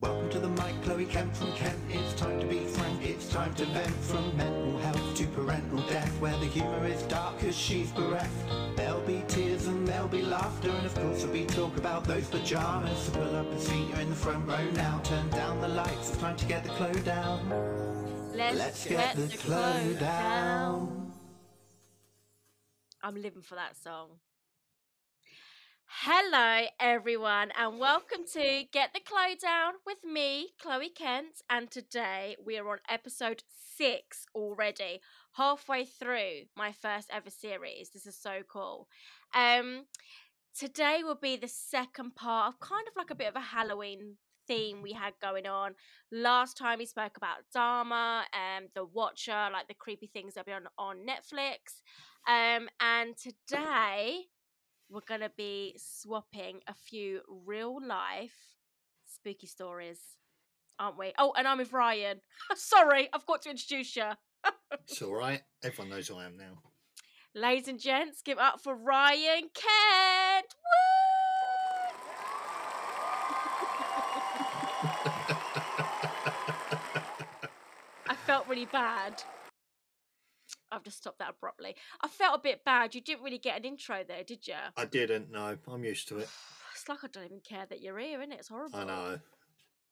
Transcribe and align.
Welcome 0.00 0.30
to 0.30 0.38
the 0.38 0.48
mic, 0.50 0.80
Chloe 0.84 1.06
Kent 1.06 1.36
from 1.36 1.52
Kent. 1.54 1.76
It's 1.90 2.14
time 2.14 2.38
to 2.38 2.46
be 2.46 2.60
frank, 2.60 3.04
it's 3.04 3.28
time 3.28 3.52
to 3.54 3.64
vent 3.64 3.96
from 3.96 4.36
mental 4.36 4.78
health 4.78 5.16
to 5.16 5.26
parental 5.26 5.80
death, 5.88 6.20
where 6.20 6.38
the 6.38 6.46
humour 6.46 6.86
is 6.86 7.02
dark 7.02 7.42
as 7.42 7.58
she's 7.58 7.90
bereft. 7.90 8.30
There'll 8.76 9.00
be 9.00 9.24
tears 9.26 9.66
and 9.66 9.88
there'll 9.88 10.06
be 10.06 10.22
laughter, 10.22 10.70
and 10.70 10.86
of 10.86 10.94
course 10.94 11.18
there'll 11.18 11.32
be 11.32 11.46
talk 11.46 11.76
about 11.76 12.04
those 12.04 12.28
pajamas. 12.28 12.96
So 12.96 13.12
pull 13.14 13.34
up 13.34 13.50
a 13.50 13.58
seat, 13.58 13.88
you're 13.88 13.98
in 13.98 14.10
the 14.10 14.14
front 14.14 14.46
row 14.46 14.70
now. 14.70 15.00
Turn 15.02 15.28
down 15.30 15.60
the 15.60 15.66
lights, 15.66 16.10
it's 16.10 16.18
time 16.18 16.36
to 16.36 16.46
get 16.46 16.62
the 16.62 16.70
clo 16.70 16.92
down. 16.92 17.48
Let's, 18.32 18.56
Let's 18.56 18.86
get 18.86 19.16
the 19.16 19.36
clo 19.36 19.94
down. 19.98 21.12
I'm 23.02 23.20
living 23.20 23.42
for 23.42 23.56
that 23.56 23.76
song. 23.76 24.10
Hello, 25.90 26.66
everyone, 26.78 27.50
and 27.58 27.78
welcome 27.78 28.20
to 28.34 28.64
Get 28.70 28.92
the 28.92 29.00
Down 29.40 29.72
with 29.86 30.04
me, 30.04 30.50
Chloe 30.60 30.90
Kent. 30.90 31.40
And 31.48 31.70
today 31.70 32.36
we 32.44 32.58
are 32.58 32.68
on 32.68 32.78
episode 32.90 33.42
six 33.74 34.26
already, 34.34 35.00
halfway 35.32 35.86
through 35.86 36.42
my 36.54 36.72
first 36.72 37.08
ever 37.10 37.30
series. 37.30 37.88
This 37.88 38.06
is 38.06 38.16
so 38.16 38.42
cool. 38.52 38.86
Um, 39.34 39.86
today 40.54 41.00
will 41.02 41.18
be 41.20 41.36
the 41.36 41.48
second 41.48 42.14
part 42.14 42.52
of 42.52 42.60
kind 42.60 42.86
of 42.86 42.94
like 42.94 43.10
a 43.10 43.16
bit 43.16 43.28
of 43.28 43.36
a 43.36 43.40
Halloween 43.40 44.18
theme 44.46 44.82
we 44.82 44.92
had 44.92 45.14
going 45.22 45.46
on. 45.46 45.74
Last 46.12 46.58
time 46.58 46.80
we 46.80 46.86
spoke 46.86 47.16
about 47.16 47.38
Dahmer 47.56 48.24
and 48.34 48.66
um, 48.66 48.70
The 48.74 48.84
Watcher, 48.84 49.48
like 49.52 49.68
the 49.68 49.74
creepy 49.74 50.06
things 50.06 50.34
that 50.34 50.44
be 50.44 50.52
on, 50.52 50.68
on 50.78 50.98
Netflix. 50.98 51.80
Um, 52.28 52.68
and 52.78 53.14
today 53.16 54.26
we're 54.90 55.00
going 55.06 55.20
to 55.20 55.30
be 55.36 55.74
swapping 55.76 56.60
a 56.66 56.74
few 56.74 57.20
real 57.28 57.78
life 57.84 58.34
spooky 59.06 59.46
stories, 59.46 60.00
aren't 60.78 60.98
we? 60.98 61.12
Oh, 61.18 61.32
and 61.36 61.46
I'm 61.46 61.58
with 61.58 61.72
Ryan. 61.72 62.20
Sorry, 62.54 63.08
I've 63.12 63.26
got 63.26 63.42
to 63.42 63.50
introduce 63.50 63.96
you. 63.96 64.04
It's 64.86 65.02
all 65.02 65.14
right. 65.14 65.42
Everyone 65.62 65.90
knows 65.90 66.08
who 66.08 66.16
I 66.16 66.24
am 66.24 66.36
now. 66.38 66.62
Ladies 67.34 67.68
and 67.68 67.78
gents, 67.78 68.22
give 68.22 68.38
up 68.38 68.60
for 68.62 68.74
Ryan 68.74 69.50
Kent. 69.54 70.54
I 78.08 78.14
felt 78.26 78.46
really 78.48 78.66
bad. 78.66 79.22
I've 80.70 80.84
just 80.84 80.98
stopped 80.98 81.18
that 81.18 81.30
abruptly. 81.30 81.76
I 82.00 82.08
felt 82.08 82.38
a 82.38 82.42
bit 82.42 82.64
bad. 82.64 82.94
You 82.94 83.00
didn't 83.00 83.22
really 83.22 83.38
get 83.38 83.58
an 83.58 83.64
intro 83.64 84.04
there, 84.06 84.24
did 84.24 84.46
you? 84.46 84.54
I 84.76 84.84
didn't. 84.84 85.30
No, 85.30 85.56
I'm 85.66 85.84
used 85.84 86.08
to 86.08 86.18
it. 86.18 86.28
It's 86.74 86.88
like 86.88 87.02
I 87.02 87.08
don't 87.08 87.24
even 87.24 87.40
care 87.40 87.66
that 87.68 87.82
you're 87.82 87.98
here, 87.98 88.20
isn't 88.20 88.30
it? 88.30 88.38
It's 88.38 88.46
horrible. 88.46 88.78
I 88.78 88.84
know. 88.84 89.18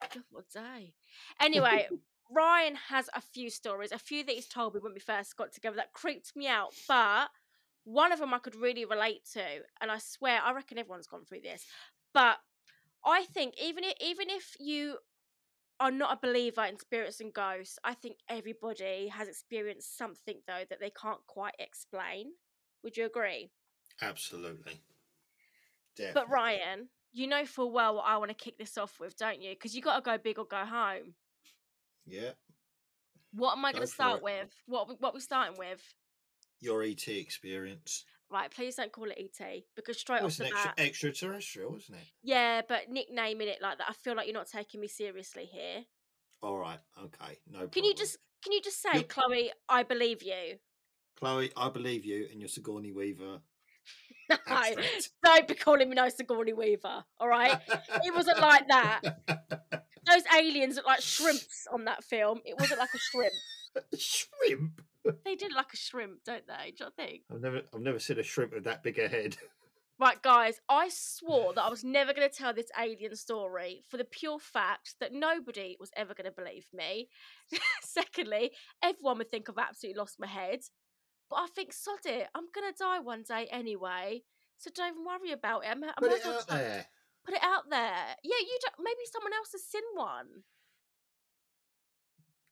God, 0.01 0.23
what 0.31 0.49
day? 0.49 0.93
Anyway, 1.41 1.85
Ryan 2.31 2.75
has 2.75 3.09
a 3.13 3.19
few 3.19 3.49
stories, 3.49 3.91
a 3.91 3.99
few 3.99 4.23
that 4.23 4.35
he's 4.35 4.47
told 4.47 4.73
me 4.73 4.79
when 4.81 4.93
we 4.93 5.01
first 5.01 5.35
got 5.35 5.51
together 5.51 5.75
that 5.75 5.91
creeped 5.91 6.33
me 6.33 6.47
out, 6.47 6.73
but 6.87 7.27
one 7.83 8.13
of 8.13 8.19
them 8.19 8.33
I 8.33 8.39
could 8.39 8.55
really 8.55 8.85
relate 8.85 9.25
to, 9.33 9.43
and 9.81 9.91
I 9.91 9.97
swear 9.97 10.41
I 10.41 10.53
reckon 10.53 10.77
everyone's 10.77 11.07
gone 11.07 11.25
through 11.25 11.41
this. 11.41 11.65
But 12.13 12.37
I 13.05 13.25
think 13.25 13.55
even 13.61 13.83
if, 13.83 13.93
even 14.01 14.29
if 14.29 14.55
you 14.59 14.97
are 15.79 15.91
not 15.91 16.17
a 16.17 16.27
believer 16.27 16.63
in 16.65 16.79
spirits 16.79 17.19
and 17.19 17.33
ghosts, 17.33 17.77
I 17.83 17.93
think 17.93 18.17
everybody 18.29 19.09
has 19.09 19.27
experienced 19.27 19.97
something 19.97 20.37
though 20.47 20.63
that 20.69 20.79
they 20.79 20.89
can't 20.89 21.25
quite 21.27 21.55
explain. 21.59 22.31
Would 22.83 22.97
you 22.97 23.05
agree? 23.05 23.51
Absolutely. 24.01 24.81
But 26.13 26.29
Ryan, 26.29 26.89
you 27.11 27.27
know 27.27 27.45
full 27.45 27.71
well 27.71 27.95
what 27.95 28.05
I 28.05 28.17
want 28.17 28.29
to 28.29 28.35
kick 28.35 28.57
this 28.57 28.77
off 28.77 28.99
with, 28.99 29.17
don't 29.17 29.41
you? 29.41 29.51
Because 29.51 29.75
you 29.75 29.81
got 29.81 29.95
to 29.95 30.01
go 30.01 30.17
big 30.17 30.37
or 30.37 30.45
go 30.45 30.63
home. 30.65 31.15
Yeah. 32.05 32.31
What 33.33 33.57
am 33.57 33.65
I 33.65 33.71
going 33.71 33.81
to 33.81 33.87
start 33.87 34.17
it. 34.17 34.23
with? 34.23 34.53
What 34.67 35.01
what 35.01 35.13
we 35.13 35.19
starting 35.19 35.57
with? 35.57 35.81
Your 36.59 36.83
ET 36.83 37.07
experience. 37.07 38.05
Right, 38.29 38.51
please 38.51 38.75
don't 38.75 38.91
call 38.91 39.05
it 39.09 39.17
ET 39.17 39.63
because 39.75 39.97
straight 39.99 40.17
It 40.17 40.23
off 40.25 40.35
the 40.37 40.45
an 40.45 40.51
extra, 40.51 40.73
bat, 40.75 40.85
extraterrestrial, 40.85 41.71
wasn't 41.71 41.99
it? 41.99 42.03
yeah, 42.23 42.61
but 42.67 42.89
nicknaming 42.89 43.47
it 43.47 43.61
like 43.61 43.77
that, 43.77 43.87
I 43.89 43.93
feel 43.93 44.15
like 44.15 44.27
you're 44.27 44.33
not 44.33 44.47
taking 44.49 44.81
me 44.81 44.87
seriously 44.87 45.45
here. 45.45 45.85
All 46.43 46.57
right. 46.57 46.79
Okay. 46.99 47.37
No 47.49 47.59
problem. 47.59 47.69
Can 47.71 47.83
you 47.85 47.93
just 47.95 48.17
can 48.43 48.51
you 48.53 48.61
just 48.61 48.81
say, 48.81 48.89
Yep. 48.95 49.07
Chloe, 49.09 49.51
I 49.69 49.83
believe 49.83 50.21
you? 50.23 50.57
Chloe, 51.17 51.51
I 51.57 51.69
believe 51.69 52.05
you 52.05 52.27
and 52.31 52.39
your 52.41 52.49
Sigourney 52.49 52.91
Weaver 52.91 53.39
No, 54.29 54.35
abstract. 54.45 55.09
don't 55.23 55.47
be 55.47 55.55
calling 55.55 55.89
me 55.89 55.95
no 55.95 56.09
Sigourney 56.09 56.51
Weaver. 56.53 57.05
All 57.19 57.27
right, 57.29 57.59
it 58.03 58.13
wasn't 58.13 58.39
like 58.39 58.67
that. 58.67 59.01
Those 60.05 60.23
aliens 60.37 60.75
look 60.75 60.85
like 60.85 61.01
shrimps 61.01 61.65
on 61.71 61.85
that 61.85 62.03
film. 62.03 62.41
It 62.45 62.59
wasn't 62.59 62.79
like 62.79 62.89
a 62.93 62.97
shrimp. 62.99 63.33
shrimp. 63.97 64.81
They 65.25 65.35
did 65.35 65.49
look 65.49 65.57
like 65.57 65.73
a 65.73 65.77
shrimp, 65.77 66.23
don't 66.23 66.47
they? 66.47 66.71
Do 66.71 66.75
you 66.79 66.85
not 66.85 66.95
think? 66.95 67.21
I've 67.31 67.41
never, 67.41 67.61
I've 67.73 67.81
never 67.81 67.99
seen 67.99 68.19
a 68.19 68.23
shrimp 68.23 68.53
with 68.53 68.63
that 68.65 68.83
big 68.83 68.99
a 68.99 69.07
head. 69.07 69.37
Right, 69.99 70.21
guys, 70.21 70.61
I 70.69 70.89
swore 70.89 71.53
that 71.53 71.63
I 71.63 71.69
was 71.69 71.83
never 71.83 72.13
going 72.13 72.29
to 72.29 72.35
tell 72.35 72.53
this 72.53 72.69
alien 72.79 73.15
story 73.15 73.81
for 73.89 73.97
the 73.97 74.05
pure 74.05 74.39
fact 74.39 74.95
that 74.99 75.13
nobody 75.13 75.75
was 75.79 75.89
ever 75.95 76.13
going 76.13 76.29
to 76.29 76.31
believe 76.31 76.67
me. 76.73 77.09
Secondly, 77.81 78.51
everyone 78.83 79.17
would 79.17 79.31
think 79.31 79.49
I've 79.49 79.57
absolutely 79.57 79.99
lost 79.99 80.19
my 80.19 80.27
head. 80.27 80.59
But 81.29 81.37
I 81.37 81.47
think, 81.47 81.73
sod 81.73 82.05
it, 82.05 82.27
I'm 82.35 82.45
going 82.53 82.71
to 82.71 82.77
die 82.77 82.99
one 82.99 83.23
day 83.27 83.47
anyway. 83.51 84.23
So 84.57 84.69
don't 84.73 84.93
even 84.93 85.05
worry 85.05 85.31
about 85.31 85.65
it. 85.65 85.69
I'm, 85.71 85.83
I 85.83 85.91
Put 85.99 86.11
it 86.11 86.25
out 86.25 86.47
there. 86.47 86.85
Put 87.25 87.35
it 87.35 87.43
out 87.43 87.69
there. 87.69 88.15
Yeah, 88.23 88.39
you 88.39 88.57
don't, 88.61 88.83
maybe 88.83 89.01
someone 89.11 89.33
else 89.33 89.51
has 89.51 89.63
seen 89.63 89.83
one. 89.95 90.43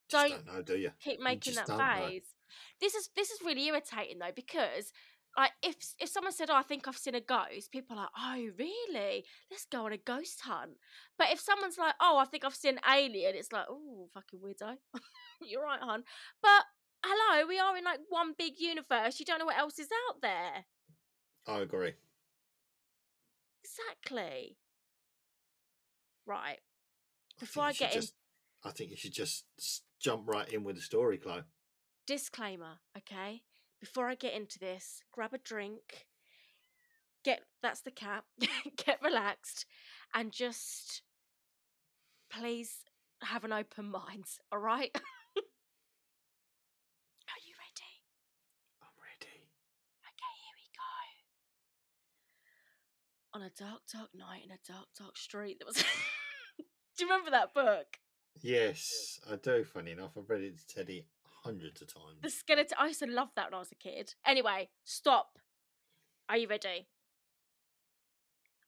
Don't 0.10 0.30
don't 0.30 0.46
know, 0.46 0.62
do 0.62 0.78
you? 0.78 0.92
Keep 1.04 1.20
making 1.22 1.54
just 1.54 1.68
that 1.68 1.98
face. 1.98 2.35
This 2.82 2.96
is 2.96 3.10
this 3.16 3.32
is 3.32 3.40
really 3.46 3.66
irritating 3.68 4.20
though 4.20 4.32
because 4.36 4.92
like 5.38 5.52
if 5.64 5.76
if 6.00 6.10
someone 6.10 6.32
said, 6.34 6.50
"Oh, 6.50 6.56
I 6.56 6.64
think 6.64 6.88
I've 6.88 6.98
seen 6.98 7.16
a 7.16 7.22
ghost," 7.22 7.72
people 7.72 7.98
are 7.98 8.02
like, 8.04 8.10
"Oh, 8.18 8.52
really? 8.58 9.26
Let's 9.52 9.66
go 9.66 9.86
on 9.86 9.94
a 9.94 9.98
ghost 9.98 10.42
hunt." 10.42 10.78
But 11.18 11.28
if 11.32 11.40
someone's 11.40 11.78
like, 11.78 11.96
"Oh, 12.00 12.18
I 12.18 12.26
think 12.26 12.46
I've 12.46 12.56
seen 12.56 12.78
an 12.78 12.84
alien," 12.90 13.36
it's 13.36 13.52
like, 13.52 13.66
"Oh, 13.70 14.10
fucking 14.14 14.40
weirdo." 14.40 14.78
You're 15.42 15.64
right, 15.64 15.80
hon. 15.82 16.04
But 16.42 16.64
hello, 17.04 17.48
we 17.48 17.60
are 17.60 17.76
in 17.78 17.84
like 17.84 18.00
one 18.10 18.34
big 18.38 18.54
universe. 18.60 19.20
You 19.20 19.26
don't 19.26 19.40
know 19.40 19.46
what 19.46 19.58
else 19.58 19.78
is 19.80 19.90
out 20.10 20.22
there. 20.22 20.66
I 21.48 21.60
agree. 21.60 21.94
Exactly. 23.64 24.58
Right. 26.26 26.60
Before 27.40 27.64
I 27.64 27.72
should 27.72 27.80
get 27.80 27.96
in- 27.96 28.02
just, 28.02 28.14
I 28.64 28.72
think 28.72 28.92
you 28.92 28.98
should 28.98 29.14
just 29.14 29.46
jump 30.00 30.24
right 30.28 30.48
in 30.52 30.64
with 30.64 30.76
the 30.78 30.82
story, 30.82 31.18
Chloe. 31.18 31.44
Disclaimer, 32.06 32.80
okay? 32.98 33.42
Before 33.80 34.08
I 34.08 34.16
get 34.16 34.34
into 34.34 34.60
this, 34.60 35.02
grab 35.12 35.34
a 35.34 35.38
drink, 35.38 36.08
get 37.24 37.42
that's 37.62 37.82
the 37.82 37.92
cap, 37.92 38.26
get 38.86 39.02
relaxed, 39.04 39.66
and 40.14 40.32
just 40.32 41.02
please 42.32 42.78
have 43.22 43.44
an 43.44 43.52
open 43.52 43.86
mind, 43.92 44.26
all 44.52 44.60
right? 44.60 44.92
Are 44.96 45.02
you 47.46 47.54
ready? 47.60 47.94
I'm 48.82 48.96
ready. 49.02 49.50
Okay, 50.06 50.34
here 50.42 50.58
we 50.58 50.68
go. 50.76 50.94
On 53.40 53.42
a 53.42 53.50
dark, 53.50 53.82
dark 53.92 54.10
night 54.16 54.44
in 54.46 54.52
a 54.52 54.60
dark, 54.68 54.88
dark 54.98 55.18
street, 55.18 55.58
there 55.60 55.68
was. 55.68 55.76
Do 56.98 57.04
you 57.04 57.08
remember 57.08 57.32
that 57.32 57.54
book? 57.54 57.98
Yes, 58.42 59.20
I 59.30 59.36
do. 59.36 59.66
Funny 59.66 59.92
enough, 59.92 60.12
I've 60.18 60.30
read 60.30 60.42
it 60.42 60.58
to 60.60 60.68
Teddy 60.68 61.08
hundreds 61.46 61.82
of 61.82 61.94
times. 61.94 62.18
The 62.22 62.30
skeleton. 62.30 62.78
I 62.80 62.88
used 62.88 63.00
to 63.00 63.08
love 63.08 63.30
that 63.36 63.48
when 63.48 63.54
I 63.54 63.60
was 63.60 63.72
a 63.72 63.76
kid. 63.76 64.16
Anyway, 64.26 64.70
stop. 64.84 65.40
Are 66.28 66.38
you 66.38 66.48
ready? 66.48 66.88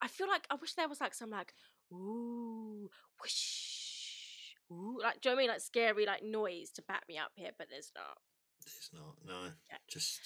I 0.01 0.07
feel 0.07 0.27
like 0.27 0.45
I 0.49 0.55
wish 0.55 0.73
there 0.75 0.87
was 0.87 1.01
like 1.01 1.13
some 1.15 1.31
like 1.31 1.53
ooh 1.91 2.89
whoosh 3.21 4.53
ooh 4.71 4.99
like 5.01 5.21
do 5.21 5.29
you 5.29 5.31
know 5.31 5.35
what 5.35 5.39
I 5.39 5.43
mean 5.43 5.49
like 5.49 5.61
scary 5.61 6.05
like 6.05 6.23
noise 6.23 6.69
to 6.75 6.81
back 6.83 7.03
me 7.09 7.17
up 7.17 7.31
here, 7.35 7.51
but 7.57 7.67
there's 7.69 7.91
not. 7.95 8.17
There's 8.63 8.89
not. 8.93 9.15
No, 9.25 9.51
Yeah. 9.69 9.77
just 9.87 10.19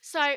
So 0.00 0.36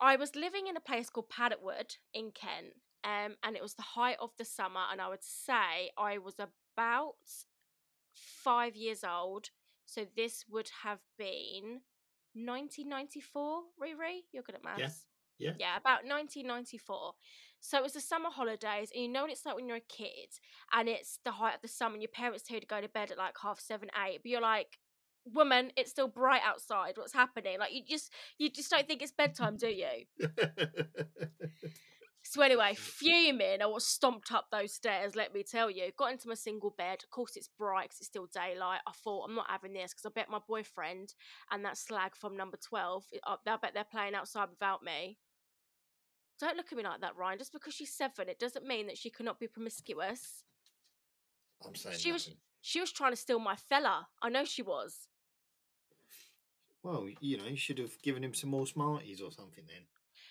I 0.00 0.16
was 0.16 0.34
living 0.34 0.66
in 0.66 0.76
a 0.76 0.80
place 0.80 1.10
called 1.10 1.28
Paddock 1.28 1.62
Wood 1.62 1.96
in 2.12 2.30
Kent, 2.30 2.74
um, 3.04 3.36
and 3.42 3.56
it 3.56 3.62
was 3.62 3.74
the 3.74 3.82
height 3.82 4.16
of 4.20 4.30
the 4.38 4.44
summer, 4.44 4.80
and 4.90 5.00
I 5.00 5.08
would 5.08 5.22
say 5.22 5.90
I 5.98 6.18
was 6.18 6.36
about 6.38 7.14
five 8.14 8.74
years 8.74 9.04
old. 9.04 9.50
So 9.86 10.06
this 10.16 10.44
would 10.50 10.70
have 10.82 11.00
been 11.18 11.80
1994. 12.34 13.62
Riri, 13.82 14.20
you're 14.32 14.42
good 14.42 14.56
at 14.56 14.64
maths. 14.64 15.06
Yeah. 15.38 15.52
Yeah, 15.58 15.76
about 15.76 16.04
1994. 16.04 17.12
So 17.60 17.78
it 17.78 17.82
was 17.82 17.94
the 17.94 18.00
summer 18.00 18.30
holidays, 18.30 18.90
and 18.94 19.02
you 19.02 19.08
know 19.08 19.22
what 19.22 19.30
it's 19.30 19.44
like 19.44 19.56
when 19.56 19.66
you're 19.66 19.78
a 19.78 19.80
kid 19.80 20.28
and 20.72 20.88
it's 20.88 21.18
the 21.24 21.32
height 21.32 21.56
of 21.56 21.62
the 21.62 21.68
summer, 21.68 21.94
and 21.94 22.02
your 22.02 22.10
parents 22.10 22.42
tell 22.42 22.56
you 22.56 22.60
to 22.60 22.66
go 22.66 22.80
to 22.80 22.88
bed 22.88 23.10
at 23.10 23.18
like 23.18 23.34
half 23.42 23.58
seven, 23.58 23.88
eight, 24.06 24.20
but 24.22 24.30
you're 24.30 24.40
like, 24.40 24.78
woman, 25.24 25.72
it's 25.76 25.90
still 25.90 26.08
bright 26.08 26.42
outside. 26.44 26.94
What's 26.96 27.12
happening? 27.12 27.58
Like 27.58 27.72
you 27.72 27.82
just 27.88 28.12
you 28.38 28.50
just 28.50 28.70
don't 28.70 28.86
think 28.86 29.02
it's 29.02 29.12
bedtime, 29.12 29.56
do 29.56 29.68
you? 29.68 30.04
So 32.26 32.40
anyway, 32.42 32.74
fuming, 32.74 33.60
I 33.60 33.66
was 33.66 33.86
stomped 33.86 34.32
up 34.32 34.46
those 34.50 34.72
stairs. 34.72 35.14
Let 35.14 35.34
me 35.34 35.42
tell 35.42 35.70
you, 35.70 35.84
got 35.96 36.10
into 36.10 36.26
my 36.26 36.34
single 36.34 36.74
bed. 36.76 37.00
Of 37.04 37.10
course, 37.10 37.36
it's 37.36 37.50
bright 37.58 37.84
because 37.84 37.98
it's 37.98 38.08
still 38.08 38.26
daylight. 38.32 38.80
I 38.86 38.92
thought 38.92 39.26
I'm 39.28 39.34
not 39.34 39.50
having 39.50 39.74
this 39.74 39.92
because 39.92 40.06
I 40.06 40.08
bet 40.08 40.30
my 40.30 40.40
boyfriend 40.48 41.14
and 41.50 41.64
that 41.64 41.76
slag 41.76 42.16
from 42.16 42.36
number 42.36 42.56
twelve. 42.56 43.04
I 43.26 43.36
bet 43.44 43.72
they're 43.74 43.84
playing 43.84 44.14
outside 44.14 44.48
without 44.48 44.82
me. 44.82 45.18
Don't 46.40 46.56
look 46.56 46.72
at 46.72 46.78
me 46.78 46.82
like 46.82 47.02
that, 47.02 47.16
Ryan. 47.16 47.38
Just 47.38 47.52
because 47.52 47.74
she's 47.74 47.92
seven, 47.92 48.28
it 48.28 48.38
doesn't 48.38 48.66
mean 48.66 48.86
that 48.86 48.98
she 48.98 49.10
cannot 49.10 49.38
be 49.38 49.46
promiscuous. 49.46 50.44
I'm 51.64 51.74
saying 51.74 51.98
She 51.98 52.10
was 52.10 52.30
she 52.62 52.80
was 52.80 52.90
trying 52.90 53.12
to 53.12 53.16
steal 53.16 53.38
my 53.38 53.56
fella. 53.56 54.08
I 54.22 54.30
know 54.30 54.46
she 54.46 54.62
was. 54.62 55.08
Well, 56.82 57.06
you 57.20 57.36
know, 57.36 57.44
you 57.44 57.56
should 57.56 57.78
have 57.78 58.00
given 58.02 58.24
him 58.24 58.34
some 58.34 58.50
more 58.50 58.66
Smarties 58.66 59.20
or 59.20 59.30
something 59.30 59.64
then. 59.66 59.84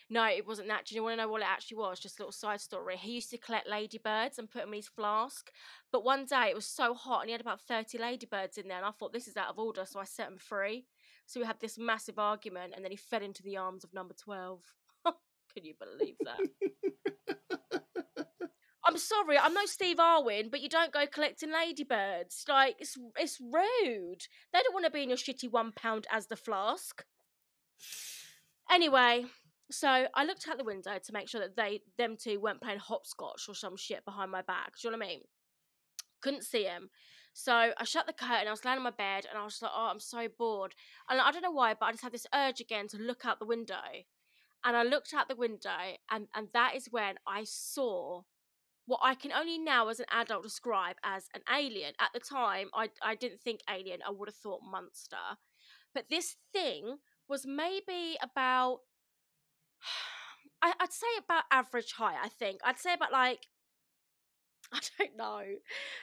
No, 0.09 0.25
it 0.25 0.47
wasn't 0.47 0.67
that. 0.67 0.85
Do 0.85 0.95
you 0.95 1.03
want 1.03 1.13
to 1.13 1.23
know 1.23 1.29
what 1.29 1.41
it 1.41 1.47
actually 1.47 1.77
was? 1.77 1.99
Just 1.99 2.19
a 2.19 2.23
little 2.23 2.31
side 2.31 2.61
story. 2.61 2.97
He 2.97 3.13
used 3.13 3.29
to 3.31 3.37
collect 3.37 3.69
ladybirds 3.69 4.37
and 4.37 4.49
put 4.49 4.61
them 4.61 4.69
in 4.69 4.75
his 4.75 4.87
flask. 4.87 5.49
But 5.91 6.03
one 6.03 6.25
day 6.25 6.47
it 6.49 6.55
was 6.55 6.65
so 6.65 6.93
hot 6.93 7.21
and 7.21 7.29
he 7.29 7.31
had 7.31 7.41
about 7.41 7.61
30 7.61 7.97
ladybirds 7.97 8.57
in 8.57 8.67
there. 8.67 8.77
And 8.77 8.85
I 8.85 8.91
thought, 8.91 9.13
this 9.13 9.27
is 9.27 9.37
out 9.37 9.49
of 9.49 9.59
order. 9.59 9.85
So 9.85 9.99
I 9.99 10.05
set 10.05 10.27
him 10.27 10.37
free. 10.37 10.85
So 11.25 11.39
we 11.39 11.45
had 11.45 11.59
this 11.59 11.77
massive 11.77 12.19
argument 12.19 12.73
and 12.75 12.83
then 12.83 12.91
he 12.91 12.97
fell 12.97 13.21
into 13.21 13.43
the 13.43 13.57
arms 13.57 13.83
of 13.83 13.93
number 13.93 14.13
12. 14.13 14.61
Can 15.05 15.65
you 15.65 15.73
believe 15.79 16.15
that? 16.21 16.39
I'm 18.85 18.97
sorry, 18.97 19.37
I'm 19.37 19.53
no 19.53 19.65
Steve 19.65 19.97
Irwin, 19.99 20.49
but 20.49 20.59
you 20.59 20.67
don't 20.67 20.91
go 20.91 21.07
collecting 21.07 21.51
ladybirds. 21.53 22.43
Like, 22.49 22.75
it's, 22.79 22.97
it's 23.17 23.39
rude. 23.39 24.27
They 24.51 24.59
don't 24.61 24.73
want 24.73 24.85
to 24.85 24.91
be 24.91 25.03
in 25.03 25.09
your 25.09 25.17
shitty 25.17 25.49
one 25.49 25.71
pound 25.71 26.05
as 26.11 26.27
the 26.27 26.35
flask. 26.35 27.05
Anyway, 28.69 29.25
so 29.71 30.07
I 30.13 30.25
looked 30.25 30.47
out 30.47 30.57
the 30.57 30.63
window 30.63 30.97
to 31.03 31.13
make 31.13 31.27
sure 31.29 31.41
that 31.41 31.55
they 31.55 31.81
them 31.97 32.15
two 32.17 32.39
weren't 32.39 32.61
playing 32.61 32.79
hopscotch 32.79 33.45
or 33.47 33.55
some 33.55 33.77
shit 33.77 34.05
behind 34.05 34.31
my 34.31 34.41
back. 34.41 34.73
Do 34.73 34.87
you 34.87 34.91
know 34.91 34.97
what 34.97 35.05
I 35.05 35.09
mean? 35.09 35.21
Couldn't 36.21 36.43
see 36.43 36.63
him. 36.63 36.89
So 37.33 37.51
I 37.51 37.83
shut 37.83 38.05
the 38.05 38.13
curtain, 38.13 38.47
I 38.47 38.51
was 38.51 38.63
laying 38.63 38.77
on 38.77 38.83
my 38.83 38.91
bed, 38.91 39.25
and 39.27 39.39
I 39.39 39.43
was 39.43 39.59
like, 39.61 39.71
oh, 39.73 39.89
I'm 39.91 39.99
so 39.99 40.27
bored. 40.37 40.75
And 41.09 41.19
I 41.19 41.31
don't 41.31 41.41
know 41.41 41.51
why, 41.51 41.73
but 41.73 41.87
I 41.87 41.91
just 41.91 42.03
had 42.03 42.11
this 42.11 42.27
urge 42.33 42.61
again 42.61 42.87
to 42.89 42.97
look 42.97 43.25
out 43.25 43.39
the 43.39 43.45
window. 43.45 43.81
And 44.63 44.77
I 44.77 44.83
looked 44.83 45.13
out 45.15 45.27
the 45.27 45.35
window, 45.35 45.97
and, 46.11 46.27
and 46.35 46.49
that 46.53 46.75
is 46.75 46.89
when 46.91 47.15
I 47.27 47.43
saw 47.43 48.21
what 48.85 48.99
I 49.01 49.15
can 49.15 49.31
only 49.31 49.57
now 49.57 49.87
as 49.87 49.99
an 49.99 50.05
adult 50.11 50.43
describe 50.43 50.97
as 51.03 51.27
an 51.33 51.41
alien. 51.51 51.93
At 51.99 52.11
the 52.13 52.19
time, 52.19 52.69
I, 52.73 52.89
I 53.01 53.15
didn't 53.15 53.41
think 53.41 53.61
alien, 53.69 53.99
I 54.07 54.11
would 54.11 54.29
have 54.29 54.35
thought 54.35 54.61
monster. 54.63 55.17
But 55.93 56.05
this 56.09 56.35
thing 56.51 56.97
was 57.27 57.47
maybe 57.47 58.17
about 58.21 58.79
I, 60.61 60.73
I'd 60.79 60.93
say 60.93 61.07
about 61.19 61.43
average 61.51 61.93
height, 61.93 62.17
I 62.23 62.29
think. 62.29 62.61
I'd 62.63 62.79
say 62.79 62.93
about 62.93 63.11
like 63.11 63.47
I 64.73 64.79
don't 64.97 65.17
know, 65.17 65.41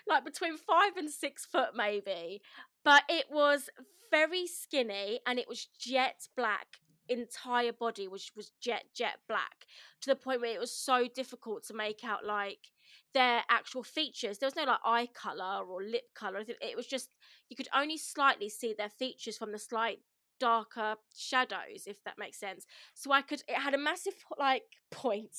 like 0.06 0.24
between 0.24 0.56
five 0.56 0.96
and 0.96 1.10
six 1.10 1.44
foot 1.46 1.70
maybe. 1.74 2.42
But 2.84 3.02
it 3.08 3.26
was 3.30 3.68
very 4.10 4.46
skinny 4.46 5.20
and 5.26 5.38
it 5.38 5.48
was 5.48 5.68
jet 5.78 6.28
black. 6.36 6.66
Entire 7.08 7.72
body 7.72 8.06
was 8.06 8.30
was 8.36 8.52
jet 8.60 8.84
jet 8.94 9.16
black 9.28 9.66
to 10.02 10.10
the 10.10 10.16
point 10.16 10.40
where 10.40 10.54
it 10.54 10.60
was 10.60 10.72
so 10.72 11.08
difficult 11.12 11.64
to 11.64 11.74
make 11.74 12.04
out 12.04 12.24
like 12.24 12.68
their 13.14 13.42
actual 13.50 13.82
features. 13.82 14.38
There 14.38 14.46
was 14.46 14.54
no 14.54 14.64
like 14.64 14.78
eye 14.84 15.08
color 15.12 15.64
or 15.66 15.82
lip 15.82 16.14
color. 16.14 16.44
It 16.46 16.76
was 16.76 16.86
just 16.86 17.08
you 17.48 17.56
could 17.56 17.68
only 17.74 17.98
slightly 17.98 18.48
see 18.48 18.74
their 18.76 18.90
features 18.90 19.36
from 19.36 19.50
the 19.50 19.58
slight 19.58 19.98
darker 20.40 20.96
shadows 21.16 21.84
if 21.86 22.02
that 22.04 22.18
makes 22.18 22.40
sense. 22.40 22.66
So 22.94 23.12
i 23.12 23.22
could 23.22 23.42
it 23.46 23.56
had 23.56 23.74
a 23.74 23.78
massive 23.78 24.14
like 24.38 24.64
point 24.90 25.36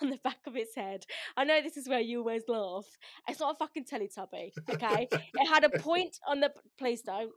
on 0.00 0.10
the 0.10 0.18
back 0.22 0.38
of 0.46 0.56
its 0.56 0.76
head. 0.76 1.04
I 1.36 1.44
know 1.44 1.60
this 1.60 1.76
is 1.76 1.88
where 1.88 2.00
you 2.00 2.18
always 2.18 2.44
laugh. 2.48 2.86
It's 3.28 3.40
not 3.40 3.54
a 3.54 3.58
fucking 3.58 3.84
teletubby 3.84 4.52
okay? 4.70 5.08
It 5.10 5.48
had 5.48 5.64
a 5.64 5.70
point 5.78 6.18
on 6.26 6.40
the 6.40 6.52
please 6.78 7.02
don't 7.02 7.32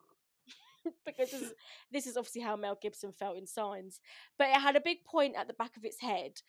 because 1.06 1.31
this 1.31 1.41
is, 1.41 1.53
this 1.91 2.07
is 2.07 2.17
obviously 2.17 2.41
how 2.41 2.56
mel 2.56 2.77
gibson 2.79 3.12
felt 3.12 3.38
in 3.38 3.47
signs. 3.47 4.00
But 4.38 4.50
it 4.50 4.61
had 4.61 4.75
a 4.75 4.81
big 4.81 5.03
point 5.03 5.35
at 5.38 5.47
the 5.47 5.53
back 5.53 5.77
of 5.77 5.85
its 5.85 6.01
head 6.01 6.41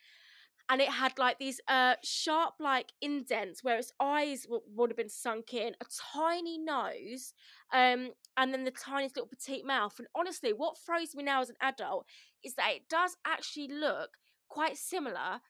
and 0.68 0.80
it 0.80 0.88
had 0.88 1.18
like 1.18 1.38
these 1.38 1.60
uh 1.68 1.94
sharp 2.02 2.54
like 2.58 2.92
indents 3.00 3.62
where 3.62 3.78
its 3.78 3.92
eyes 4.00 4.42
w- 4.42 4.62
would 4.74 4.90
have 4.90 4.96
been 4.96 5.08
sunk 5.08 5.54
in 5.54 5.74
a 5.80 5.84
tiny 6.14 6.58
nose 6.58 7.34
um 7.72 8.10
and 8.36 8.52
then 8.52 8.64
the 8.64 8.70
tiniest 8.70 9.16
little 9.16 9.28
petite 9.28 9.64
mouth 9.66 9.94
and 9.98 10.06
honestly 10.14 10.52
what 10.52 10.76
throws 10.78 11.14
me 11.14 11.22
now 11.22 11.40
as 11.40 11.48
an 11.50 11.56
adult 11.60 12.06
is 12.44 12.54
that 12.54 12.72
it 12.74 12.82
does 12.88 13.16
actually 13.26 13.68
look 13.68 14.10
quite 14.48 14.76
similar 14.76 15.40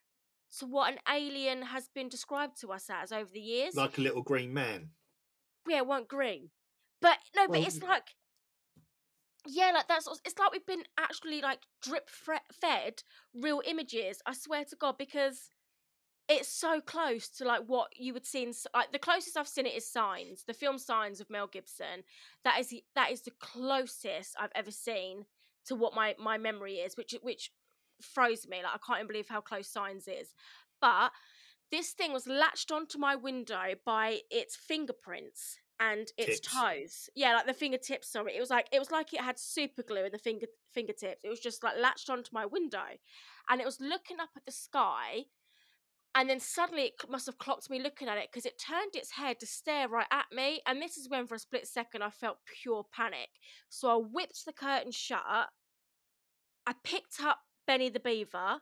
to 0.59 0.65
what 0.65 0.91
an 0.93 0.99
alien 1.13 1.61
has 1.61 1.89
been 1.93 2.07
described 2.09 2.59
to 2.59 2.71
us 2.71 2.89
as 2.89 3.11
over 3.11 3.29
the 3.31 3.39
years 3.39 3.75
Like 3.75 3.97
a 3.97 4.01
little 4.01 4.21
green 4.23 4.53
man. 4.53 4.89
yeah 5.67 5.77
it 5.77 5.87
weren't 5.87 6.07
green 6.07 6.49
but 7.01 7.17
no 7.35 7.43
but 7.47 7.51
Well, 7.51 7.67
it's 7.67 7.81
like 7.81 8.13
yeah 9.45 9.71
like 9.73 9.87
that's 9.87 10.07
it's 10.25 10.37
like 10.39 10.51
we've 10.51 10.65
been 10.65 10.83
actually 10.97 11.41
like 11.41 11.59
drip 11.81 12.09
fed 12.09 13.03
real 13.33 13.61
images 13.65 14.19
i 14.25 14.33
swear 14.33 14.63
to 14.65 14.75
god 14.75 14.97
because 14.97 15.49
it's 16.29 16.49
so 16.49 16.81
close 16.81 17.29
to 17.29 17.45
like 17.45 17.61
what 17.67 17.87
you 17.95 18.13
would 18.13 18.25
see 18.25 18.43
in 18.43 18.53
like 18.73 18.91
the 18.91 18.99
closest 18.99 19.37
i've 19.37 19.47
seen 19.47 19.65
it 19.65 19.75
is 19.75 19.89
signs 19.89 20.43
the 20.45 20.53
film 20.53 20.77
signs 20.77 21.19
of 21.19 21.29
mel 21.29 21.47
gibson 21.47 22.03
that 22.43 22.59
is 22.59 22.67
the, 22.67 22.83
that 22.95 23.11
is 23.11 23.21
the 23.21 23.31
closest 23.39 24.35
i've 24.39 24.51
ever 24.55 24.71
seen 24.71 25.25
to 25.65 25.75
what 25.75 25.95
my 25.95 26.15
my 26.19 26.37
memory 26.37 26.75
is 26.75 26.97
which 26.97 27.15
which 27.21 27.51
froze 28.01 28.47
me 28.47 28.57
like 28.57 28.73
i 28.73 28.77
can't 28.85 28.99
even 28.99 29.07
believe 29.07 29.29
how 29.29 29.41
close 29.41 29.67
signs 29.67 30.07
is 30.07 30.33
but 30.81 31.11
this 31.71 31.91
thing 31.91 32.13
was 32.13 32.27
latched 32.27 32.71
onto 32.71 32.97
my 32.97 33.15
window 33.15 33.73
by 33.85 34.19
its 34.29 34.55
fingerprints 34.55 35.57
and 35.79 36.07
its 36.17 36.39
Tips. 36.39 36.53
toes. 36.53 37.09
Yeah, 37.15 37.35
like 37.35 37.45
the 37.45 37.53
fingertips. 37.53 38.09
Sorry, 38.11 38.35
it 38.35 38.39
was 38.39 38.49
like 38.49 38.67
it 38.71 38.79
was 38.79 38.91
like 38.91 39.13
it 39.13 39.21
had 39.21 39.37
super 39.37 39.83
glue 39.83 40.05
in 40.05 40.11
the 40.11 40.17
finger 40.17 40.47
fingertips. 40.73 41.23
It 41.23 41.29
was 41.29 41.39
just 41.39 41.63
like 41.63 41.77
latched 41.77 42.09
onto 42.09 42.29
my 42.31 42.45
window, 42.45 42.85
and 43.49 43.61
it 43.61 43.65
was 43.65 43.79
looking 43.79 44.19
up 44.19 44.29
at 44.35 44.45
the 44.45 44.51
sky. 44.51 45.25
And 46.17 46.27
then 46.27 46.39
suddenly 46.39 46.81
it 46.85 46.93
must 47.07 47.27
have 47.27 47.37
clocked 47.37 47.69
me 47.69 47.79
looking 47.79 48.07
at 48.07 48.17
it 48.17 48.29
because 48.31 48.47
it 48.47 48.59
turned 48.59 48.95
its 48.95 49.11
head 49.11 49.39
to 49.39 49.45
stare 49.45 49.87
right 49.87 50.07
at 50.11 50.25
me. 50.31 50.61
And 50.65 50.81
this 50.81 50.97
is 50.97 51.07
when, 51.07 51.27
for 51.27 51.35
a 51.35 51.39
split 51.39 51.67
second, 51.67 52.01
I 52.01 52.09
felt 52.09 52.39
pure 52.63 52.83
panic. 52.91 53.29
So 53.69 53.87
I 53.89 54.03
whipped 54.03 54.43
the 54.43 54.51
curtain 54.51 54.91
shut. 54.91 55.21
I 55.23 56.73
picked 56.83 57.21
up 57.23 57.37
Benny 57.67 57.89
the 57.89 57.99
Beaver. 57.99 58.57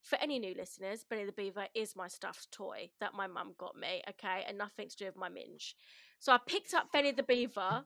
For 0.00 0.16
any 0.22 0.38
new 0.38 0.54
listeners, 0.56 1.04
Benny 1.10 1.24
the 1.24 1.32
Beaver 1.32 1.66
is 1.74 1.96
my 1.96 2.06
stuffed 2.06 2.52
toy 2.52 2.90
that 3.00 3.14
my 3.14 3.26
mum 3.26 3.54
got 3.58 3.76
me, 3.76 4.02
okay, 4.08 4.44
and 4.46 4.56
nothing 4.56 4.88
to 4.88 4.96
do 4.96 5.06
with 5.06 5.16
my 5.16 5.28
minge. 5.28 5.74
So 6.20 6.32
I 6.32 6.38
picked 6.46 6.72
up 6.72 6.92
Benny 6.92 7.10
the 7.10 7.24
Beaver. 7.24 7.84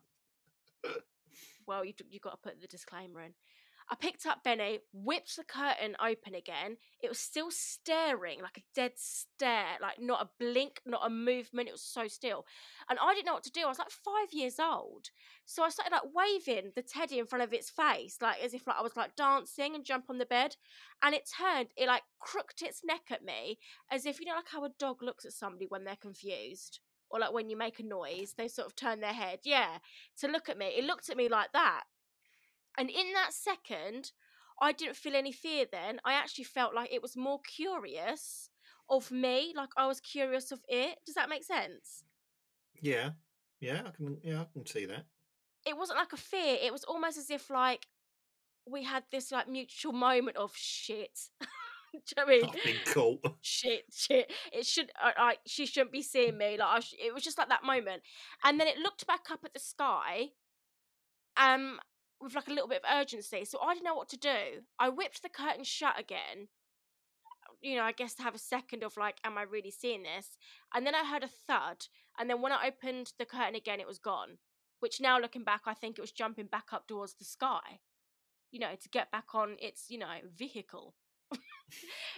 Well, 1.67 1.83
you 1.85 1.95
you 2.11 2.21
got 2.21 2.33
to 2.33 2.37
put 2.37 2.61
the 2.61 2.67
disclaimer 2.67 3.23
in. 3.23 3.33
I 3.91 3.97
picked 3.97 4.25
up 4.25 4.43
Benny, 4.43 4.81
whipped 4.93 5.37
the 5.37 5.45
curtain 5.45 5.95
open 6.01 6.35
again. 6.35 6.79
It 7.03 7.09
was 7.09 7.19
still 7.19 7.51
staring 7.51 8.41
like 8.41 8.57
a 8.57 8.65
dead 8.75 8.93
stare, 8.97 9.77
like 9.81 10.01
not 10.01 10.23
a 10.23 10.31
blink, 10.39 10.81
not 10.87 11.07
a 11.07 11.11
movement. 11.11 11.69
It 11.69 11.73
was 11.73 11.83
so 11.83 12.09
still. 12.09 12.47
And 12.89 12.99
I 12.99 13.13
didn't 13.15 13.27
know 13.27 13.35
what 13.35 13.45
to 13.45 13.53
do. 13.53 13.63
I 13.65 13.69
was 13.69 13.79
like 13.79 13.91
five 13.91 14.33
years 14.33 14.59
old. 14.59 15.11
So 15.45 15.63
I 15.63 15.69
started 15.69 15.93
like 15.93 16.15
waving 16.15 16.73
the 16.75 16.83
teddy 16.83 17.19
in 17.19 17.27
front 17.27 17.43
of 17.43 17.53
its 17.53 17.69
face, 17.69 18.17
like 18.23 18.43
as 18.43 18.55
if 18.55 18.67
like 18.67 18.77
I 18.79 18.83
was 18.83 18.97
like 18.97 19.17
dancing 19.17 19.75
and 19.75 19.85
jump 19.85 20.07
on 20.09 20.17
the 20.17 20.27
bed. 20.27 20.57
And 21.03 21.15
it 21.15 21.29
turned, 21.39 21.69
it 21.77 21.87
like 21.87 22.03
crooked 22.19 22.63
its 22.63 22.81
neck 22.85 23.11
at 23.11 23.23
me, 23.23 23.59
as 23.91 24.07
if 24.07 24.19
you 24.19 24.27
know 24.27 24.37
like 24.37 24.49
how 24.49 24.65
a 24.65 24.71
dog 24.79 25.03
looks 25.03 25.27
at 25.27 25.33
somebody 25.33 25.67
when 25.69 25.85
they're 25.85 25.97
confused. 25.97 26.81
Or 27.11 27.21
like 27.21 27.35
when 27.35 27.51
you 27.51 27.57
make 27.57 27.79
a 27.79 27.85
noise, 27.85 28.35
they 28.37 28.49
sort 28.49 28.67
of 28.67 28.77
turn 28.77 29.01
their 29.01 29.13
head, 29.13 29.41
yeah, 29.45 29.79
to 30.21 30.27
look 30.27 30.49
at 30.49 30.57
me. 30.57 30.69
It 30.69 30.85
looked 30.85 31.11
at 31.11 31.19
me 31.19 31.29
like 31.29 31.53
that. 31.53 31.83
And 32.79 32.91
in 32.91 33.13
that 33.15 33.33
second, 33.33 34.13
I 34.61 34.73
didn't 34.73 34.97
feel 34.97 35.15
any 35.15 35.33
fear 35.33 35.67
then. 35.71 36.01
I 36.05 36.15
actually 36.15 36.45
felt 36.45 36.75
like 36.75 36.93
it 36.93 37.03
was 37.03 37.17
more 37.17 37.41
curious 37.41 38.51
of 38.91 39.11
me, 39.11 39.53
like 39.57 39.71
I 39.77 39.87
was 39.87 40.01
curious 40.01 40.53
of 40.53 40.61
it. 40.69 40.99
Does 41.07 41.15
that 41.15 41.29
make 41.29 41.45
sense? 41.45 42.05
Yeah. 42.81 43.11
Yeah, 43.61 43.83
I 43.87 43.91
can 43.91 44.19
yeah, 44.23 44.43
I 44.43 44.47
can 44.53 44.67
see 44.67 44.85
that. 44.87 45.05
It 45.67 45.77
wasn't 45.77 45.99
like 45.99 46.13
a 46.13 46.19
fear, 46.19 46.59
it 46.63 46.73
was 46.73 46.85
almost 46.85 47.17
as 47.17 47.31
if 47.31 47.49
like 47.49 47.87
we 48.67 48.83
had 48.83 49.05
this 49.11 49.33
like 49.33 49.49
mutual 49.49 49.93
moment 49.93 50.37
of 50.37 50.53
shit. 50.55 51.19
Do 51.93 52.01
you 52.29 52.37
know 52.41 52.49
what 52.49 52.59
I 52.61 52.67
mean? 52.67 52.77
Caught. 52.87 53.37
shit, 53.41 53.85
shit. 53.95 54.33
It 54.53 54.67
should, 54.67 54.91
I, 54.99 55.13
I, 55.17 55.35
she 55.47 55.65
shouldn't 55.65 55.93
be 55.93 56.03
seeing 56.03 56.37
me. 56.37 56.57
Like, 56.59 56.69
I 56.69 56.81
sh- 56.81 56.97
it 56.99 57.15
was 57.15 57.23
just 57.23 57.39
like 57.39 57.51
that 57.51 57.63
moment, 57.63 58.03
and 58.43 58.59
then 58.59 58.67
it 58.67 58.79
looked 58.79 59.07
back 59.07 59.31
up 59.31 59.45
at 59.45 59.55
the 59.55 59.61
sky, 59.61 60.31
um, 61.37 61.79
with 62.25 62.35
like 62.35 62.49
a 62.49 62.53
little 62.53 62.69
bit 62.69 62.83
of 62.83 63.01
urgency. 63.01 63.45
So 63.45 63.61
I 63.61 63.75
didn't 63.75 63.85
know 63.85 63.95
what 63.95 64.09
to 64.11 64.17
do. 64.17 64.63
I 64.79 64.89
whipped 64.89 65.23
the 65.23 65.29
curtain 65.29 65.65
shut 65.65 65.99
again. 65.99 66.49
You 67.61 67.77
know, 67.77 67.85
I 67.85 67.93
guess 67.93 68.15
to 68.15 68.23
have 68.23 68.35
a 68.35 68.39
second 68.39 68.83
of 68.83 68.97
like, 68.97 69.17
am 69.25 69.39
I 69.39 69.43
really 69.43 69.71
seeing 69.71 70.03
this? 70.03 70.37
And 70.75 70.87
then 70.87 70.95
I 70.95 71.05
heard 71.05 71.23
a 71.23 71.29
thud, 71.29 71.87
and 72.19 72.29
then 72.29 72.43
when 72.43 72.53
I 72.53 72.67
opened 72.67 73.13
the 73.19 73.25
curtain 73.25 73.55
again, 73.55 73.81
it 73.81 73.87
was 73.87 73.99
gone. 73.99 74.39
Which 74.81 75.01
now 75.01 75.19
looking 75.19 75.45
back, 75.45 75.63
I 75.67 75.75
think 75.75 75.97
it 75.97 76.03
was 76.03 76.13
jumping 76.13 76.47
back 76.47 76.67
up 76.73 76.87
towards 76.87 77.15
the 77.15 77.25
sky. 77.25 77.81
You 78.51 78.61
know, 78.61 78.75
to 78.81 78.89
get 78.91 79.11
back 79.11 79.35
on 79.35 79.57
its, 79.61 79.87
you 79.89 79.99
know, 79.99 80.19
vehicle. 80.37 80.95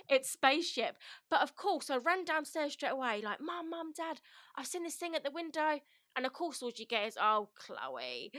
it's 0.09 0.31
spaceship. 0.31 0.97
But 1.31 1.43
of 1.43 1.55
course, 1.55 1.91
I 1.91 1.99
ran 1.99 2.25
downstairs 2.25 2.73
straight 2.73 2.91
away, 2.93 3.23
like, 3.23 3.41
Mum, 3.41 3.71
Mum, 3.71 3.93
Dad, 3.97 4.21
I've 4.57 4.67
seen 4.67 4.83
this 4.83 4.97
thing 4.97 5.15
at 5.15 5.25
the 5.25 5.31
window. 5.31 5.81
And 6.17 6.25
of 6.25 6.33
course, 6.33 6.63
all 6.63 6.73
you 6.75 6.87
get 6.87 7.07
is, 7.07 7.19
oh, 7.21 7.51
Chloe, 7.55 8.33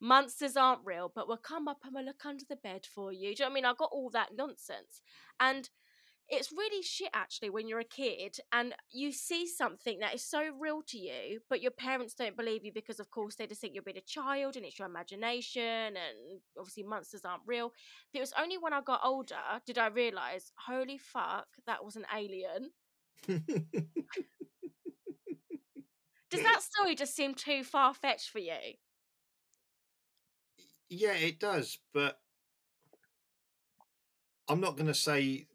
monsters 0.00 0.56
aren't 0.56 0.84
real, 0.84 1.10
but 1.14 1.26
we'll 1.26 1.36
come 1.36 1.66
up 1.66 1.78
and 1.84 1.92
we'll 1.94 2.04
look 2.04 2.24
under 2.24 2.44
the 2.48 2.56
bed 2.56 2.86
for 2.86 3.12
you. 3.12 3.20
Do 3.20 3.26
you 3.26 3.34
know 3.40 3.46
what 3.46 3.50
I 3.50 3.54
mean? 3.54 3.64
I 3.64 3.74
got 3.76 3.90
all 3.92 4.10
that 4.10 4.30
nonsense. 4.36 5.02
And 5.40 5.68
it's 6.28 6.52
really 6.52 6.82
shit 6.82 7.10
actually 7.12 7.50
when 7.50 7.68
you're 7.68 7.80
a 7.80 7.84
kid 7.84 8.38
and 8.52 8.74
you 8.90 9.12
see 9.12 9.46
something 9.46 9.98
that 9.98 10.14
is 10.14 10.24
so 10.24 10.42
real 10.58 10.82
to 10.88 10.98
you, 10.98 11.40
but 11.50 11.60
your 11.60 11.70
parents 11.70 12.14
don't 12.14 12.36
believe 12.36 12.64
you 12.64 12.72
because, 12.72 12.98
of 12.98 13.10
course, 13.10 13.34
they 13.34 13.46
just 13.46 13.60
think 13.60 13.74
you're 13.74 13.82
being 13.82 13.98
a 13.98 14.00
child 14.02 14.56
and 14.56 14.64
it's 14.64 14.78
your 14.78 14.88
imagination 14.88 15.62
and 15.62 16.40
obviously 16.58 16.82
monsters 16.82 17.24
aren't 17.24 17.42
real. 17.46 17.72
But 18.12 18.18
it 18.18 18.22
was 18.22 18.32
only 18.40 18.56
when 18.58 18.72
I 18.72 18.80
got 18.80 19.00
older 19.04 19.34
did 19.66 19.76
I 19.78 19.88
realize, 19.88 20.50
holy 20.66 20.98
fuck, 20.98 21.46
that 21.66 21.84
was 21.84 21.96
an 21.96 22.06
alien. 22.16 22.70
Does 26.36 26.42
that 26.44 26.62
story 26.62 26.94
just 26.94 27.14
seem 27.14 27.34
too 27.34 27.62
far 27.64 27.94
fetched 27.94 28.30
for 28.30 28.38
you? 28.38 28.74
yeah, 30.88 31.14
it 31.14 31.40
does, 31.40 31.78
but 31.92 32.20
I'm 34.48 34.60
not 34.60 34.76
going 34.76 34.86
to 34.86 34.94
say 34.94 35.46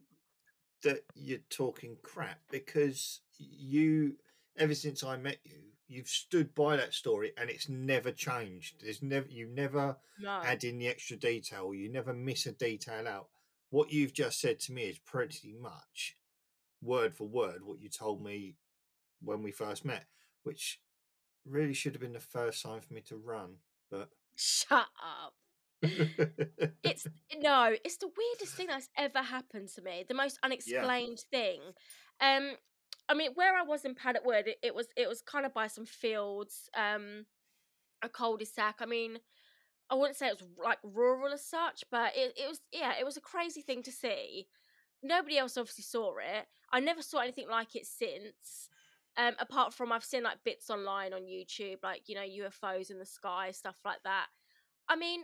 that 0.84 1.02
you're 1.16 1.40
talking 1.50 1.98
crap 2.04 2.40
because 2.50 3.22
you, 3.38 4.16
ever 4.58 4.74
since 4.74 5.04
I 5.04 5.18
met 5.18 5.40
you, 5.44 5.58
you've 5.88 6.08
stood 6.08 6.54
by 6.56 6.76
that 6.78 6.94
story 6.94 7.32
and 7.38 7.50
it's 7.50 7.70
never 7.70 8.12
changed. 8.12 8.82
There's 8.82 9.02
never 9.02 9.28
you 9.28 9.48
never 9.48 9.98
No. 10.20 10.42
add 10.44 10.64
in 10.64 10.78
the 10.80 10.88
extra 10.88 11.18
detail. 11.18 11.74
You 11.74 11.90
never 11.92 12.14
miss 12.14 12.46
a 12.46 12.52
detail 12.52 13.08
out. 13.08 13.30
What 13.70 13.92
you've 13.92 14.14
just 14.14 14.40
said 14.40 14.60
to 14.62 14.74
me 14.74 14.84
is 14.84 15.00
pretty 15.00 15.54
much 15.54 16.18
word 16.82 17.14
for 17.16 17.28
word 17.28 17.64
what 17.64 17.80
you 17.80 17.90
told 17.90 18.24
me 18.24 18.56
when 19.22 19.44
we 19.44 19.52
first 19.52 19.84
met, 19.84 20.06
which 20.44 20.80
really 21.46 21.74
should 21.74 21.94
have 21.94 22.02
been 22.02 22.14
the 22.14 22.20
first 22.20 22.62
sign 22.62 22.82
for 22.82 22.94
me 22.94 23.02
to 23.02 23.18
run. 23.18 23.56
But 23.90 24.10
Shut 24.36 24.88
up. 25.02 25.34
It's 25.82 27.08
no, 27.40 27.76
it's 27.84 27.98
the 27.98 28.10
weirdest 28.18 28.56
thing 28.56 28.68
that's 28.68 28.90
ever 28.98 29.22
happened 29.22 29.70
to 29.76 29.82
me. 29.82 30.06
The 30.08 30.14
most 30.14 30.40
unexplained 30.44 31.20
thing. 31.32 31.62
Um, 32.22 32.52
I 33.08 33.14
mean, 33.14 33.32
where 33.36 33.56
I 33.56 33.64
was 33.64 33.86
in 33.86 33.96
Paddock 33.96 34.26
Wood, 34.26 34.48
it, 34.48 34.58
it 34.62 34.76
was 34.76 34.88
it 34.96 35.08
was 35.08 35.22
kind 35.22 35.46
of 35.46 35.54
by 35.54 35.68
some 35.68 35.86
fields, 35.86 36.70
um, 36.76 37.26
a 38.02 38.10
cul-de-sac. 38.10 38.78
I 38.82 38.86
mean, 38.86 39.20
I 39.90 39.96
wouldn't 39.96 40.18
say 40.18 40.28
it 40.28 40.40
was 40.40 40.50
like 40.64 40.80
rural 40.84 41.34
as 41.34 41.46
such, 41.46 41.84
but 41.90 42.12
it, 42.16 42.34
it 42.38 42.48
was 42.48 42.62
yeah, 42.72 42.94
it 43.00 43.06
was 43.06 43.18
a 43.18 43.22
crazy 43.22 43.62
thing 43.62 43.82
to 43.84 43.92
see. 43.92 44.48
Nobody 45.02 45.38
else 45.38 45.58
obviously 45.58 45.84
saw 45.84 46.18
it. 46.18 46.48
I 46.72 46.82
never 46.82 47.02
saw 47.02 47.20
anything 47.20 47.48
like 47.50 47.76
it 47.76 47.86
since. 47.86 48.70
Um, 49.20 49.34
apart 49.38 49.74
from 49.74 49.92
I've 49.92 50.06
seen 50.06 50.24
like 50.24 50.38
bits 50.46 50.70
online 50.70 51.12
on 51.14 51.24
YouTube, 51.24 51.84
like 51.84 52.04
you 52.08 52.16
know 52.16 52.22
UFOs 52.22 52.90
in 52.90 53.00
the 53.00 53.06
sky, 53.06 53.52
stuff 53.52 53.76
like 53.84 54.02
that. 54.06 54.28
I 54.88 54.96
mean, 54.96 55.24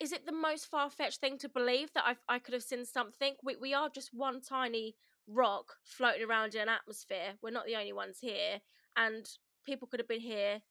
is 0.00 0.10
it 0.10 0.26
the 0.26 0.32
most 0.32 0.66
far 0.66 0.90
fetched 0.90 1.20
thing 1.20 1.38
to 1.38 1.48
believe 1.48 1.92
that 1.94 2.04
I 2.04 2.16
I 2.28 2.38
could 2.40 2.54
have 2.54 2.64
seen 2.64 2.84
something? 2.84 3.34
We 3.44 3.54
we 3.54 3.72
are 3.72 3.88
just 3.88 4.10
one 4.12 4.40
tiny 4.40 4.96
rock 5.28 5.76
floating 5.84 6.24
around 6.28 6.56
in 6.56 6.62
an 6.62 6.68
atmosphere. 6.68 7.34
We're 7.40 7.50
not 7.50 7.66
the 7.66 7.76
only 7.76 7.92
ones 7.92 8.18
here, 8.20 8.60
and 8.96 9.24
people 9.64 9.86
could 9.86 10.00
have 10.00 10.08
been 10.08 10.20
here 10.20 10.62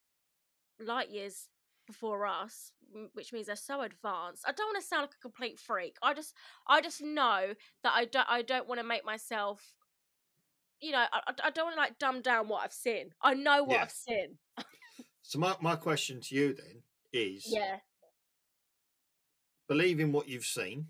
light 0.79 1.09
years 1.09 1.47
before 1.87 2.25
us, 2.25 2.71
which 3.13 3.31
means 3.31 3.47
they're 3.47 3.55
so 3.55 3.81
advanced. 3.81 4.43
I 4.45 4.51
don't 4.51 4.67
want 4.67 4.81
to 4.81 4.87
sound 4.87 5.03
like 5.03 5.15
a 5.17 5.21
complete 5.21 5.59
freak. 5.59 5.95
I 6.03 6.13
just 6.13 6.33
I 6.67 6.81
just 6.81 7.01
know 7.01 7.53
that 7.83 7.93
I 7.95 8.03
don't 8.03 8.27
I 8.29 8.41
don't 8.41 8.67
want 8.67 8.81
to 8.81 8.87
make 8.87 9.05
myself. 9.05 9.75
You 10.85 10.91
know, 10.91 11.05
I, 11.11 11.19
I- 11.43 11.49
don't 11.49 11.65
want 11.65 11.75
to 11.75 11.81
like 11.81 11.97
dumb 11.97 12.21
down 12.21 12.47
what 12.47 12.63
I've 12.63 12.73
seen. 12.73 13.11
I 13.21 13.33
know 13.33 13.63
what 13.63 13.75
Yeah. 13.75 13.81
I've 13.83 13.91
seen. 13.91 14.37
so 15.23 15.39
my, 15.39 15.55
my 15.61 15.75
question 15.75 16.21
to 16.21 16.35
you 16.35 16.53
then 16.53 16.83
is 17.11 17.45
Yeah, 17.47 17.77
believe 19.67 19.99
in 19.99 20.11
what 20.11 20.27
you've 20.27 20.45
seen 20.45 20.87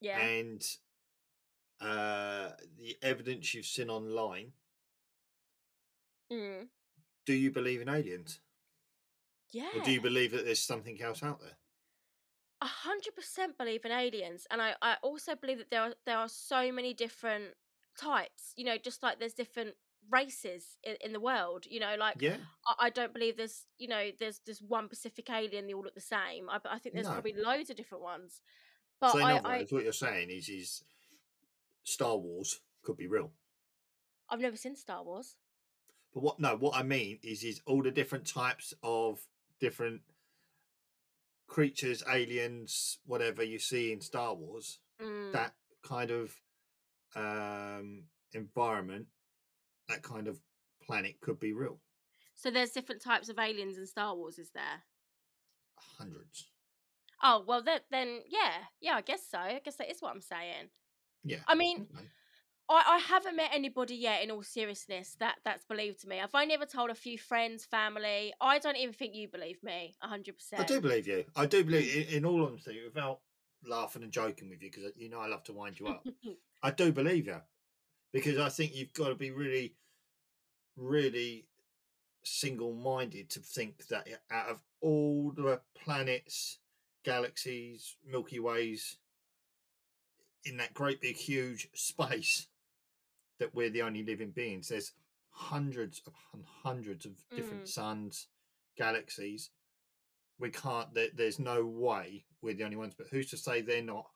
yeah. 0.00 0.18
and 0.18 0.62
uh, 1.80 2.50
the 2.78 2.96
evidence 3.02 3.54
you've 3.54 3.66
seen 3.66 3.90
online. 3.90 4.52
Mm. 6.32 6.66
Do 7.26 7.32
you 7.32 7.50
believe 7.50 7.80
in 7.80 7.88
aliens? 7.88 8.40
Yeah. 9.52 9.68
Or 9.76 9.84
do 9.84 9.92
you 9.92 10.00
believe 10.00 10.32
that 10.32 10.44
there's 10.44 10.58
something 10.58 11.00
else 11.00 11.22
out 11.22 11.40
there? 11.40 11.56
a 12.60 12.66
hundred 12.66 13.14
percent 13.14 13.56
believe 13.56 13.84
in 13.84 13.92
aliens, 13.92 14.44
and 14.50 14.60
I, 14.60 14.74
I 14.82 14.96
also 15.00 15.36
believe 15.36 15.58
that 15.58 15.70
there 15.70 15.82
are 15.82 15.94
there 16.06 16.18
are 16.18 16.28
so 16.28 16.72
many 16.72 16.92
different 16.92 17.54
types. 17.98 18.52
You 18.56 18.64
know, 18.64 18.76
just 18.78 19.02
like 19.02 19.18
there's 19.18 19.34
different 19.34 19.74
races 20.10 20.78
in, 20.82 20.96
in 21.04 21.12
the 21.12 21.20
world. 21.20 21.64
You 21.68 21.80
know, 21.80 21.94
like 21.98 22.16
Yeah. 22.20 22.36
I, 22.66 22.86
I 22.86 22.90
don't 22.90 23.12
believe 23.12 23.36
there's 23.36 23.66
you 23.78 23.88
know 23.88 24.10
there's 24.18 24.38
just 24.38 24.62
one 24.66 24.88
Pacific 24.88 25.28
alien. 25.30 25.66
They 25.66 25.74
all 25.74 25.82
look 25.82 25.94
the 25.94 26.00
same. 26.00 26.48
I, 26.50 26.58
I 26.70 26.78
think 26.78 26.94
there's 26.94 27.06
No. 27.06 27.12
probably 27.12 27.34
loads 27.34 27.70
of 27.70 27.76
different 27.76 28.04
ones. 28.04 28.40
But 29.00 29.12
so 29.12 29.18
I, 29.20 29.36
I 29.44 29.66
what 29.70 29.84
you're 29.84 29.92
saying 29.92 30.30
is, 30.30 30.48
is 30.48 30.82
Star 31.84 32.16
Wars 32.16 32.60
could 32.82 32.96
be 32.96 33.06
real. 33.06 33.30
I've 34.28 34.40
never 34.40 34.56
seen 34.56 34.76
Star 34.76 35.04
Wars. 35.04 35.36
But 36.12 36.22
what? 36.22 36.40
No, 36.40 36.56
what 36.56 36.74
I 36.76 36.82
mean 36.82 37.18
is, 37.22 37.44
is 37.44 37.60
all 37.66 37.82
the 37.82 37.90
different 37.90 38.26
types 38.26 38.74
of 38.82 39.20
different 39.60 40.00
creatures, 41.46 42.02
aliens, 42.12 42.98
whatever 43.06 43.42
you 43.42 43.58
see 43.58 43.92
in 43.92 44.00
Star 44.00 44.34
Wars. 44.34 44.80
Mm. 45.00 45.32
That 45.32 45.54
kind 45.82 46.10
of 46.10 46.34
um, 47.18 48.04
environment, 48.32 49.06
that 49.88 50.02
kind 50.02 50.28
of 50.28 50.38
planet 50.82 51.20
could 51.20 51.40
be 51.40 51.52
real. 51.52 51.78
So 52.34 52.50
there's 52.50 52.70
different 52.70 53.02
types 53.02 53.28
of 53.28 53.38
aliens 53.38 53.78
in 53.78 53.86
Star 53.86 54.14
Wars, 54.14 54.38
is 54.38 54.50
there? 54.54 54.84
Hundreds. 55.98 56.50
Oh 57.22 57.42
well, 57.46 57.62
then 57.62 57.80
then 57.90 58.20
yeah, 58.28 58.52
yeah, 58.80 58.94
I 58.94 59.00
guess 59.00 59.22
so. 59.28 59.38
I 59.38 59.60
guess 59.64 59.76
that 59.76 59.90
is 59.90 60.00
what 60.00 60.14
I'm 60.14 60.20
saying. 60.20 60.70
Yeah. 61.24 61.38
I 61.48 61.56
mean, 61.56 61.88
okay. 61.92 62.06
I, 62.68 62.84
I 62.86 62.98
haven't 62.98 63.34
met 63.34 63.50
anybody 63.52 63.96
yet, 63.96 64.22
in 64.22 64.30
all 64.30 64.42
seriousness, 64.42 65.16
that 65.18 65.36
that's 65.44 65.64
believed 65.64 66.00
to 66.02 66.08
me. 66.08 66.20
I've 66.20 66.34
only 66.34 66.54
ever 66.54 66.66
told 66.66 66.90
a 66.90 66.94
few 66.94 67.18
friends, 67.18 67.64
family. 67.64 68.32
I 68.40 68.60
don't 68.60 68.76
even 68.76 68.94
think 68.94 69.14
you 69.14 69.26
believe 69.26 69.62
me, 69.64 69.96
hundred 70.00 70.36
percent. 70.36 70.62
I 70.62 70.64
do 70.64 70.80
believe 70.80 71.08
you. 71.08 71.24
I 71.34 71.46
do 71.46 71.64
believe, 71.64 72.08
in, 72.08 72.18
in 72.18 72.24
all 72.24 72.46
honesty, 72.46 72.80
without 72.84 73.18
laughing 73.66 74.04
and 74.04 74.12
joking 74.12 74.48
with 74.48 74.62
you, 74.62 74.70
because 74.70 74.92
you 74.96 75.08
know 75.08 75.18
I 75.18 75.26
love 75.26 75.42
to 75.44 75.52
wind 75.52 75.80
you 75.80 75.88
up. 75.88 76.06
I 76.62 76.70
do 76.70 76.92
believe 76.92 77.26
you 77.26 77.40
because 78.12 78.38
I 78.38 78.48
think 78.48 78.74
you've 78.74 78.92
got 78.92 79.08
to 79.08 79.14
be 79.14 79.30
really, 79.30 79.74
really 80.76 81.46
single 82.24 82.72
minded 82.74 83.30
to 83.30 83.40
think 83.40 83.86
that 83.88 84.08
out 84.30 84.48
of 84.48 84.60
all 84.80 85.32
the 85.34 85.60
planets, 85.76 86.58
galaxies, 87.04 87.96
Milky 88.06 88.40
Ways, 88.40 88.98
in 90.44 90.56
that 90.56 90.74
great 90.74 91.00
big 91.00 91.16
huge 91.16 91.68
space, 91.74 92.48
that 93.38 93.54
we're 93.54 93.70
the 93.70 93.82
only 93.82 94.02
living 94.02 94.30
beings. 94.30 94.68
There's 94.68 94.92
hundreds 95.30 96.02
of 96.06 96.14
and 96.32 96.44
hundreds 96.62 97.06
of 97.06 97.12
different 97.36 97.64
Mm. 97.64 97.68
suns, 97.68 98.26
galaxies. 98.76 99.50
We 100.40 100.50
can't, 100.50 100.92
there, 100.94 101.08
there's 101.14 101.38
no 101.38 101.64
way 101.64 102.24
we're 102.42 102.54
the 102.54 102.64
only 102.64 102.76
ones, 102.76 102.94
but 102.96 103.08
who's 103.10 103.30
to 103.30 103.36
say 103.36 103.60
they're 103.60 103.82
not 103.82 104.06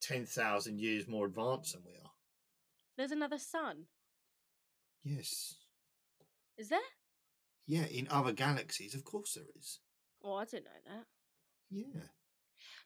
10,000 0.00 0.78
years 0.78 1.08
more 1.08 1.26
advanced 1.26 1.72
than 1.72 1.82
we 1.84 1.92
are? 1.92 2.10
There's 2.96 3.12
another 3.12 3.38
sun. 3.38 3.84
Yes. 5.04 5.54
Is 6.56 6.68
there? 6.68 6.80
Yeah, 7.66 7.84
in 7.84 8.08
other 8.10 8.32
galaxies, 8.32 8.94
of 8.94 9.04
course 9.04 9.34
there 9.34 9.44
is. 9.58 9.80
Oh, 10.22 10.34
I 10.34 10.44
didn't 10.44 10.64
know 10.64 10.94
that. 10.94 11.06
Yeah. 11.70 12.02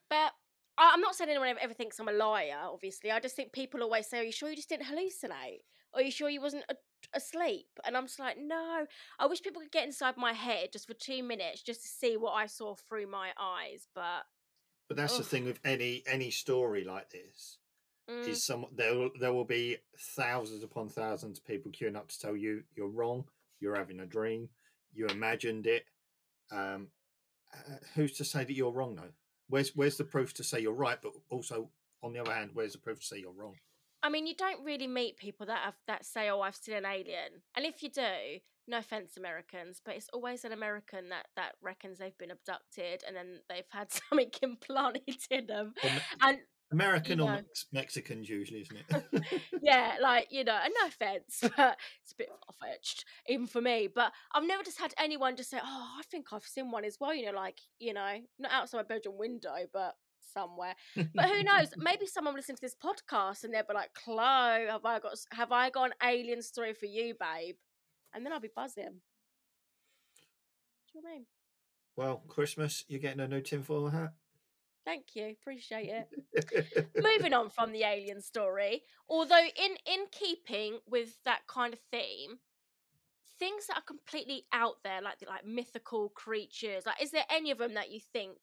But 0.09 0.33
I'm 0.77 1.01
not 1.01 1.15
saying 1.15 1.29
anyone 1.29 1.47
ever, 1.49 1.59
ever 1.59 1.73
thinks 1.73 1.99
I'm 1.99 2.07
a 2.07 2.13
liar. 2.13 2.59
Obviously, 2.65 3.11
I 3.11 3.19
just 3.19 3.35
think 3.35 3.53
people 3.53 3.81
always 3.81 4.07
say, 4.07 4.19
"Are 4.19 4.23
you 4.23 4.31
sure 4.31 4.49
you 4.49 4.55
just 4.55 4.69
didn't 4.69 4.87
hallucinate? 4.87 5.61
Are 5.93 6.01
you 6.01 6.11
sure 6.11 6.29
you 6.29 6.41
wasn't 6.41 6.65
a, 6.69 6.75
asleep?" 7.13 7.67
And 7.85 7.95
I'm 7.95 8.07
just 8.07 8.19
like, 8.19 8.37
"No." 8.37 8.85
I 9.19 9.25
wish 9.25 9.41
people 9.41 9.61
could 9.61 9.71
get 9.71 9.85
inside 9.85 10.17
my 10.17 10.33
head 10.33 10.71
just 10.73 10.87
for 10.87 10.93
two 10.93 11.23
minutes, 11.23 11.61
just 11.63 11.81
to 11.81 11.87
see 11.87 12.17
what 12.17 12.33
I 12.33 12.47
saw 12.47 12.75
through 12.75 13.07
my 13.07 13.31
eyes. 13.39 13.87
But 13.95 14.25
But 14.93 15.01
that's 15.01 15.17
the 15.17 15.23
thing 15.23 15.45
with 15.45 15.59
any 15.65 16.03
any 16.05 16.29
story 16.29 16.83
like 16.83 17.09
this 17.09 17.57
mm, 18.07 18.27
is 18.27 18.43
some 18.43 18.67
there 18.75 18.93
will, 18.93 19.09
there 19.19 19.33
will 19.33 19.43
be 19.43 19.77
thousands 20.15 20.63
upon 20.63 20.87
thousands 20.87 21.39
of 21.39 21.45
people 21.45 21.71
queuing 21.71 21.95
up 21.95 22.09
to 22.09 22.19
tell 22.19 22.37
you 22.37 22.61
you're 22.75 22.89
wrong, 22.91 23.23
you're 23.59 23.75
having 23.75 24.01
a 24.01 24.05
dream, 24.05 24.49
you 24.93 25.07
imagined 25.07 25.65
it. 25.65 25.85
Um, 26.51 26.89
uh, 27.51 27.77
who's 27.95 28.11
to 28.17 28.23
say 28.23 28.43
that 28.43 28.53
you're 28.53 28.71
wrong 28.71 28.93
though? 28.93 29.13
Where's 29.49 29.71
where's 29.75 29.97
the 29.97 30.03
proof 30.03 30.31
to 30.35 30.43
say 30.43 30.59
you're 30.59 30.73
right? 30.73 30.99
But 31.01 31.13
also 31.31 31.71
on 32.03 32.13
the 32.13 32.19
other 32.19 32.33
hand, 32.33 32.51
where's 32.53 32.73
the 32.73 32.77
proof 32.77 32.99
to 32.99 33.05
say 33.07 33.17
you're 33.17 33.33
wrong? 33.33 33.55
I 34.03 34.09
mean, 34.09 34.27
you 34.27 34.35
don't 34.35 34.63
really 34.63 34.85
meet 34.85 35.17
people 35.17 35.47
that 35.47 35.61
have 35.65 35.77
that 35.87 36.05
say, 36.05 36.29
"Oh, 36.29 36.41
I've 36.41 36.55
seen 36.55 36.75
an 36.75 36.85
alien," 36.85 37.41
and 37.55 37.65
if 37.65 37.81
you 37.81 37.89
do, 37.89 38.41
no 38.67 38.77
offense, 38.77 39.17
Americans, 39.17 39.81
but 39.83 39.95
it's 39.95 40.09
always 40.13 40.45
an 40.45 40.51
American 40.51 41.09
that 41.09 41.27
that 41.35 41.53
reckons 41.61 41.99
they've 41.99 42.17
been 42.17 42.31
abducted 42.31 43.03
and 43.05 43.15
then 43.15 43.39
they've 43.49 43.63
had 43.69 43.91
something 44.09 44.31
implanted 44.41 45.17
in 45.29 45.47
them. 45.47 45.73
And 46.21 46.39
American 46.73 47.19
you 47.19 47.25
or. 47.25 47.31
Mex- 47.31 47.67
Mexicans 47.71 48.27
usually, 48.27 48.61
isn't 48.61 48.77
it? 48.89 49.41
yeah, 49.61 49.95
like 50.01 50.27
you 50.31 50.43
know, 50.43 50.59
and 50.61 50.73
no 50.81 50.87
offense, 50.87 51.39
but 51.57 51.77
it's 52.03 52.11
a 52.11 52.15
bit 52.17 52.29
far 52.29 52.69
fetched, 52.69 53.05
even 53.29 53.47
for 53.47 53.61
me. 53.61 53.87
But 53.93 54.11
I've 54.33 54.45
never 54.45 54.63
just 54.63 54.79
had 54.79 54.93
anyone 54.97 55.35
just 55.35 55.51
say, 55.51 55.59
"Oh, 55.63 55.87
I 55.99 56.01
think 56.09 56.27
I've 56.33 56.43
seen 56.43 56.71
one 56.71 56.83
as 56.83 56.97
well." 56.99 57.13
You 57.13 57.27
know, 57.27 57.37
like 57.37 57.59
you 57.79 57.93
know, 57.93 58.17
not 58.39 58.51
outside 58.51 58.77
my 58.77 58.83
bedroom 58.83 59.17
window, 59.17 59.55
but 59.71 59.95
somewhere. 60.33 60.73
But 60.95 61.25
who 61.25 61.43
knows? 61.43 61.69
Maybe 61.77 62.07
someone 62.07 62.33
will 62.33 62.39
listen 62.39 62.55
to 62.55 62.61
this 62.61 62.75
podcast 62.75 63.43
and 63.43 63.53
they'll 63.53 63.63
be 63.67 63.73
like, 63.73 63.93
"Chloe, 63.93 64.67
have 64.67 64.85
I 64.85 64.99
got 64.99 65.13
have 65.31 65.51
I 65.51 65.69
got 65.69 65.85
an 65.85 65.93
alien 66.03 66.41
story 66.41 66.73
for 66.73 66.87
you, 66.87 67.13
babe?" 67.19 67.55
And 68.13 68.25
then 68.25 68.33
I'll 68.33 68.39
be 68.39 68.51
buzzing. 68.55 68.83
Do 68.83 68.89
you 70.93 71.01
know 71.01 71.09
what 71.09 71.09
I 71.09 71.13
mean? 71.13 71.25
well, 71.95 72.23
Christmas, 72.27 72.83
you're 72.87 72.99
getting 72.99 73.19
a 73.19 73.27
new 73.27 73.41
tinfoil 73.41 73.89
hat. 73.89 74.13
Thank 74.85 75.15
you, 75.15 75.29
appreciate 75.39 75.89
it. 75.89 76.89
moving 76.95 77.33
on 77.33 77.49
from 77.49 77.71
the 77.71 77.83
alien 77.83 78.21
story 78.21 78.83
although 79.09 79.35
in 79.37 79.75
in 79.85 80.05
keeping 80.11 80.79
with 80.87 81.17
that 81.25 81.41
kind 81.47 81.73
of 81.73 81.79
theme 81.91 82.39
things 83.39 83.67
that 83.67 83.77
are 83.77 83.83
completely 83.83 84.45
out 84.51 84.75
there 84.83 85.01
like 85.01 85.19
the 85.19 85.25
like 85.27 85.45
mythical 85.45 86.09
creatures 86.09 86.85
like 86.85 87.01
is 87.01 87.11
there 87.11 87.25
any 87.29 87.51
of 87.51 87.57
them 87.57 87.73
that 87.75 87.91
you 87.91 87.99
think 87.99 88.37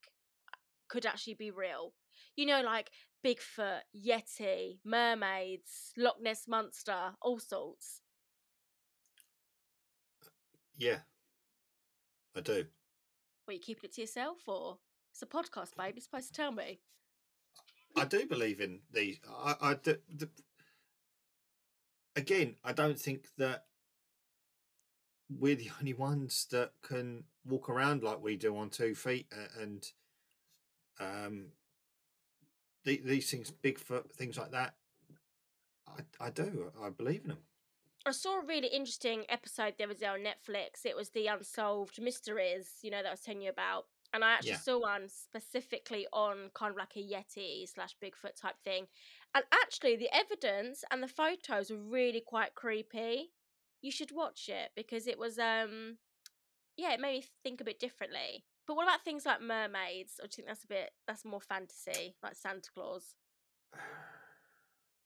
could 0.87 1.05
actually 1.05 1.33
be 1.33 1.51
real 1.51 1.93
you 2.35 2.45
know 2.45 2.61
like 2.61 2.91
bigfoot 3.25 3.81
yeti 3.95 4.79
mermaids 4.85 5.91
loch 5.97 6.21
ness 6.21 6.47
monster 6.47 7.13
all 7.21 7.39
sorts 7.39 8.01
yeah, 10.77 10.99
I 12.35 12.41
do. 12.41 12.65
what 13.45 13.53
you 13.55 13.59
keeping 13.59 13.85
it 13.85 13.93
to 13.95 14.01
yourself 14.01 14.37
or 14.47 14.77
it's 15.11 15.21
a 15.21 15.25
podcast 15.25 15.75
babe 15.77 15.95
you're 15.95 16.01
supposed 16.01 16.27
to 16.27 16.33
tell 16.33 16.51
me 16.51 16.79
I 17.95 18.05
do 18.05 18.25
believe 18.25 18.61
in 18.61 18.79
these. 18.93 19.19
I, 19.29 19.55
I 19.61 19.73
do, 19.73 19.97
the, 20.15 20.29
again, 22.15 22.55
I 22.63 22.71
don't 22.71 22.99
think 22.99 23.27
that 23.37 23.65
we're 25.29 25.55
the 25.55 25.71
only 25.79 25.93
ones 25.93 26.47
that 26.51 26.71
can 26.81 27.25
walk 27.45 27.69
around 27.69 28.03
like 28.03 28.23
we 28.23 28.37
do 28.37 28.55
on 28.57 28.69
two 28.69 28.95
feet 28.95 29.27
and 29.59 29.85
um 30.99 31.47
the, 32.83 33.01
these 33.03 33.29
things, 33.29 33.51
Bigfoot, 33.51 34.11
things 34.13 34.37
like 34.37 34.51
that. 34.51 34.73
I, 35.87 36.25
I 36.27 36.29
do. 36.31 36.71
I 36.81 36.89
believe 36.89 37.21
in 37.23 37.29
them. 37.29 37.37
I 38.05 38.11
saw 38.11 38.39
a 38.39 38.45
really 38.45 38.67
interesting 38.67 39.25
episode 39.29 39.75
the 39.77 39.83
other 39.83 39.93
day 39.93 40.07
on 40.07 40.19
Netflix. 40.21 40.85
It 40.85 40.95
was 40.95 41.11
the 41.11 41.27
Unsolved 41.27 42.01
Mysteries, 42.01 42.79
you 42.81 42.89
know, 42.89 43.03
that 43.03 43.07
I 43.09 43.11
was 43.11 43.21
telling 43.21 43.41
you 43.41 43.49
about. 43.49 43.85
And 44.13 44.23
I 44.25 44.31
actually 44.31 44.55
Yeah. 44.55 44.57
saw 44.57 44.79
one 44.79 45.07
specifically 45.07 46.07
on 46.11 46.49
kind 46.53 46.71
of 46.71 46.77
like 46.77 46.95
a 46.95 46.99
Yeti 46.99 47.67
slash 47.69 47.95
Bigfoot 48.03 48.35
type 48.35 48.55
thing. 48.63 48.87
And 49.35 49.45
actually, 49.53 49.95
the 49.95 50.13
evidence 50.13 50.83
and 50.91 51.01
the 51.01 51.07
photos 51.07 51.69
were 51.69 51.77
really 51.77 52.21
quite 52.21 52.55
creepy. 52.55 53.33
You 53.81 53.91
should 53.91 54.11
watch 54.11 54.49
it 54.49 54.71
because 54.75 55.07
it 55.07 55.17
was, 55.17 55.39
um, 55.39 55.99
yeah, 56.77 56.93
it 56.93 56.99
made 57.01 57.21
me 57.21 57.25
think 57.43 57.61
a 57.61 57.65
bit 57.65 57.79
differently. 57.79 58.45
But 58.67 58.75
what 58.75 58.83
about 58.83 59.03
things 59.05 59.25
like 59.25 59.41
mermaids? 59.41 60.19
Or 60.21 60.27
do 60.27 60.33
you 60.33 60.35
think 60.37 60.47
that's 60.47 60.63
a 60.65 60.67
bit, 60.67 60.91
that's 61.07 61.25
more 61.25 61.41
fantasy, 61.41 62.17
like 62.23 62.35
Santa 62.35 62.71
Claus? 62.73 63.15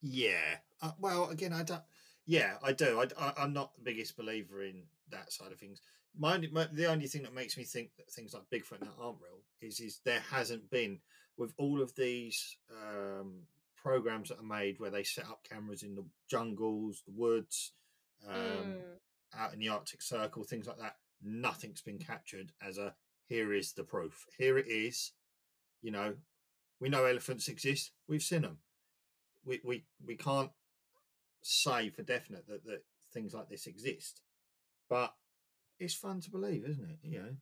Yeah. 0.02 0.58
Uh, 0.82 0.92
well, 1.00 1.30
again, 1.30 1.54
I 1.54 1.64
don't. 1.64 1.84
Yeah, 2.26 2.54
I 2.64 2.72
do. 2.74 3.02
I, 3.02 3.34
I, 3.38 3.44
am 3.44 3.54
not 3.54 3.76
the 3.76 3.82
biggest 3.82 4.18
believer 4.18 4.64
in 4.64 4.84
that 5.12 5.32
side 5.32 5.52
of 5.52 5.60
things. 5.60 5.82
My, 6.18 6.36
only, 6.36 6.50
my 6.50 6.68
the 6.72 6.88
only 6.92 7.08
thing 7.08 7.24
that 7.24 7.34
makes 7.36 7.58
me 7.58 7.64
think 7.64 7.90
that 7.98 8.10
things 8.10 8.34
like 8.34 8.44
Bigfoot 8.52 8.82
now 8.82 8.94
aren't 9.00 9.20
real 9.22 9.42
is 9.62 9.80
is 9.80 10.00
there 10.06 10.22
hasn't 10.32 10.70
been 10.70 11.00
with 11.38 11.54
all 11.58 11.82
of 11.82 11.94
these 11.96 12.58
um, 12.72 13.42
programs 13.76 14.30
that 14.30 14.40
are 14.40 14.44
made 14.44 14.80
where 14.80 14.90
they 14.90 15.04
set 15.04 15.26
up 15.26 15.42
cameras 15.48 15.84
in 15.84 15.94
the 15.96 16.06
jungles, 16.30 17.04
the 17.06 17.14
woods, 17.14 17.74
um, 18.28 18.36
Mm. 18.36 18.82
out 19.38 19.54
in 19.54 19.60
the 19.60 19.68
Arctic 19.70 20.02
Circle, 20.02 20.44
things 20.46 20.66
like 20.68 20.80
that. 20.80 20.96
Nothing's 21.22 21.82
been 21.82 22.00
captured 22.00 22.52
as 22.62 22.78
a 22.78 22.96
here 23.28 23.54
is 23.54 23.74
the 23.74 23.84
proof. 23.84 24.26
Here 24.38 24.58
it 24.58 24.68
is. 24.68 25.12
You 25.82 25.92
know, 25.92 26.16
we 26.80 26.90
know 26.90 27.06
elephants 27.06 27.48
exist. 27.48 27.92
We've 28.08 28.24
seen 28.24 28.42
them. 28.44 28.58
We 29.44 29.60
we 29.64 29.84
we 30.04 30.16
can't 30.16 30.52
say 31.46 31.90
for 31.90 32.02
definite 32.02 32.48
that 32.48 32.66
that 32.66 32.84
things 33.14 33.34
like 33.34 33.50
this 33.50 33.68
exist, 33.68 34.22
but 34.90 35.14
it's 35.80 35.94
fun 35.94 36.20
to 36.22 36.32
believe, 36.32 36.66
isn't 36.68 36.90
it? 36.90 36.98
You 37.04 37.20
know, 37.20 37.36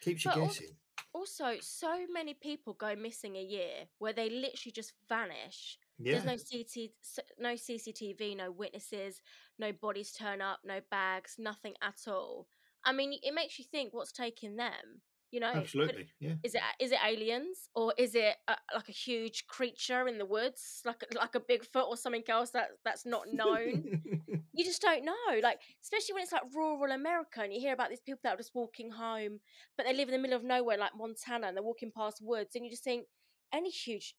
keeps 0.00 0.24
you 0.24 0.30
But 0.34 0.40
guessing. 0.40 0.76
Also, 1.14 1.56
so 1.60 2.04
many 2.12 2.34
people 2.34 2.74
go 2.74 2.94
missing 2.94 3.36
a 3.36 3.42
year 3.42 3.86
where 3.98 4.12
they 4.12 4.28
literally 4.28 4.72
just 4.72 4.92
vanish. 5.08 5.78
Yeah, 5.98 6.20
There's 6.20 6.24
no 6.24 6.36
CT, 6.36 6.90
no 7.38 7.54
CCTV, 7.54 8.36
no 8.36 8.50
witnesses, 8.50 9.20
no 9.58 9.72
bodies 9.72 10.12
turn 10.12 10.40
up, 10.40 10.60
no 10.64 10.80
bags, 10.90 11.36
nothing 11.38 11.74
at 11.82 12.06
all. 12.06 12.46
I 12.84 12.92
mean, 12.92 13.18
it 13.22 13.34
makes 13.34 13.58
you 13.58 13.64
think 13.64 13.94
what's 13.94 14.12
taking 14.12 14.56
them. 14.56 15.02
You 15.30 15.40
know, 15.40 15.58
absolutely. 15.58 16.08
Yeah, 16.20 16.34
Is 16.42 16.54
it 16.54 16.62
is 16.80 16.92
it 16.92 16.98
aliens 17.04 17.68
or 17.74 17.94
is 17.98 18.14
it 18.14 18.36
a, 18.48 18.56
like 18.74 18.88
a 18.88 18.92
huge 18.92 19.46
creature 19.46 20.08
in 20.08 20.18
the 20.18 20.26
woods, 20.26 20.82
like 20.84 21.04
like 21.14 21.34
a 21.34 21.40
Bigfoot 21.40 21.88
or 21.88 21.96
something 21.96 22.24
else 22.28 22.50
that 22.50 22.70
that's 22.84 23.06
not 23.06 23.28
known? 23.28 23.90
you 24.54 24.64
just 24.64 24.82
don't 24.82 25.04
know. 25.04 25.40
Like, 25.42 25.60
especially 25.82 26.14
when 26.14 26.22
it's 26.24 26.32
like 26.32 26.42
rural 26.54 26.92
America 26.92 27.40
and 27.42 27.52
you 27.52 27.60
hear 27.60 27.74
about 27.74 27.90
these 27.90 28.00
people 28.00 28.20
that 28.24 28.34
are 28.34 28.38
just 28.38 28.54
walking 28.54 28.90
home, 28.90 29.40
but 29.76 29.86
they 29.86 29.94
live 29.94 30.08
in 30.08 30.14
the 30.14 30.18
middle 30.20 30.36
of 30.36 30.44
nowhere, 30.44 30.78
like 30.78 30.96
Montana, 30.96 31.48
and 31.48 31.56
they're 31.56 31.62
walking 31.64 31.92
past 31.96 32.18
woods, 32.22 32.54
and 32.56 32.64
you 32.64 32.70
just 32.70 32.84
think 32.84 33.06
any 33.52 33.70
huge 33.70 34.14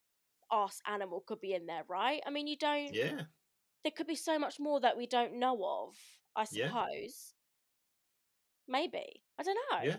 ass 0.52 0.82
animal 0.88 1.24
could 1.28 1.42
be 1.42 1.54
in 1.54 1.66
there, 1.68 1.84
right? 1.90 2.22
I 2.26 2.30
mean, 2.32 2.48
you 2.48 2.58
don't. 2.58 2.96
yeah, 2.96 3.26
There 3.84 3.92
could 3.96 4.08
be 4.08 4.16
so 4.16 4.40
much 4.40 4.60
more 4.60 4.80
that 4.82 4.98
we 4.98 5.08
don't 5.08 5.40
know 5.40 5.64
of. 5.64 5.96
I 6.36 6.46
Yeah. 6.52 6.70
suppose. 6.72 7.34
Maybe 8.68 9.24
I 9.38 9.44
don't 9.44 9.58
know. 9.72 9.86
yeah. 9.86 9.98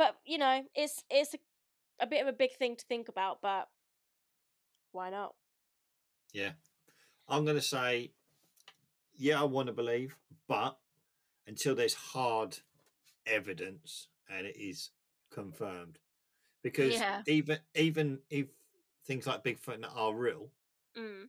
But 0.00 0.16
you 0.24 0.38
know, 0.38 0.62
it's 0.74 1.04
it's 1.10 1.34
a, 1.34 1.38
a 2.02 2.06
bit 2.06 2.22
of 2.22 2.26
a 2.26 2.32
big 2.32 2.54
thing 2.56 2.74
to 2.74 2.84
think 2.86 3.10
about, 3.10 3.42
but 3.42 3.68
why 4.92 5.10
not? 5.10 5.34
Yeah. 6.32 6.52
I'm 7.28 7.44
going 7.44 7.58
to 7.58 7.62
say, 7.62 8.12
yeah, 9.18 9.38
I 9.38 9.44
want 9.44 9.66
to 9.66 9.74
believe, 9.74 10.16
but 10.48 10.78
until 11.46 11.74
there's 11.74 11.92
hard 11.92 12.56
evidence 13.26 14.08
and 14.26 14.46
it 14.46 14.56
is 14.56 14.88
confirmed, 15.30 15.98
because 16.62 16.94
Yeah. 16.94 17.20
even 17.26 17.58
even 17.74 18.20
if 18.30 18.46
things 19.04 19.26
like 19.26 19.44
Bigfoot 19.44 19.84
are 19.94 20.14
real, 20.14 20.50
Mm. 20.96 21.28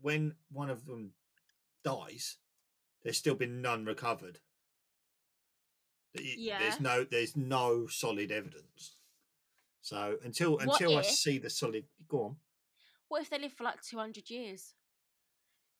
when 0.00 0.34
one 0.50 0.68
of 0.68 0.84
them 0.84 1.12
dies, 1.84 2.38
there's 3.04 3.18
still 3.18 3.36
been 3.36 3.62
none 3.62 3.84
recovered. 3.84 4.40
Yeah. 6.14 6.58
There's 6.60 6.80
no 6.80 7.04
there's 7.04 7.36
no 7.36 7.86
solid 7.86 8.30
evidence. 8.30 8.96
So 9.80 10.16
until 10.24 10.52
What 10.56 10.62
until 10.80 10.96
I 10.98 11.02
see 11.02 11.38
the 11.38 11.50
solid, 11.50 11.84
go 12.08 12.22
on. 12.24 12.36
What 13.08 13.22
if 13.22 13.30
they 13.30 13.38
live 13.38 13.52
for 13.52 13.64
like 13.64 13.82
two 13.82 13.98
hundred 13.98 14.30
years? 14.30 14.74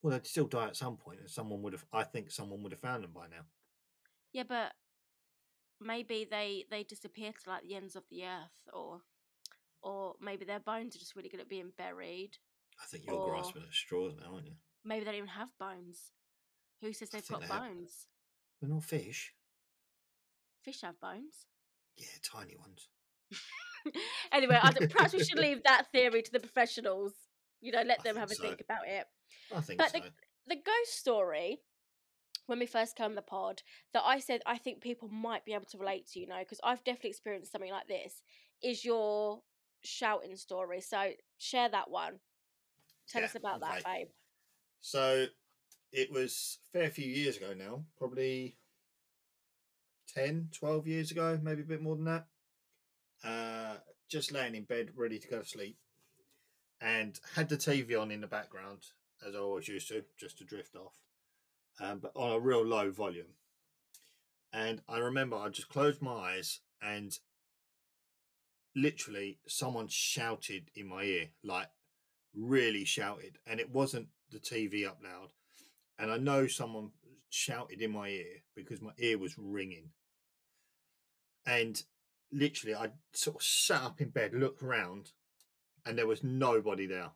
Well, 0.03 0.13
they'd 0.13 0.27
still 0.27 0.47
die 0.47 0.67
at 0.67 0.77
some 0.77 0.97
point, 0.99 1.21
and 1.21 1.31
someone 1.31 1.63
would 1.63 1.73
have. 1.73 1.87
I 1.93 2.03
think 2.05 2.31
someone 2.31 2.63
would 2.63 2.73
have 2.73 2.81
found 2.81 3.03
them 3.05 3.13
by 3.15 3.27
now. 3.29 3.45
Yeah, 4.33 4.43
but 4.47 4.73
maybe 5.81 6.27
they 6.31 6.67
they 6.71 6.83
disappear 6.83 7.33
to 7.33 7.51
like 7.51 7.63
the 7.63 7.75
ends 7.77 7.97
of 7.97 8.03
the 8.11 8.25
earth, 8.25 8.69
or 8.73 9.01
or 9.83 10.15
maybe 10.21 10.45
their 10.45 10.61
bones 10.61 10.95
are 10.95 10.99
just 10.99 11.17
really 11.17 11.29
good 11.31 11.41
at 11.41 11.49
being 11.49 11.73
buried. 11.79 12.33
I 12.83 12.87
think 12.87 13.05
you're 13.07 13.15
Or- 13.15 13.31
grasping 13.31 13.63
at 13.63 13.73
straws 13.73 14.15
now, 14.21 14.35
aren't 14.35 14.47
you? 14.47 14.57
Maybe 14.85 15.01
they 15.01 15.13
don't 15.13 15.15
even 15.15 15.29
have 15.29 15.57
bones. 15.59 16.13
Who 16.83 16.93
says 16.93 17.09
they've 17.11 17.27
got 17.27 17.41
they 17.41 17.47
have. 17.47 17.61
bones? 17.63 18.07
They're 18.61 18.69
not 18.69 18.85
fish. 18.85 19.33
Fish 20.65 20.81
have 20.83 20.99
bones. 21.01 21.47
Yeah, 21.97 22.07
tiny 22.23 22.57
ones. 22.57 22.89
anyway, 24.33 24.59
perhaps 24.91 25.13
we 25.13 25.23
should 25.23 25.39
leave 25.39 25.63
that 25.65 25.91
theory 25.93 26.23
to 26.23 26.33
the 26.33 26.41
professionals. 26.41 27.13
You 27.61 27.73
know, 27.73 27.83
let 27.83 28.01
I 28.01 28.03
them 28.03 28.17
have 28.17 28.31
a 28.31 28.35
so. 28.35 28.43
think 28.43 28.61
about 28.61 28.87
it. 28.87 29.07
I 29.55 29.61
think 29.61 29.79
But 29.79 29.91
so. 29.93 29.99
the- 30.01 30.13
the 30.47 30.57
ghost 30.57 30.93
story 30.99 31.63
when 32.47 32.59
we 32.59 32.67
first 32.67 32.97
came 32.97 33.07
on 33.07 33.15
the 33.15 33.23
pod 33.23 33.63
that 33.95 34.03
I 34.05 34.19
said 34.19 34.43
I 34.45 34.59
think 34.59 34.83
people 34.83 35.09
might 35.09 35.47
be 35.47 35.55
able 35.55 35.65
to 35.67 35.79
relate 35.79 36.07
to, 36.09 36.21
you 36.21 36.27
know, 36.27 36.39
because 36.41 36.61
I've 36.63 36.85
definitely 36.85 37.11
experienced 37.11 37.51
something 37.53 37.71
like 37.71 37.89
this, 37.89 38.23
is 38.63 38.85
your 38.85 39.43
shouting 39.83 40.37
story. 40.37 40.81
So 40.83 41.13
share 41.39 41.71
that 41.71 41.91
one. 41.91 42.21
Tell 43.09 43.23
Yeah, 43.23 43.29
us 43.29 43.35
about 43.35 43.61
that, 43.61 43.85
babe. 43.85 44.09
So 44.81 45.27
it 45.93 46.11
was 46.13 46.59
a 46.67 46.79
fair 46.79 46.91
few 46.91 47.07
years 47.07 47.39
ago 47.39 47.55
now, 47.55 47.85
probably 47.97 48.59
10, 50.15 50.49
12 50.53 50.87
years 50.87 51.11
ago, 51.11 51.39
maybe 51.43 51.63
a 51.63 51.67
bit 51.67 51.83
more 51.83 51.97
than 51.97 52.05
that. 52.05 52.27
Uh, 53.25 53.77
just 54.09 54.33
laying 54.33 54.55
in 54.55 54.65
bed, 54.65 54.91
ready 54.97 55.19
to 55.19 55.29
go 55.29 55.41
to 55.41 55.49
sleep, 55.49 55.77
and 56.81 57.19
had 57.35 57.49
the 57.49 57.57
TV 57.57 58.01
on 58.01 58.11
in 58.11 58.21
the 58.21 58.27
background, 58.27 58.79
as 59.27 59.35
I 59.35 59.39
always 59.39 59.69
used 59.69 59.89
to, 59.89 60.05
just 60.19 60.39
to 60.39 60.45
drift 60.45 60.77
off, 60.77 60.95
um, 61.81 61.99
but 61.99 62.13
on 62.15 62.33
a 62.33 62.39
real 62.39 62.65
low 62.65 62.91
volume. 62.91 63.35
And 64.53 64.83
I 64.89 64.99
remember 64.99 65.37
I 65.37 65.49
just 65.49 65.69
closed 65.69 66.01
my 66.01 66.13
eyes 66.13 66.61
and 66.81 67.19
literally 68.77 69.39
someone 69.49 69.89
shouted 69.89 70.71
in 70.77 70.87
my 70.87 71.03
ear, 71.03 71.27
like 71.43 71.69
really 72.35 72.85
shouted, 72.85 73.39
and 73.47 73.59
it 73.59 73.71
wasn't 73.71 74.09
the 74.31 74.39
TV 74.39 74.87
up 74.87 74.99
loud. 75.03 75.33
And 75.99 76.11
I 76.11 76.19
know 76.19 76.47
someone 76.47 76.91
shouted 77.31 77.81
in 77.81 77.91
my 77.93 78.09
ear 78.09 78.43
because 78.55 78.81
my 78.81 78.93
ear 78.99 79.19
was 79.19 79.37
ringing. 79.39 79.91
And 81.47 81.83
literally, 82.33 82.75
I 82.75 82.91
sort 83.13 83.37
of 83.37 83.43
sat 83.43 83.83
up 83.83 84.01
in 84.01 84.11
bed, 84.11 84.35
looked 84.35 84.63
around, 84.63 85.13
and 85.85 85.99
there 85.99 86.07
was 86.07 86.25
nobody 86.25 86.87
there. 86.87 87.11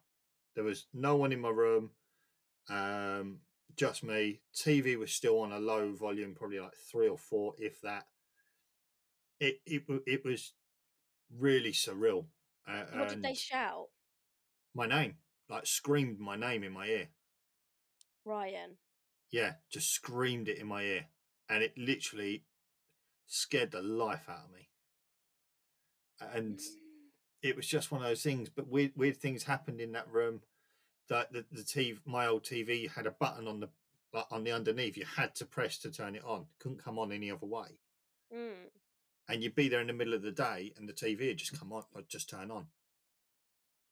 There 0.55 0.65
was 0.65 0.87
no 0.93 1.17
one 1.17 1.33
in 1.33 1.41
my 1.41 1.51
room, 1.51 1.91
um, 2.69 3.41
just 3.77 4.03
me. 4.03 4.41
TV 4.55 4.97
was 4.97 5.13
still 5.13 5.41
on 5.41 5.53
a 5.53 5.59
low 5.61 5.93
volume, 5.93 6.35
probably 6.35 6.61
like 6.61 6.75
three 6.75 7.09
or 7.09 7.19
four, 7.19 7.55
if 7.59 7.81
that. 7.83 8.07
It 9.41 9.61
it 9.65 9.85
it 10.07 10.25
was 10.25 10.53
really 11.31 11.73
surreal. 11.73 12.27
Uh, 12.67 12.85
What 12.95 13.09
did 13.09 13.23
they 13.23 13.35
shout? 13.35 13.89
my 14.75 14.87
name, 14.87 15.17
like 15.49 15.67
screamed 15.67 16.19
my 16.19 16.37
name 16.37 16.63
in 16.63 16.73
my 16.73 16.87
ear. 16.87 17.09
Ryan. 18.25 18.77
Yeah, 19.31 19.55
just 19.71 19.91
screamed 19.91 20.49
it 20.49 20.59
in 20.59 20.67
my 20.67 20.83
ear, 20.83 21.07
and 21.49 21.63
it 21.63 21.77
literally 21.77 22.45
scared 23.29 23.71
the 23.71 23.83
life 23.83 24.29
out 24.29 24.47
of 24.47 24.55
me. 24.55 24.69
And 26.35 26.59
it 27.43 27.55
was 27.55 27.69
just 27.69 27.93
one 27.93 28.03
of 28.03 28.09
those 28.09 28.23
things. 28.23 28.49
But 28.49 28.67
weird, 28.67 28.93
weird 28.97 29.19
things 29.19 29.45
happened 29.45 29.81
in 29.81 29.93
that 29.93 30.11
room. 30.11 30.41
That 31.09 31.33
the, 31.33 31.45
the 31.53 31.63
TV, 31.63 31.99
my 32.05 32.27
old 32.27 32.43
TV, 32.43 32.91
had 32.91 33.07
a 33.07 33.13
button 33.13 33.47
on 33.47 33.61
the 33.61 33.69
on 34.31 34.45
the 34.45 34.53
underneath. 34.53 34.97
You 34.97 35.05
had 35.17 35.35
to 35.37 35.47
press 35.47 35.79
to 35.79 35.91
turn 35.91 36.17
it 36.17 36.25
on. 36.25 36.47
Couldn't 36.59 36.83
come 36.83 36.99
on 36.99 37.13
any 37.13 37.31
other 37.31 37.47
way. 37.47 37.79
Mm. 38.35 38.69
And 39.29 39.43
you'd 39.43 39.55
be 39.55 39.69
there 39.69 39.81
in 39.81 39.87
the 39.87 39.93
middle 39.93 40.15
of 40.15 40.23
the 40.23 40.33
day, 40.33 40.73
and 40.77 40.89
the 40.89 40.93
TV 40.93 41.29
would 41.29 41.39
just 41.39 41.59
come 41.59 41.73
on, 41.73 41.85
like 41.95 42.09
just 42.09 42.29
turn 42.29 42.51
on. 42.51 42.67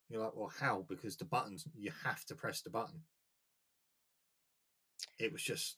You're 0.09 0.23
like, 0.23 0.37
well, 0.37 0.53
how? 0.61 0.85
Because 0.89 1.17
the 1.17 1.25
buttons, 1.25 1.67
you 1.75 1.91
have 2.05 2.25
to 2.27 2.35
press 2.35 2.61
the 2.61 2.71
button. 2.71 3.03
It 5.19 5.33
was 5.33 5.43
just 5.43 5.77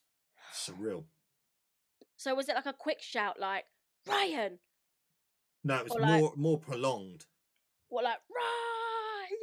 surreal. 0.53 1.05
So 2.19 2.35
was 2.35 2.49
it 2.49 2.57
like 2.57 2.67
a 2.67 2.73
quick 2.73 3.01
shout, 3.01 3.39
like 3.41 3.65
Ryan? 4.07 4.59
No, 5.65 5.77
it 5.77 5.85
was 5.85 5.93
Or 5.93 6.01
like- 6.01 6.21
more 6.21 6.33
more 6.37 6.59
prolonged. 6.59 7.25
What, 7.89 8.05
like 8.05 8.19
Ryan? 8.29 9.39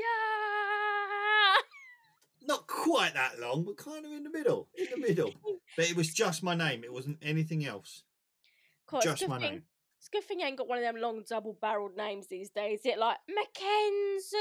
Not 2.48 2.68
quite 2.68 3.16
that 3.16 3.40
long, 3.40 3.64
but 3.64 3.76
kind 3.78 4.06
of 4.06 4.12
in 4.12 4.24
the 4.24 4.30
middle. 4.30 4.68
In 4.76 4.86
the 4.94 4.98
middle. 5.08 5.34
but 5.76 5.90
it 5.90 5.96
was 5.96 6.14
just 6.14 6.44
my 6.44 6.54
name. 6.54 6.84
It 6.84 6.94
wasn't 6.94 7.18
anything 7.24 7.66
else. 7.66 8.04
It's 8.94 9.04
just 9.06 9.28
my 9.28 9.40
thing- 9.40 9.50
name. 9.52 9.64
It's 9.98 10.10
a 10.10 10.12
good 10.12 10.24
thing 10.26 10.40
you 10.42 10.46
ain't 10.46 10.58
got 10.58 10.68
one 10.68 10.78
of 10.78 10.84
them 10.84 10.98
long 11.02 11.24
double-barreled 11.28 11.98
names 11.98 12.28
these 12.28 12.52
days. 12.52 12.82
Is 12.82 12.86
it 12.86 13.00
like 13.00 13.18
Mackenzie, 13.28 14.36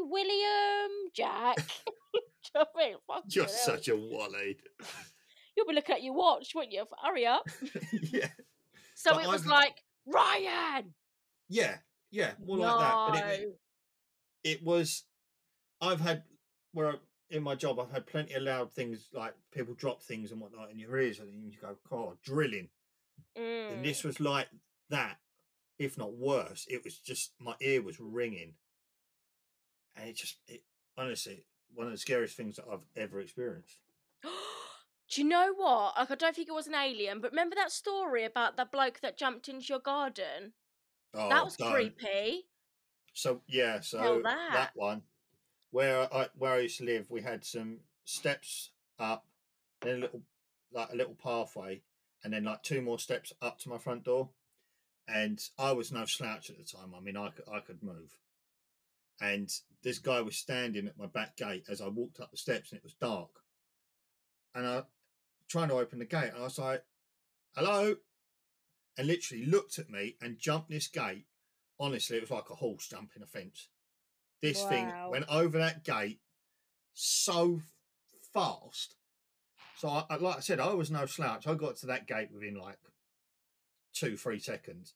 William, 0.00 0.90
Jack? 1.14 1.56
Do 2.14 2.20
you 2.54 2.54
know 2.54 2.64
I 2.74 2.78
mean? 2.88 2.96
You're 3.28 3.48
such 3.48 3.88
a 3.88 3.96
wally. 3.96 4.56
You'll 5.56 5.66
be 5.66 5.74
looking 5.74 5.94
at 5.96 6.02
your 6.02 6.14
watch, 6.14 6.52
wouldn't 6.54 6.72
you? 6.72 6.84
Hurry 7.02 7.26
up. 7.26 7.46
yeah. 7.92 8.28
So 8.94 9.14
But 9.14 9.24
it 9.24 9.28
was 9.28 9.42
I've- 9.42 9.50
like 9.50 9.82
Ryan. 10.06 10.94
Yeah. 11.48 11.78
Yeah. 12.10 12.32
More 12.44 12.58
like 12.58 12.78
that. 12.80 13.08
But 13.10 13.18
it, 13.34 13.40
No. 13.48 13.52
it 14.44 14.62
was 14.62 15.04
I've 15.80 16.00
had 16.00 16.22
where 16.72 16.90
I- 16.92 16.98
in 17.30 17.42
my 17.42 17.54
job 17.54 17.78
I've 17.78 17.90
had 17.92 18.06
plenty 18.06 18.34
of 18.34 18.42
loud 18.42 18.72
things 18.72 19.08
like 19.12 19.34
people 19.52 19.74
drop 19.74 20.02
things 20.02 20.32
and 20.32 20.40
whatnot 20.40 20.70
in 20.70 20.78
your 20.78 20.98
ears 20.98 21.20
and 21.20 21.52
you 21.52 21.58
go, 21.60 21.76
God, 21.88 22.16
drilling. 22.22 22.68
Mm. 23.38 23.72
And 23.72 23.84
this 23.84 24.02
was 24.02 24.18
like 24.20 24.48
that, 24.88 25.18
if 25.78 25.96
not 25.96 26.12
worse. 26.12 26.66
It 26.68 26.82
was 26.84 26.98
just 26.98 27.32
my 27.38 27.54
ear 27.60 27.82
was 27.82 28.00
ringing. 28.00 28.54
And 29.96 30.08
it 30.08 30.16
just 30.16 30.36
it 30.48 30.62
honestly 30.96 31.44
one 31.74 31.86
of 31.86 31.92
the 31.92 31.98
scariest 31.98 32.36
things 32.36 32.56
that 32.56 32.64
I've 32.70 32.80
ever 32.96 33.20
experienced. 33.20 33.76
Do 35.10 35.22
you 35.22 35.28
know 35.28 35.52
what? 35.56 35.94
Like, 35.98 36.10
I 36.10 36.14
don't 36.14 36.36
think 36.36 36.48
it 36.48 36.54
was 36.54 36.68
an 36.68 36.74
alien, 36.74 37.20
but 37.20 37.32
remember 37.32 37.56
that 37.56 37.72
story 37.72 38.24
about 38.24 38.56
that 38.56 38.70
bloke 38.70 39.00
that 39.00 39.18
jumped 39.18 39.48
into 39.48 39.66
your 39.66 39.80
garden? 39.80 40.52
Oh, 41.14 41.28
that 41.28 41.44
was 41.44 41.56
don't. 41.56 41.72
creepy. 41.72 42.46
So 43.12 43.40
yeah, 43.48 43.80
so 43.80 43.98
Tell 43.98 44.22
that. 44.22 44.50
that. 44.52 44.70
one 44.74 45.02
where 45.72 46.12
I 46.14 46.28
where 46.36 46.52
I 46.52 46.60
used 46.60 46.78
to 46.78 46.84
live, 46.84 47.10
we 47.10 47.22
had 47.22 47.44
some 47.44 47.78
steps 48.04 48.70
up, 48.98 49.26
then 49.82 49.96
a 49.96 50.00
little 50.00 50.22
like 50.72 50.90
a 50.92 50.96
little 50.96 51.16
pathway, 51.20 51.82
and 52.22 52.32
then 52.32 52.44
like 52.44 52.62
two 52.62 52.80
more 52.80 52.98
steps 52.98 53.32
up 53.42 53.58
to 53.60 53.68
my 53.68 53.78
front 53.78 54.04
door. 54.04 54.30
And 55.08 55.40
I 55.58 55.72
was 55.72 55.90
no 55.90 56.04
slouch 56.04 56.50
at 56.50 56.58
the 56.58 56.62
time. 56.62 56.94
I 56.96 57.00
mean, 57.00 57.16
I 57.16 57.30
could, 57.30 57.44
I 57.52 57.58
could 57.58 57.82
move. 57.82 58.16
And 59.20 59.52
this 59.82 59.98
guy 59.98 60.20
was 60.20 60.36
standing 60.36 60.86
at 60.86 60.96
my 60.96 61.06
back 61.06 61.36
gate 61.36 61.64
as 61.68 61.80
I 61.80 61.88
walked 61.88 62.20
up 62.20 62.30
the 62.30 62.36
steps, 62.36 62.70
and 62.70 62.78
it 62.78 62.84
was 62.84 62.94
dark. 62.94 63.30
And 64.54 64.66
I 64.66 64.82
trying 65.50 65.68
to 65.68 65.74
open 65.74 65.98
the 65.98 66.06
gate, 66.06 66.30
and 66.32 66.38
I 66.38 66.44
was 66.44 66.58
like, 66.58 66.82
"Hello," 67.54 67.96
and 68.96 69.06
literally 69.06 69.44
looked 69.44 69.78
at 69.78 69.90
me 69.90 70.16
and 70.22 70.38
jumped 70.38 70.70
this 70.70 70.88
gate 70.88 71.26
honestly, 71.80 72.18
it 72.18 72.20
was 72.20 72.30
like 72.30 72.50
a 72.50 72.54
horse 72.56 72.86
jumping 72.88 73.22
a 73.22 73.26
fence. 73.26 73.68
This 74.42 74.62
thing 74.68 74.86
went 75.10 75.24
over 75.30 75.58
that 75.58 75.82
gate 75.82 76.20
so 76.92 77.60
fast. 78.34 78.94
So, 79.78 79.88
I, 79.88 80.04
I- 80.10 80.16
like 80.16 80.36
I 80.36 80.40
said, 80.40 80.60
I 80.60 80.74
was 80.74 80.90
no 80.90 81.06
slouch. 81.06 81.46
I 81.46 81.54
got 81.54 81.76
to 81.76 81.86
that 81.86 82.06
gate 82.06 82.28
within 82.32 82.54
like 82.54 82.76
two, 83.94 84.16
three 84.16 84.38
seconds. 84.38 84.92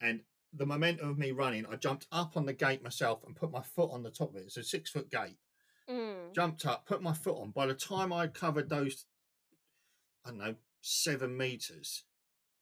And 0.00 0.22
the 0.52 0.66
momentum 0.66 1.08
of 1.08 1.16
me 1.18 1.30
running, 1.30 1.64
I 1.66 1.76
jumped 1.76 2.06
up 2.10 2.36
on 2.36 2.46
the 2.46 2.52
gate 2.52 2.82
myself 2.82 3.22
and 3.24 3.36
put 3.36 3.52
my 3.52 3.62
foot 3.62 3.90
on 3.92 4.02
the 4.02 4.10
top 4.10 4.30
of 4.30 4.36
it. 4.36 4.44
It's 4.46 4.56
a 4.56 4.64
six 4.64 4.90
foot 4.90 5.10
gate. 5.10 5.38
Mm. 5.88 6.34
Jumped 6.34 6.66
up, 6.66 6.86
put 6.86 7.02
my 7.02 7.12
foot 7.12 7.40
on. 7.40 7.50
By 7.52 7.66
the 7.66 7.74
time 7.74 8.12
I 8.12 8.26
covered 8.26 8.68
those, 8.68 9.04
I 10.26 10.30
don't 10.30 10.38
know, 10.38 10.54
seven 10.80 11.36
meters, 11.36 12.04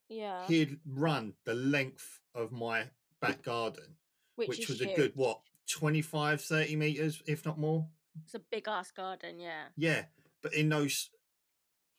Yeah. 0.09 0.47
he'd 0.47 0.79
run 0.87 1.35
the 1.45 1.55
length 1.55 2.21
of 2.35 2.53
my 2.53 2.91
back 3.21 3.43
garden 3.43 3.97
Which, 4.37 4.49
which, 4.49 4.69
was 4.69 4.81
a 4.83 4.95
good 4.95 5.13
what 5.15 5.41
25 5.71 6.43
30 6.43 6.77
meters 6.77 7.23
if 7.27 7.47
not 7.47 7.59
more 7.59 7.89
It's 8.25 8.35
a 8.35 8.39
big 8.39 8.69
ass 8.69 8.91
garden, 8.91 9.41
yeah. 9.41 9.69
yeah 9.77 10.05
but 10.43 10.53
in 10.53 10.69
those 10.69 11.09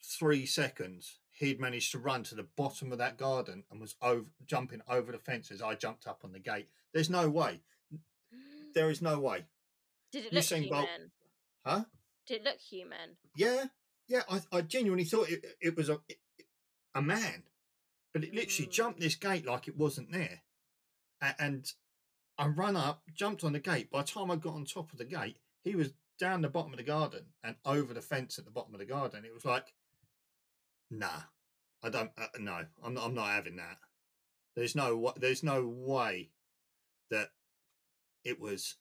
three 0.03 0.45
seconds 0.45 1.19
he'd 1.31 1.59
managed 1.59 1.91
to 1.93 1.97
run 1.97 2.21
to 2.23 2.35
the 2.35 2.43
bottom 2.55 2.91
of 2.91 2.99
that 2.99 3.17
garden 3.17 3.63
and 3.71 3.81
was 3.81 3.95
over 4.03 4.25
jumping 4.45 4.81
over 4.87 5.11
the 5.11 5.17
fence 5.17 5.49
as 5.51 5.61
i 5.63 5.73
jumped 5.73 6.05
up 6.05 6.21
on 6.23 6.31
the 6.31 6.39
gate 6.39 6.67
there's 6.93 7.09
no 7.09 7.27
way 7.27 7.59
there 8.75 8.89
is 8.91 9.01
no 9.01 9.19
way 9.19 9.45
Did 10.11 10.25
it 10.25 10.31
You 10.31 10.35
look 10.37 10.45
human? 10.45 10.69
Bolt- 10.69 10.89
huh 11.65 11.83
Did 12.27 12.41
it 12.41 12.43
look 12.43 12.59
human? 12.59 13.17
yeah 13.35 13.65
yeah 14.07 14.23
i, 14.29 14.41
I 14.51 14.61
genuinely 14.61 15.05
thought 15.05 15.29
it, 15.29 15.43
it 15.61 15.75
was 15.75 15.89
a 15.89 15.99
a 16.93 17.01
man 17.01 17.43
but 18.13 18.23
it 18.23 18.33
literally 18.33 18.67
Mm. 18.67 18.71
jumped 18.71 18.99
this 18.99 19.15
gate 19.15 19.45
like 19.45 19.67
it 19.67 19.77
wasn't 19.77 20.11
there 20.11 20.41
and 21.39 21.71
i 22.37 22.45
ran 22.45 22.75
up 22.75 23.01
jumped 23.13 23.43
on 23.43 23.53
the 23.53 23.59
gate. 23.59 23.89
By 23.89 24.01
the 24.01 24.07
time 24.07 24.31
i 24.31 24.35
got 24.35 24.53
on 24.53 24.65
top 24.65 24.91
of 24.91 24.97
the 24.97 25.05
gate 25.05 25.37
he 25.63 25.75
was 25.75 25.93
down 26.19 26.41
the 26.41 26.49
bottom 26.49 26.71
of 26.71 26.77
the 26.77 26.83
garden 26.83 27.25
and 27.43 27.55
over 27.65 27.93
the 27.93 28.01
fence 28.01 28.37
at 28.39 28.45
the 28.45 28.51
bottom 28.51 28.73
of 28.73 28.79
the 28.79 28.85
garden. 28.85 29.25
It 29.25 29.33
was 29.33 29.43
like 29.45 29.73
nah 30.89 31.23
i 31.83 31.89
don't 31.89 32.11
uh, 32.17 32.27
no 32.39 32.65
i'm 32.83 32.93
not, 32.93 33.05
I'm 33.05 33.13
not 33.15 33.27
having 33.29 33.57
that. 33.57 33.77
There's 34.55 34.75
no 34.75 35.13
there's 35.17 35.43
no 35.43 35.65
way 35.67 36.29
that 37.11 37.29
it 38.23 38.39
was 38.39 38.75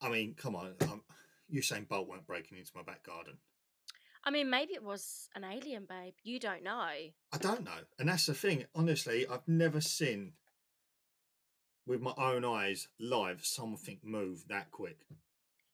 i 0.00 0.08
mean 0.08 0.34
come 0.34 0.56
on 0.56 0.74
um, 0.82 1.02
usain 1.52 1.86
bolt 1.88 2.08
weren't 2.08 2.26
breaking 2.26 2.58
into 2.58 2.72
my 2.74 2.82
back 2.82 3.02
garden 3.02 3.38
I 4.24 4.30
mean, 4.30 4.50
maybe 4.50 4.74
it 4.74 4.84
was 4.84 5.28
an 5.34 5.44
alien, 5.44 5.86
babe. 5.88 6.14
You 6.22 6.38
don't 6.38 6.62
know. 6.62 6.72
I 6.72 7.38
don't 7.40 7.64
know. 7.64 7.80
And 7.98 8.08
that's 8.08 8.26
the 8.26 8.34
thing. 8.34 8.66
Honestly, 8.74 9.26
I've 9.28 9.46
never 9.48 9.80
seen 9.80 10.34
with 11.86 12.00
my 12.00 12.14
own 12.16 12.44
eyes 12.44 12.88
live 13.00 13.44
something 13.44 13.98
move 14.04 14.44
that 14.48 14.70
quick. 14.70 14.98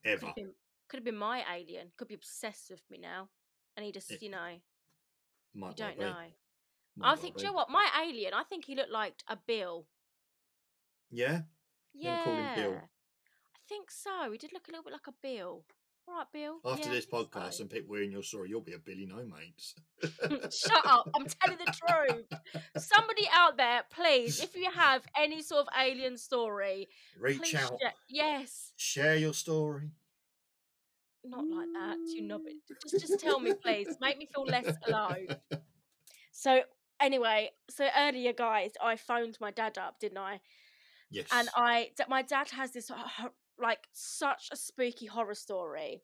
Could 0.02 0.12
Ever. 0.12 0.26
have, 0.26 0.34
been, 0.34 0.52
could 0.88 0.96
have 0.96 1.04
been 1.04 1.16
my 1.16 1.44
alien. 1.54 1.88
Could 1.98 2.08
be 2.08 2.14
obsessed 2.14 2.70
with 2.70 2.82
me 2.90 2.98
now. 2.98 3.28
And 3.76 3.84
he 3.84 3.92
just, 3.92 4.10
It 4.10 4.22
you 4.22 4.30
know, 4.30 4.56
you 5.54 5.72
don't 5.76 5.98
know. 5.98 6.14
Might 6.96 7.12
I 7.12 7.16
think, 7.16 7.36
do 7.36 7.42
you 7.42 7.50
know 7.50 7.54
what? 7.54 7.70
My 7.70 7.86
alien, 8.02 8.32
I 8.32 8.44
think 8.44 8.64
he 8.64 8.74
looked 8.74 8.90
like 8.90 9.14
a 9.28 9.36
Bill. 9.46 9.86
Yeah? 11.10 11.42
You 11.92 12.10
call 12.24 12.34
him 12.34 12.46
Yeah. 12.56 12.80
Think 13.68 13.90
so. 13.90 14.31
He 14.33 14.38
did 14.38 14.52
look 14.52 14.66
a 14.68 14.70
little 14.70 14.85
bit 14.85 14.92
like 14.92 15.07
a 15.09 15.12
Bill. 15.22 15.64
All 16.07 16.14
right, 16.14 16.26
Bill. 16.33 16.59
After 16.64 16.88
Yeah, 16.88 16.94
this 16.94 17.07
podcast 17.07 17.54
so. 17.54 17.62
and 17.62 17.70
people 17.70 17.94
hearing 17.94 18.11
your 18.12 18.22
story, 18.22 18.48
you'll 18.48 18.62
be 18.62 18.72
a 18.72 18.78
Billy 18.78 19.04
No 19.07 19.16
Mates. 19.26 19.74
Shut 20.57 20.87
up. 20.87 21.11
I'm 21.14 21.26
telling 21.26 21.59
the 21.59 21.72
truth. 21.87 22.26
Somebody 22.78 23.28
out 23.31 23.59
there, 23.59 23.83
please, 23.90 24.40
if 24.40 24.57
you 24.57 24.70
have 24.70 25.02
any 25.20 25.42
sort 25.42 25.66
of 25.66 25.68
alien 25.78 26.16
story, 26.16 26.88
Reach 27.20 27.54
out. 27.54 27.78
share. 27.81 27.92
Yes. 28.09 28.72
Share 28.76 29.16
your 29.16 29.35
story. 29.35 29.90
Not 31.24 31.44
like 31.46 31.68
that, 31.74 31.98
you 32.07 32.22
knob 32.22 32.42
it. 32.46 32.57
Just 32.88 33.07
just 33.07 33.20
tell 33.20 33.38
me, 33.38 33.52
please. 33.52 33.88
Make 34.00 34.16
me 34.16 34.26
feel 34.35 34.44
less 34.44 34.74
alone. 34.87 35.26
So 36.33 36.62
anyway, 37.00 37.50
so 37.68 37.87
earlier, 37.98 38.33
guys, 38.33 38.70
I 38.83 38.96
phoned 38.96 39.37
my 39.40 39.50
dad 39.50 39.76
up, 39.76 39.98
didn't 40.00 40.18
I? 40.18 40.40
Yes. 41.11 41.26
And 41.33 41.48
I, 41.54 41.90
my 42.09 42.22
dad 42.22 42.48
has 42.50 42.70
this 42.72 42.90
h- 42.90 43.26
like 43.61 43.87
such 43.92 44.49
a 44.53 44.57
spooky 44.57 45.07
horror 45.07 45.35
story. 45.35 46.03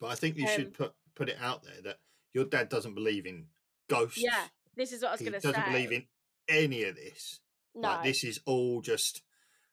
But 0.00 0.08
I 0.08 0.14
think 0.14 0.36
you 0.36 0.44
Um, 0.46 0.50
should 0.54 0.74
put 0.74 0.94
put 1.14 1.28
it 1.28 1.38
out 1.40 1.62
there 1.64 1.80
that 1.82 2.00
your 2.34 2.44
dad 2.44 2.68
doesn't 2.68 2.94
believe 2.94 3.26
in 3.26 3.48
ghosts. 3.88 4.18
Yeah, 4.18 4.48
this 4.76 4.92
is 4.92 5.02
what 5.02 5.08
I 5.08 5.12
was 5.12 5.20
going 5.20 5.32
to 5.32 5.40
say. 5.40 5.48
He 5.48 5.52
doesn't 5.54 5.72
believe 5.72 5.92
in 5.92 6.06
any 6.48 6.84
of 6.84 6.96
this. 6.96 7.40
no, 7.74 7.88
Like 7.88 8.04
this 8.04 8.22
is 8.24 8.40
all 8.44 8.80
just 8.82 9.22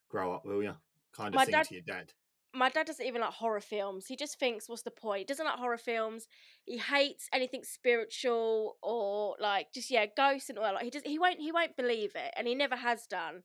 grow 0.09 0.33
up, 0.33 0.45
will 0.45 0.63
you? 0.63 0.75
Kind 1.11 1.29
of 1.29 1.35
My 1.35 1.45
thing 1.45 1.51
dad- 1.53 1.65
to 1.67 1.73
your 1.73 1.83
dad. 1.83 2.13
my 2.53 2.69
dad 2.69 2.85
doesn't 2.87 3.05
even 3.05 3.21
like 3.21 3.33
horror 3.33 3.59
films. 3.61 4.07
He 4.07 4.15
just 4.15 4.39
thinks, 4.39 4.69
what's 4.69 4.83
the 4.83 4.91
point? 4.91 5.19
He 5.19 5.25
doesn't 5.25 5.45
like 5.45 5.57
horror 5.59 5.77
films. 5.77 6.27
He 6.65 6.77
hates 6.77 7.27
anything 7.33 7.63
spiritual 7.63 8.77
or 8.81 9.35
like 9.39 9.73
just 9.73 9.89
yeah, 9.91 10.05
ghosts 10.05 10.49
and 10.49 10.57
all 10.57 10.63
that. 10.65 10.75
Like 10.75 10.83
he 10.85 10.89
does, 10.89 11.03
he 11.03 11.19
won't 11.19 11.39
he 11.39 11.51
won't 11.51 11.75
believe 11.75 12.11
it, 12.15 12.33
and 12.37 12.47
he 12.47 12.55
never 12.55 12.75
has 12.75 13.05
done. 13.07 13.43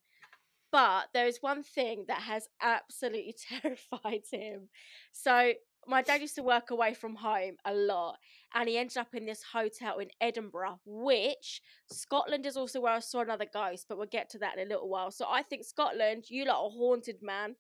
But 0.71 1.07
there 1.15 1.27
is 1.27 1.39
one 1.41 1.63
thing 1.63 2.05
that 2.09 2.23
has 2.23 2.49
absolutely 2.61 3.35
terrified 3.63 4.23
him. 4.31 4.69
So 5.13 5.53
my 5.87 6.03
dad 6.03 6.21
used 6.21 6.35
to 6.35 6.43
work 6.43 6.71
away 6.71 6.93
from 6.93 7.17
home 7.17 7.57
a 7.65 7.73
lot, 7.73 8.19
and 8.55 8.69
he 8.69 8.77
ended 8.77 8.99
up 8.99 9.15
in 9.15 9.25
this 9.25 9.43
hotel 9.53 9.99
in 9.99 10.09
Edinburgh, 10.21 10.81
which 10.85 11.63
Scotland 11.91 12.45
is 12.45 12.57
also 12.57 12.81
where 12.81 12.93
I 12.93 12.99
saw 13.01 13.21
another 13.21 13.47
ghost. 13.53 13.87
But 13.89 13.97
we'll 13.97 14.07
get 14.07 14.29
to 14.31 14.39
that 14.41 14.59
in 14.59 14.67
a 14.67 14.69
little 14.69 14.89
while. 14.89 15.11
So 15.11 15.27
I 15.29 15.43
think 15.43 15.65
Scotland, 15.65 16.25
you 16.29 16.45
lot 16.45 16.65
are 16.65 16.71
haunted, 16.71 17.23
man. 17.23 17.57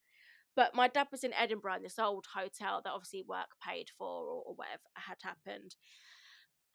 But 0.54 0.74
my 0.74 0.88
dad 0.88 1.06
was 1.12 1.22
in 1.22 1.32
Edinburgh 1.34 1.76
in 1.76 1.82
this 1.84 2.00
old 2.00 2.26
hotel 2.34 2.80
that 2.82 2.92
obviously 2.92 3.24
work 3.26 3.46
paid 3.64 3.90
for 3.96 4.08
or, 4.08 4.42
or 4.44 4.54
whatever 4.56 4.82
had 4.96 5.18
happened. 5.22 5.76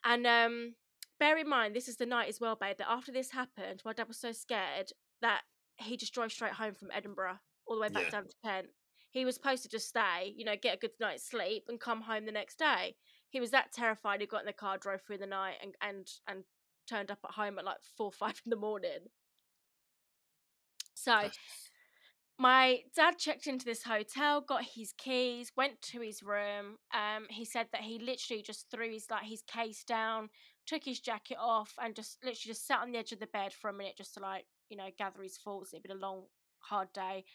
And 0.06 0.26
um, 0.26 0.76
bear 1.19 1.38
in 1.38 1.50
mind, 1.50 1.76
this 1.76 1.88
is 1.88 1.98
the 1.98 2.06
night 2.06 2.30
as 2.30 2.39
well, 2.39 2.56
babe, 2.56 2.78
that 2.78 2.89
after 2.89 3.12
this 3.12 3.32
happened, 3.32 3.82
my 3.84 3.93
dad 3.93 4.08
was 4.08 4.19
so 4.19 4.32
scared 4.32 4.91
that 5.22 5.41
he 5.77 5.97
just 5.97 6.13
drove 6.13 6.31
straight 6.31 6.53
home 6.53 6.73
from 6.73 6.89
Edinburgh 6.91 7.39
all 7.65 7.75
the 7.75 7.81
way 7.81 7.89
back 7.89 8.03
Yeah. 8.03 8.09
down 8.09 8.27
to 8.27 8.36
Kent. 8.43 8.67
He 9.12 9.25
was 9.25 9.36
supposed 9.36 9.63
to 9.63 9.69
just 9.69 9.88
stay, 9.89 10.33
you 10.36 10.43
know, 10.45 10.55
get 10.55 10.75
a 10.75 10.79
good 10.79 10.91
night's 10.99 11.23
sleep 11.27 11.65
and 11.67 11.79
come 11.79 12.01
home 12.01 12.25
the 12.25 12.31
next 12.31 12.57
day. 12.57 12.95
He 13.29 13.39
was 13.39 13.51
that 13.51 13.71
terrified 13.71 14.21
he 14.21 14.27
got 14.27 14.41
in 14.41 14.45
the 14.47 14.53
car, 14.53 14.77
drove 14.77 15.01
through 15.01 15.19
the 15.19 15.25
night 15.27 15.55
and 15.62 15.75
and, 15.81 16.07
and 16.27 16.43
turned 16.89 17.12
up 17.12 17.19
at 17.23 17.31
home 17.31 17.57
at 17.59 17.65
like 17.65 17.77
four 17.97 18.12
five 18.19 18.41
in 18.45 18.49
the 18.49 18.55
morning. 18.55 19.09
So 20.93 21.12
That's- 21.12 21.38
my 22.39 22.79
dad 22.95 23.17
checked 23.19 23.45
into 23.47 23.65
this 23.65 23.83
hotel, 23.83 24.41
got 24.41 24.63
his 24.75 24.93
keys, 24.97 25.51
went 25.55 25.81
to 25.83 26.01
his 26.01 26.23
room. 26.23 26.77
Um, 26.93 27.27
he 27.29 27.45
said 27.45 27.67
that 27.71 27.81
he 27.81 27.99
literally 27.99 28.41
just 28.41 28.69
threw 28.71 28.91
his 28.91 29.05
like 29.12 29.25
his 29.25 29.43
case 29.43 29.83
down, 29.83 30.29
took 30.65 30.83
his 30.83 30.99
jacket 30.99 31.38
off, 31.39 31.73
and 31.81 31.95
just 31.95 32.17
literally 32.23 32.53
just 32.53 32.65
sat 32.65 32.79
on 32.81 32.91
the 32.91 32.97
edge 32.97 33.12
of 33.12 33.19
the 33.19 33.27
bed 33.27 33.53
for 33.53 33.69
a 33.69 33.73
minute 33.73 33.97
just 33.97 34.15
to 34.15 34.19
like 34.19 34.45
you 34.73 34.77
know 34.77 34.89
gather 34.97 35.21
his 35.21 35.38
thoughts. 35.38 35.71
It'd 35.71 35.83
been 35.83 35.97
a 35.97 35.99
long, 35.99 36.23
hard 36.59 36.91
day. 36.93 37.25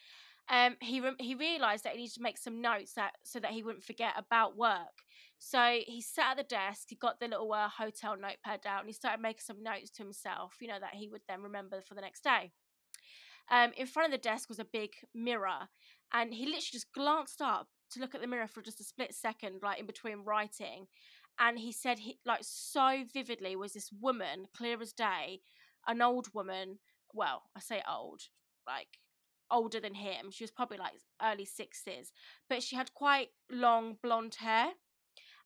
Um, 0.51 0.77
he 0.81 1.01
rem- 1.01 1.21
he 1.21 1.35
realised 1.37 1.85
that 1.85 1.93
he 1.93 2.01
needed 2.01 2.15
to 2.15 2.23
make 2.23 2.39
some 2.39 2.61
notes 2.61 2.95
that 2.95 3.13
so 3.23 3.39
that 3.39 3.53
he 3.53 3.63
wouldn't 3.63 3.85
forget 3.85 4.15
about 4.17 4.57
work. 4.57 5.05
So 5.39 5.79
he 5.87 6.03
sat 6.03 6.33
at 6.33 6.37
the 6.39 6.43
desk. 6.43 6.87
He 6.89 6.97
got 6.97 7.21
the 7.21 7.29
little 7.29 7.53
uh, 7.53 7.69
hotel 7.69 8.17
notepad 8.17 8.67
out, 8.67 8.81
and 8.81 8.89
he 8.89 8.93
started 8.93 9.23
making 9.23 9.43
some 9.47 9.63
notes 9.63 9.91
to 9.91 10.03
himself. 10.03 10.55
You 10.61 10.67
know 10.67 10.81
that 10.81 10.95
he 10.95 11.09
would 11.09 11.23
then 11.29 11.43
remember 11.43 11.81
for 11.81 11.95
the 11.95 12.01
next 12.01 12.25
day. 12.25 12.51
Um, 13.51 13.71
in 13.77 13.87
front 13.87 14.13
of 14.13 14.13
the 14.13 14.29
desk 14.29 14.49
was 14.49 14.59
a 14.59 14.65
big 14.65 14.91
mirror, 15.15 15.69
and 16.13 16.35
he 16.35 16.45
literally 16.45 16.73
just 16.73 16.93
glanced 16.93 17.41
up 17.41 17.69
to 17.93 18.01
look 18.01 18.15
at 18.15 18.21
the 18.21 18.27
mirror 18.27 18.49
for 18.49 18.61
just 18.61 18.81
a 18.81 18.85
split 18.85 19.15
second, 19.15 19.61
like 19.63 19.79
in 19.79 19.87
between 19.87 20.25
writing. 20.25 20.89
And 21.39 21.59
he 21.59 21.73
said, 21.73 22.01
he 22.01 22.19
like 22.27 22.41
so 22.43 23.05
vividly 23.15 23.55
was 23.55 23.73
this 23.73 23.91
woman, 23.93 24.47
clear 24.57 24.83
as 24.83 24.93
day, 24.93 25.41
an 25.87 26.03
old 26.03 26.35
woman. 26.35 26.79
Well, 27.13 27.45
I 27.57 27.61
say 27.61 27.83
old, 27.89 28.23
like 28.67 28.99
older 29.51 29.81
than 29.81 29.95
him. 29.95 30.31
She 30.31 30.45
was 30.45 30.51
probably 30.51 30.79
like 30.79 30.93
early 31.23 31.45
sixties, 31.45 32.13
but 32.49 32.63
she 32.63 32.77
had 32.77 32.95
quite 32.95 33.29
long 33.51 33.97
blonde 34.03 34.37
hair. 34.37 34.73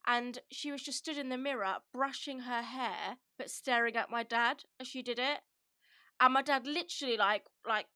And 0.07 0.41
she 0.51 0.73
was 0.73 0.83
just 0.83 0.99
stood 0.99 1.17
in 1.17 1.29
the 1.29 1.39
mirror, 1.39 1.77
brushing 1.93 2.41
her 2.41 2.63
hair, 2.63 3.19
but 3.39 3.51
staring 3.51 3.95
at 3.97 4.11
my 4.11 4.25
dad 4.25 4.65
as 4.81 4.89
she 4.89 5.01
did 5.01 5.19
it. 5.19 5.41
And 6.21 6.35
my 6.35 6.43
dad 6.43 6.67
literally 6.67 7.17
like 7.17 7.45
like 7.67 7.87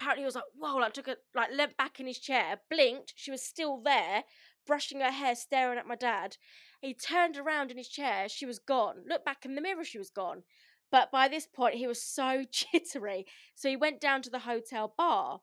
apparently 0.00 0.22
he 0.22 0.26
was 0.26 0.34
like 0.34 0.44
whoa 0.56 0.76
like 0.76 0.92
took 0.92 1.08
a 1.08 1.16
like 1.34 1.50
leant 1.52 1.76
back 1.76 2.00
in 2.00 2.06
his 2.06 2.18
chair 2.18 2.60
blinked. 2.70 3.12
She 3.16 3.30
was 3.30 3.42
still 3.42 3.80
there 3.80 4.24
brushing 4.66 5.00
her 5.00 5.10
hair 5.10 5.34
staring 5.34 5.78
at 5.78 5.86
my 5.86 5.96
dad. 5.96 6.36
He 6.80 6.94
turned 6.94 7.36
around 7.36 7.70
in 7.70 7.76
his 7.76 7.88
chair. 7.88 8.28
She 8.28 8.46
was 8.46 8.58
gone. 8.58 9.04
Looked 9.08 9.24
back 9.24 9.44
in 9.44 9.54
the 9.54 9.60
mirror 9.60 9.84
she 9.84 9.98
was 9.98 10.10
gone 10.10 10.42
but 10.92 11.10
by 11.10 11.26
this 11.26 11.46
point 11.46 11.74
he 11.74 11.88
was 11.88 12.00
so 12.00 12.44
jittery 12.52 13.26
so 13.56 13.68
he 13.68 13.76
went 13.76 14.00
down 14.00 14.22
to 14.22 14.30
the 14.30 14.40
hotel 14.40 14.94
bar 14.96 15.40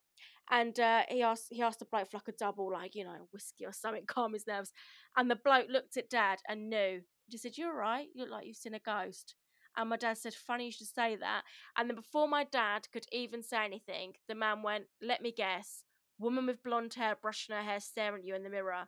and 0.52 0.80
uh, 0.80 1.04
he 1.10 1.22
asked 1.22 1.48
he 1.50 1.62
asked 1.62 1.80
the 1.80 1.86
bloke 1.86 2.10
for 2.10 2.18
like 2.18 2.28
a 2.30 2.38
double 2.40 2.72
like 2.72 2.96
you 2.96 3.04
know 3.04 3.28
whiskey 3.34 3.66
or 3.66 3.74
something 3.74 4.04
calm 4.08 4.34
his 4.34 4.48
nerves 4.48 4.72
and 5.18 5.30
the 5.30 5.36
bloke 5.36 5.68
looked 5.70 5.98
at 5.98 6.10
dad 6.10 6.40
and 6.48 6.70
knew 6.70 7.02
he 7.26 7.32
just 7.32 7.44
said 7.44 7.58
you're 7.58 7.76
right 7.76 8.08
you 8.14 8.22
look 8.22 8.32
like 8.32 8.46
you've 8.46 8.56
seen 8.56 8.74
a 8.74 8.80
ghost 8.80 9.36
and 9.78 9.90
my 9.90 9.98
dad 9.98 10.18
said, 10.18 10.34
Funny 10.34 10.66
you 10.66 10.72
should 10.72 10.88
say 10.88 11.16
that. 11.16 11.44
And 11.78 11.90
then 11.90 11.96
before 11.96 12.28
my 12.28 12.44
dad 12.44 12.88
could 12.92 13.06
even 13.12 13.44
say 13.44 13.64
anything, 13.64 14.14
the 14.28 14.36
man 14.36 14.62
went, 14.62 14.86
Let 15.02 15.22
me 15.22 15.32
guess, 15.32 15.84
woman 16.18 16.46
with 16.46 16.64
blonde 16.64 16.94
hair 16.96 17.16
brushing 17.22 17.56
her 17.56 17.62
hair 17.62 17.80
staring 17.80 18.22
at 18.22 18.28
you 18.28 18.36
in 18.36 18.44
the 18.44 18.50
mirror. 18.50 18.88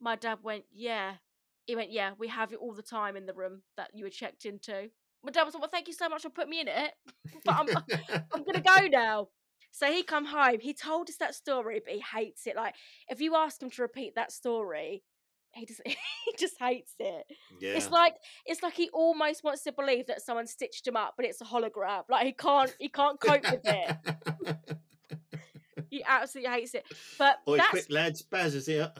My 0.00 0.16
dad 0.16 0.38
went, 0.42 0.64
Yeah. 0.72 1.14
He 1.66 1.76
went, 1.76 1.92
Yeah, 1.92 2.12
we 2.18 2.28
have 2.28 2.52
it 2.52 2.58
all 2.60 2.74
the 2.74 2.82
time 2.82 3.16
in 3.16 3.26
the 3.26 3.32
room 3.32 3.62
that 3.76 3.90
you 3.94 4.04
were 4.04 4.10
checked 4.10 4.44
into. 4.44 4.90
My 5.24 5.30
dad 5.32 5.44
was 5.44 5.54
like, 5.54 5.62
Well, 5.62 5.70
thank 5.70 5.88
you 5.88 5.94
so 5.94 6.08
much 6.08 6.22
for 6.22 6.30
putting 6.30 6.50
me 6.50 6.60
in 6.60 6.68
it. 6.68 6.92
but 7.44 7.54
I'm 7.54 7.68
I'm 8.32 8.44
gonna 8.44 8.60
go 8.60 8.86
now. 8.86 9.28
So 9.70 9.90
he 9.90 10.02
come 10.04 10.24
home. 10.24 10.60
He 10.60 10.72
told 10.72 11.08
us 11.08 11.16
that 11.16 11.34
story, 11.34 11.80
but 11.84 11.94
he 11.94 12.00
hates 12.00 12.46
it. 12.46 12.56
Like 12.56 12.74
if 13.08 13.20
you 13.20 13.34
ask 13.34 13.60
him 13.60 13.70
to 13.70 13.82
repeat 13.82 14.14
that 14.14 14.30
story, 14.30 15.02
he 15.52 15.66
just 15.66 15.80
he 15.86 15.96
just 16.38 16.56
hates 16.58 16.94
it. 16.98 17.24
yeah. 17.60 17.72
It's 17.72 17.90
like 17.90 18.14
it's 18.46 18.62
like 18.62 18.74
he 18.74 18.90
almost 18.90 19.42
wants 19.42 19.62
to 19.64 19.72
believe 19.72 20.06
that 20.06 20.22
someone 20.22 20.46
stitched 20.46 20.86
him 20.86 20.96
up, 20.96 21.14
but 21.16 21.26
it's 21.26 21.40
a 21.40 21.44
hologram. 21.44 22.02
Like 22.08 22.26
he 22.26 22.32
can't 22.32 22.74
he 22.78 22.88
can't 22.88 23.18
cope 23.20 23.50
with 23.50 23.62
it. 23.64 24.56
He 25.90 26.02
absolutely 26.04 26.50
hates 26.50 26.74
it. 26.74 26.84
But 27.18 27.38
Oi, 27.48 27.56
that's 27.56 27.70
quick 27.70 27.86
lads, 27.88 28.22
Baz 28.22 28.54
is 28.56 28.66
here. 28.66 28.92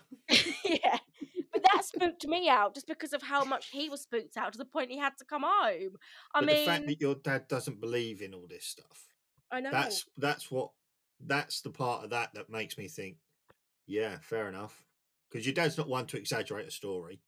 yeah. 0.65 0.99
Spooked 2.05 2.27
me 2.27 2.49
out 2.49 2.75
just 2.75 2.87
because 2.87 3.13
of 3.13 3.23
how 3.23 3.45
much 3.45 3.69
he 3.71 3.89
was 3.89 4.03
spooked 4.03 4.37
out 4.37 4.53
to 4.53 4.59
the 4.59 4.65
point 4.65 4.91
he 4.91 4.99
had 4.99 5.17
to 5.19 5.25
come 5.25 5.43
home. 5.43 5.97
I 6.35 6.41
but 6.41 6.47
mean, 6.47 6.57
the 6.57 6.65
fact 6.65 6.87
that 6.87 7.01
your 7.01 7.15
dad 7.15 7.49
doesn't 7.49 7.81
believe 7.81 8.23
in 8.23 8.35
all 8.35 8.47
this 8.49 8.65
stuff, 8.65 9.09
I 9.51 9.61
know. 9.61 9.71
that's 9.71 10.05
that's 10.17 10.51
what 10.51 10.71
that's 11.21 11.61
the 11.63 11.71
part 11.71 12.05
of 12.05 12.11
that 12.11 12.35
that 12.35 12.51
makes 12.51 12.77
me 12.77 12.89
think, 12.89 13.17
yeah, 13.87 14.19
fair 14.21 14.49
enough. 14.49 14.85
Because 15.31 15.47
your 15.47 15.55
dad's 15.55 15.79
not 15.79 15.89
one 15.89 16.07
to 16.07 16.17
exaggerate 16.17 16.69
a 16.69 16.71
story, 16.71 17.21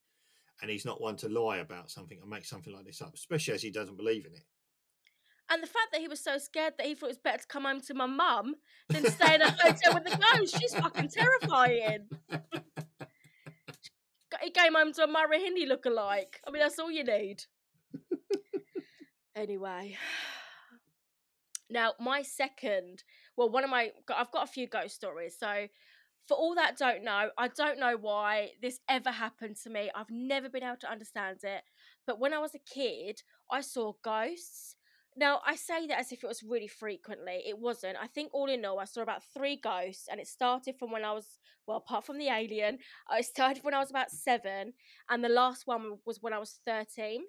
and 0.61 0.71
he's 0.71 0.85
not 0.85 1.01
one 1.01 1.17
to 1.17 1.29
lie 1.29 1.59
about 1.59 1.91
something 1.91 2.19
and 2.21 2.31
make 2.31 2.45
something 2.45 2.75
like 2.75 2.85
this 2.85 3.03
up, 3.03 3.15
especially 3.15 3.55
as 3.55 3.63
he 3.63 3.71
doesn't 3.71 3.97
believe 3.97 4.27
in 4.27 4.33
it. 4.33 4.45
And 5.49 5.63
the 5.63 5.69
fact 5.69 5.93
that 5.93 6.01
he 6.01 6.09
was 6.09 6.23
so 6.23 6.39
scared 6.39 6.75
that 6.77 6.87
he 6.87 6.95
thought 6.95 7.07
it 7.07 7.11
was 7.11 7.19
better 7.19 7.39
to 7.39 7.47
come 7.47 7.65
home 7.65 7.81
to 7.83 7.95
my 7.95 8.07
mum 8.07 8.57
than 8.89 9.09
stay 9.11 9.37
in 9.37 9.43
a 9.43 9.51
hotel 9.51 9.95
with 9.95 10.05
the 10.05 10.19
ghost. 10.35 10.59
She's 10.61 10.75
fucking 10.75 11.09
terrifying. 11.09 12.09
He 14.47 14.53
came 14.53 14.75
home 14.77 14.93
to 14.93 15.03
a 15.03 15.09
Myra 15.09 15.41
Hindley 15.41 15.67
look-alike. 15.67 16.41
I 16.47 16.53
mean, 16.53 16.63
that's 16.63 16.79
all 16.79 16.89
you 16.89 17.03
need. 17.03 17.43
anyway. 19.35 19.97
Now, 21.69 21.95
my 21.99 22.23
second, 22.23 23.03
well, 23.37 23.51
one 23.51 23.65
of 23.65 23.71
my, 23.71 23.91
I've 24.09 24.31
got 24.31 24.45
a 24.45 24.53
few 24.53 24.69
ghost 24.69 24.95
stories. 24.95 25.35
So, 25.37 25.67
for 26.29 26.37
all 26.37 26.55
that 26.55 26.77
don't 26.79 27.03
know, 27.03 27.31
I 27.37 27.49
don't 27.49 27.81
know 27.81 27.97
why 28.01 28.51
this 28.63 28.79
ever 28.89 29.11
happened 29.11 29.57
to 29.65 29.71
me. 29.71 29.91
I've 29.93 30.11
never 30.11 30.49
been 30.49 30.63
able 30.63 30.77
to 30.83 30.93
understand 30.93 31.39
it. 31.43 31.63
But 32.07 32.21
when 32.21 32.33
I 32.33 32.39
was 32.39 32.55
a 32.55 32.73
kid, 32.73 33.23
I 33.51 33.63
saw 33.63 33.95
ghosts. 34.05 34.77
Now, 35.19 35.41
I 35.47 35.57
say 35.57 35.87
that 35.87 35.99
as 35.99 36.13
if 36.13 36.23
it 36.23 36.27
was 36.27 36.43
really 36.43 36.69
frequently. 36.69 37.43
It 37.47 37.59
wasn't. 37.59 37.97
I 38.01 38.07
think 38.07 38.35
all 38.35 38.51
in 38.51 38.65
all, 38.67 38.79
I 38.79 38.85
saw 38.85 39.01
about 39.01 39.23
three 39.25 39.57
ghosts, 39.57 40.09
and 40.11 40.21
it 40.21 40.27
started 40.27 40.77
from 40.79 40.91
when 40.91 41.05
I 41.05 41.13
was, 41.13 41.39
well, 41.67 41.79
apart 41.79 42.05
from 42.05 42.19
the 42.19 42.29
alien, 42.29 42.79
I 43.11 43.23
started 43.23 43.65
when 43.65 43.75
I 43.75 43.79
was 43.79 43.91
about 43.91 44.11
seven, 44.11 44.75
and 45.09 45.25
the 45.25 45.31
last 45.31 45.67
one 45.67 45.99
was 46.05 46.19
when 46.21 46.35
I 46.35 46.39
was 46.39 46.59
13. 46.67 47.23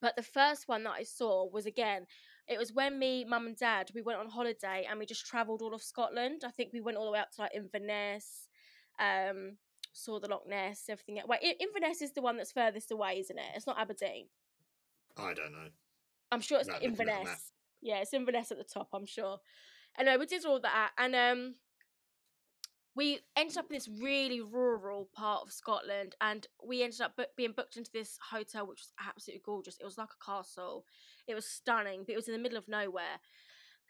But 0.00 0.16
the 0.16 0.22
first 0.22 0.68
one 0.68 0.84
that 0.84 0.94
I 0.98 1.02
saw 1.02 1.46
was 1.50 1.66
again, 1.66 2.06
it 2.48 2.58
was 2.58 2.72
when 2.72 2.98
me, 2.98 3.24
mum, 3.24 3.46
and 3.46 3.56
dad 3.56 3.90
we 3.94 4.00
went 4.00 4.18
on 4.18 4.28
holiday 4.28 4.86
and 4.88 4.98
we 4.98 5.04
just 5.04 5.26
travelled 5.26 5.60
all 5.60 5.74
of 5.74 5.82
Scotland. 5.82 6.42
I 6.44 6.50
think 6.50 6.70
we 6.72 6.80
went 6.80 6.96
all 6.96 7.04
the 7.04 7.12
way 7.12 7.18
up 7.18 7.30
to 7.32 7.42
like 7.42 7.54
Inverness, 7.54 8.48
um, 8.98 9.58
saw 9.92 10.18
the 10.18 10.28
Loch 10.28 10.48
Ness, 10.48 10.84
everything. 10.88 11.20
Wait, 11.28 11.42
In- 11.42 11.60
Inverness 11.60 12.00
is 12.00 12.12
the 12.12 12.22
one 12.22 12.38
that's 12.38 12.52
furthest 12.52 12.90
away, 12.90 13.20
isn't 13.20 13.38
it? 13.38 13.44
It's 13.54 13.66
not 13.66 13.78
Aberdeen. 13.78 14.28
I 15.18 15.34
don't 15.34 15.52
know. 15.52 15.68
I'm 16.32 16.40
sure 16.40 16.58
it's 16.58 16.68
Not 16.68 16.82
looking 16.82 16.92
at 16.92 16.98
the 16.98 17.04
map. 17.04 17.14
Inverness. 17.18 17.52
Yeah, 17.82 17.96
it's 17.98 18.14
Inverness 18.14 18.50
at 18.52 18.58
the 18.58 18.64
top, 18.64 18.88
I'm 18.92 19.06
sure. 19.06 19.38
Anyway, 19.98 20.18
we 20.18 20.26
did 20.26 20.44
all 20.44 20.60
that 20.60 20.90
and 20.98 21.14
um 21.14 21.54
we 22.96 23.20
ended 23.36 23.56
up 23.56 23.66
in 23.70 23.74
this 23.74 23.88
really 24.02 24.40
rural 24.40 25.08
part 25.14 25.42
of 25.42 25.52
Scotland 25.52 26.16
and 26.20 26.46
we 26.64 26.82
ended 26.82 27.00
up 27.00 27.18
being 27.36 27.52
booked 27.52 27.76
into 27.76 27.90
this 27.92 28.18
hotel 28.30 28.66
which 28.66 28.80
was 28.80 28.92
absolutely 29.08 29.42
gorgeous. 29.44 29.78
It 29.80 29.84
was 29.84 29.96
like 29.98 30.08
a 30.10 30.24
castle. 30.24 30.84
It 31.26 31.34
was 31.34 31.46
stunning, 31.46 32.02
but 32.04 32.12
it 32.12 32.16
was 32.16 32.28
in 32.28 32.34
the 32.34 32.40
middle 32.40 32.58
of 32.58 32.68
nowhere. 32.68 33.20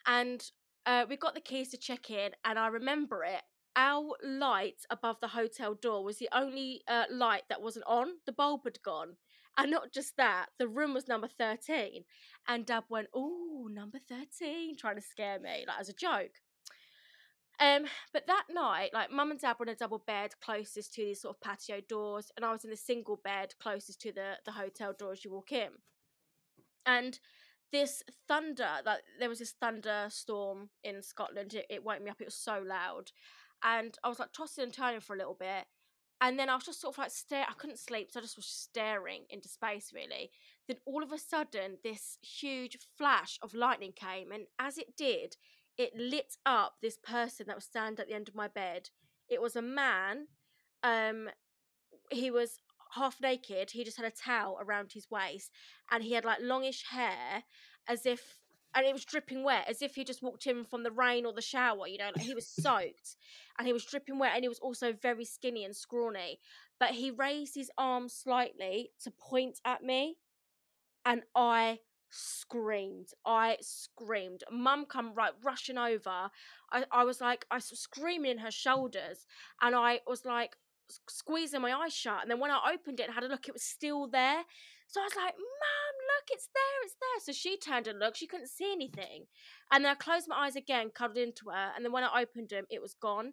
And 0.06 0.44
uh, 0.86 1.06
we 1.08 1.16
got 1.16 1.34
the 1.34 1.40
keys 1.40 1.70
to 1.70 1.78
check 1.78 2.10
in 2.10 2.32
and 2.44 2.58
I 2.58 2.68
remember 2.68 3.24
it 3.24 3.42
our 3.76 4.14
light 4.22 4.84
above 4.90 5.16
the 5.20 5.28
hotel 5.28 5.74
door 5.74 6.04
was 6.04 6.18
the 6.18 6.28
only 6.32 6.82
uh, 6.88 7.04
light 7.10 7.42
that 7.48 7.62
wasn't 7.62 7.86
on. 7.86 8.08
The 8.26 8.32
bulb 8.32 8.62
had 8.64 8.82
gone. 8.82 9.16
And 9.58 9.70
not 9.70 9.92
just 9.92 10.16
that, 10.16 10.46
the 10.58 10.68
room 10.68 10.94
was 10.94 11.08
number 11.08 11.28
13. 11.28 12.04
And 12.48 12.66
Dad 12.66 12.84
went, 12.88 13.08
Oh, 13.14 13.68
number 13.70 13.98
13, 14.08 14.76
trying 14.76 14.96
to 14.96 15.02
scare 15.02 15.38
me, 15.38 15.64
like 15.66 15.80
as 15.80 15.88
a 15.88 15.94
joke. 15.94 16.40
Um, 17.60 17.84
but 18.14 18.26
that 18.26 18.44
night, 18.50 18.90
like 18.94 19.12
mum 19.12 19.30
and 19.30 19.38
dad 19.38 19.56
were 19.58 19.66
in 19.66 19.72
a 19.72 19.74
double 19.74 19.98
bed 19.98 20.30
closest 20.40 20.94
to 20.94 21.04
these 21.04 21.20
sort 21.20 21.36
of 21.36 21.40
patio 21.42 21.80
doors, 21.86 22.30
and 22.34 22.44
I 22.44 22.52
was 22.52 22.64
in 22.64 22.70
the 22.70 22.76
single 22.76 23.20
bed 23.22 23.54
closest 23.60 24.00
to 24.00 24.12
the, 24.12 24.38
the 24.46 24.52
hotel 24.52 24.94
door 24.98 25.12
as 25.12 25.24
you 25.26 25.30
walk 25.30 25.52
in. 25.52 25.68
And 26.86 27.20
this 27.70 28.02
thunder, 28.26 28.68
like 28.86 29.00
there 29.18 29.28
was 29.28 29.40
this 29.40 29.54
thunderstorm 29.60 30.70
in 30.82 31.02
Scotland, 31.02 31.52
it, 31.52 31.66
it 31.68 31.84
woke 31.84 32.02
me 32.02 32.10
up, 32.10 32.22
it 32.22 32.28
was 32.28 32.34
so 32.34 32.64
loud. 32.66 33.12
And 33.62 33.94
I 34.02 34.08
was 34.08 34.18
like 34.18 34.32
tossing 34.32 34.64
and 34.64 34.72
turning 34.72 35.00
for 35.00 35.14
a 35.14 35.18
little 35.18 35.36
bit. 35.38 35.66
And 36.22 36.38
then 36.38 36.50
I 36.50 36.54
was 36.54 36.64
just 36.64 36.80
sort 36.80 36.94
of 36.94 36.98
like 36.98 37.10
stare. 37.10 37.46
I 37.48 37.54
couldn't 37.54 37.78
sleep, 37.78 38.10
so 38.10 38.20
I 38.20 38.22
just 38.22 38.36
was 38.36 38.46
staring 38.46 39.22
into 39.30 39.48
space, 39.48 39.90
really. 39.94 40.30
Then 40.68 40.76
all 40.84 41.02
of 41.02 41.12
a 41.12 41.18
sudden, 41.18 41.78
this 41.82 42.18
huge 42.20 42.76
flash 42.98 43.38
of 43.42 43.54
lightning 43.54 43.92
came, 43.96 44.30
and 44.30 44.44
as 44.58 44.76
it 44.76 44.96
did, 44.96 45.36
it 45.78 45.96
lit 45.96 46.36
up 46.44 46.74
this 46.82 46.98
person 46.98 47.46
that 47.46 47.56
was 47.56 47.64
standing 47.64 48.00
at 48.00 48.08
the 48.08 48.14
end 48.14 48.28
of 48.28 48.34
my 48.34 48.48
bed. 48.48 48.90
It 49.28 49.40
was 49.40 49.56
a 49.56 49.62
man. 49.62 50.26
Um, 50.82 51.30
he 52.10 52.30
was 52.30 52.58
half 52.94 53.18
naked. 53.20 53.70
He 53.70 53.84
just 53.84 53.96
had 53.96 54.06
a 54.06 54.10
towel 54.10 54.58
around 54.60 54.92
his 54.92 55.10
waist, 55.10 55.50
and 55.90 56.04
he 56.04 56.12
had 56.12 56.26
like 56.26 56.40
longish 56.42 56.84
hair, 56.90 57.44
as 57.88 58.04
if, 58.04 58.39
and 58.74 58.86
it 58.86 58.92
was 58.92 59.04
dripping 59.04 59.42
wet, 59.42 59.66
as 59.68 59.82
if 59.82 59.94
he 59.94 60.04
just 60.04 60.22
walked 60.22 60.46
in 60.46 60.64
from 60.64 60.82
the 60.82 60.90
rain 60.90 61.26
or 61.26 61.32
the 61.32 61.42
shower. 61.42 61.86
You 61.86 61.98
know, 61.98 62.10
like 62.14 62.24
he 62.24 62.34
was 62.34 62.46
soaked, 62.60 63.16
and 63.58 63.66
he 63.66 63.72
was 63.72 63.84
dripping 63.84 64.18
wet, 64.18 64.32
and 64.34 64.44
he 64.44 64.48
was 64.48 64.58
also 64.58 64.92
very 64.92 65.24
skinny 65.24 65.64
and 65.64 65.74
scrawny. 65.74 66.38
But 66.78 66.90
he 66.90 67.10
raised 67.10 67.54
his 67.54 67.70
arm 67.76 68.08
slightly 68.08 68.90
to 69.02 69.10
point 69.10 69.60
at 69.64 69.82
me, 69.82 70.16
and 71.04 71.22
I 71.34 71.80
screamed. 72.10 73.08
I 73.24 73.56
screamed. 73.60 74.44
Mum 74.50 74.86
come 74.86 75.14
right 75.14 75.32
rushing 75.42 75.78
over. 75.78 76.30
I, 76.72 76.84
I 76.90 77.04
was 77.04 77.20
like, 77.20 77.46
I 77.50 77.56
was 77.56 77.66
screaming 77.66 78.32
in 78.32 78.38
her 78.38 78.50
shoulders, 78.50 79.26
and 79.60 79.74
I 79.74 80.00
was 80.06 80.24
like 80.24 80.56
squeezing 81.08 81.60
my 81.60 81.72
eyes 81.72 81.94
shut. 81.94 82.22
And 82.22 82.30
then 82.30 82.40
when 82.40 82.50
I 82.50 82.72
opened 82.72 83.00
it 83.00 83.04
and 83.04 83.14
had 83.14 83.24
a 83.24 83.28
look, 83.28 83.48
it 83.48 83.54
was 83.54 83.62
still 83.62 84.06
there. 84.06 84.42
So 84.86 85.00
I 85.00 85.04
was 85.04 85.16
like, 85.16 85.34
Mum, 85.36 85.79
look, 86.10 86.28
it's 86.30 86.48
there, 86.54 86.84
it's 86.84 86.94
there. 86.94 87.20
So 87.24 87.36
she 87.36 87.56
turned 87.58 87.86
and 87.86 87.98
looked. 87.98 88.18
She 88.18 88.26
couldn't 88.26 88.48
see 88.48 88.72
anything. 88.72 89.26
And 89.72 89.84
then 89.84 89.92
I 89.92 89.94
closed 89.94 90.26
my 90.28 90.36
eyes 90.36 90.56
again, 90.56 90.90
cuddled 90.94 91.18
into 91.18 91.50
her, 91.50 91.72
and 91.74 91.84
then 91.84 91.92
when 91.92 92.04
I 92.04 92.22
opened 92.22 92.50
them, 92.50 92.64
it 92.70 92.82
was 92.82 92.94
gone. 92.94 93.32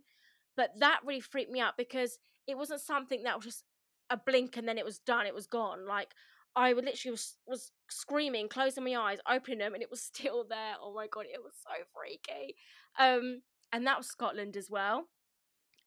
But 0.56 0.72
that 0.80 1.02
really 1.06 1.22
freaked 1.22 1.52
me 1.52 1.60
out 1.60 1.78
because 1.78 2.18
it 2.48 2.58
wasn't 2.58 2.82
something 2.82 3.24
that 3.24 3.36
was 3.36 3.46
just 3.46 3.64
a 4.10 4.18
blink 4.18 4.58
and 4.58 4.68
then 4.68 4.78
it 4.78 4.86
was 4.86 5.00
done. 5.00 5.26
It 5.26 5.36
was 5.36 5.48
gone. 5.48 5.86
Like 5.86 6.14
I 6.56 6.74
literally 6.74 7.12
was, 7.12 7.38
was 7.46 7.72
screaming, 7.90 8.50
closing 8.50 8.84
my 8.84 8.96
eyes, 8.96 9.20
opening 9.30 9.60
them, 9.60 9.74
and 9.74 9.84
it 9.84 9.92
was 9.92 10.02
still 10.14 10.46
there. 10.48 10.76
Oh 10.82 10.94
my 10.94 11.08
god, 11.08 11.26
it 11.32 11.44
was 11.44 11.54
so 11.62 11.84
freaky. 11.94 12.56
Um, 13.00 13.42
and 13.72 13.86
that 13.86 13.98
was 13.98 14.08
Scotland 14.08 14.58
as 14.58 14.70
well. 14.70 15.06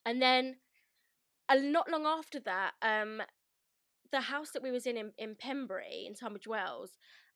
And 0.07 0.22
then, 0.22 0.57
uh, 1.48 1.57
not 1.57 1.90
long 1.90 2.07
after 2.07 2.38
that, 2.40 2.72
um, 2.83 3.22
the 4.12 4.20
house 4.20 4.51
that 4.51 4.62
we 4.62 4.70
was 4.70 4.87
in 4.87 4.96
in, 4.96 5.12
in 5.18 5.37
Pembury 5.37 6.05
in 6.07 6.14
Tunbridge 6.14 6.46
Wells, 6.46 6.92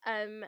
um, 0.07 0.45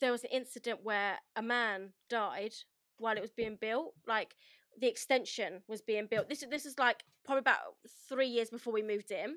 there 0.00 0.12
was 0.12 0.24
an 0.24 0.30
incident 0.32 0.80
where 0.82 1.18
a 1.36 1.42
man 1.42 1.90
died 2.08 2.54
while 2.98 3.16
it 3.16 3.22
was 3.22 3.32
being 3.32 3.56
built. 3.60 3.94
Like 4.06 4.34
the 4.80 4.88
extension 4.88 5.62
was 5.68 5.82
being 5.82 6.06
built. 6.10 6.28
This 6.28 6.44
this 6.50 6.66
is 6.66 6.78
like 6.78 7.04
probably 7.24 7.40
about 7.40 7.76
three 8.08 8.28
years 8.28 8.50
before 8.50 8.72
we 8.72 8.82
moved 8.82 9.10
in 9.10 9.36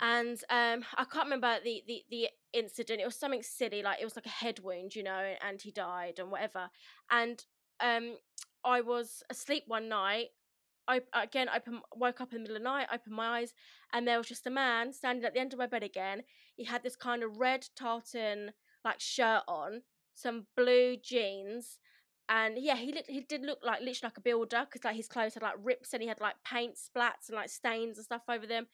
and 0.00 0.38
um, 0.50 0.84
I 0.96 1.04
can't 1.04 1.24
remember 1.24 1.56
the, 1.64 1.82
the 1.86 2.02
the 2.10 2.28
incident. 2.52 3.00
It 3.00 3.06
was 3.06 3.16
something 3.16 3.42
silly, 3.42 3.82
like 3.82 4.00
it 4.00 4.04
was 4.04 4.16
like 4.16 4.26
a 4.26 4.30
head 4.30 4.58
wound, 4.60 4.94
you 4.94 5.02
know, 5.02 5.34
and 5.42 5.60
he 5.60 5.70
died 5.70 6.18
and 6.18 6.30
whatever. 6.30 6.68
And 7.10 7.42
um, 7.80 8.16
I 8.64 8.82
was 8.82 9.22
asleep 9.30 9.64
one 9.66 9.88
night. 9.88 10.28
I 10.88 11.00
again 11.12 11.48
open 11.54 11.80
woke 11.94 12.20
up 12.20 12.32
in 12.32 12.38
the 12.38 12.40
middle 12.42 12.56
of 12.56 12.62
the 12.62 12.68
night, 12.68 12.88
opened 12.92 13.14
my 13.14 13.40
eyes, 13.40 13.54
and 13.92 14.06
there 14.06 14.18
was 14.18 14.28
just 14.28 14.46
a 14.46 14.50
man 14.50 14.92
standing 14.92 15.24
at 15.24 15.34
the 15.34 15.40
end 15.40 15.52
of 15.52 15.58
my 15.58 15.66
bed 15.66 15.82
again. 15.82 16.22
He 16.54 16.64
had 16.64 16.82
this 16.82 16.96
kind 16.96 17.22
of 17.22 17.38
red 17.38 17.66
tartan 17.76 18.52
like 18.84 19.00
shirt 19.00 19.42
on, 19.48 19.82
some 20.14 20.46
blue 20.56 20.96
jeans, 20.96 21.78
and 22.28 22.58
yeah, 22.58 22.76
he 22.76 22.92
looked, 22.92 23.08
he 23.08 23.20
did 23.20 23.42
look 23.42 23.60
like 23.62 23.80
literally 23.80 24.00
like 24.02 24.18
a 24.18 24.20
builder 24.20 24.66
because 24.68 24.84
like 24.84 24.96
his 24.96 25.08
clothes 25.08 25.34
had 25.34 25.42
like 25.42 25.54
rips 25.62 25.92
and 25.92 26.02
he 26.02 26.08
had 26.08 26.20
like 26.20 26.36
paint 26.44 26.74
splats 26.74 27.28
and 27.28 27.36
like 27.36 27.50
stains 27.50 27.98
and 27.98 28.04
stuff 28.04 28.22
over 28.28 28.46
them. 28.46 28.66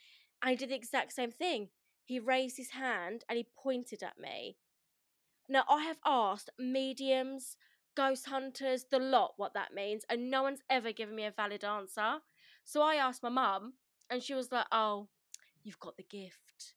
And 0.43 0.51
he 0.51 0.57
did 0.57 0.71
the 0.71 0.75
exact 0.75 1.13
same 1.13 1.31
thing. 1.31 1.69
He 2.05 2.19
raised 2.19 2.57
his 2.57 2.71
hand 2.71 3.25
and 3.29 3.37
he 3.37 3.47
pointed 3.63 4.03
at 4.03 4.19
me. 4.19 4.57
Now, 5.49 5.65
I 5.69 5.83
have 5.85 5.99
asked 6.05 6.51
mediums, 6.59 7.57
ghost 7.95 8.27
hunters, 8.27 8.87
the 8.91 8.99
lot 8.99 9.35
what 9.37 9.55
that 9.55 9.75
means, 9.75 10.05
and 10.09 10.31
no 10.31 10.43
one's 10.43 10.61
ever 10.71 10.93
given 10.93 11.15
me 11.15 11.25
a 11.25 11.31
valid 11.31 11.65
answer. 11.65 12.19
So 12.65 12.83
I 12.83 12.97
asked 12.97 13.23
my 13.23 13.29
mum, 13.29 13.75
and 14.11 14.23
she 14.23 14.35
was 14.35 14.53
like, 14.53 14.67
Oh, 14.73 15.09
you've 15.63 15.81
got 15.81 15.97
the 15.97 16.03
gift. 16.03 16.75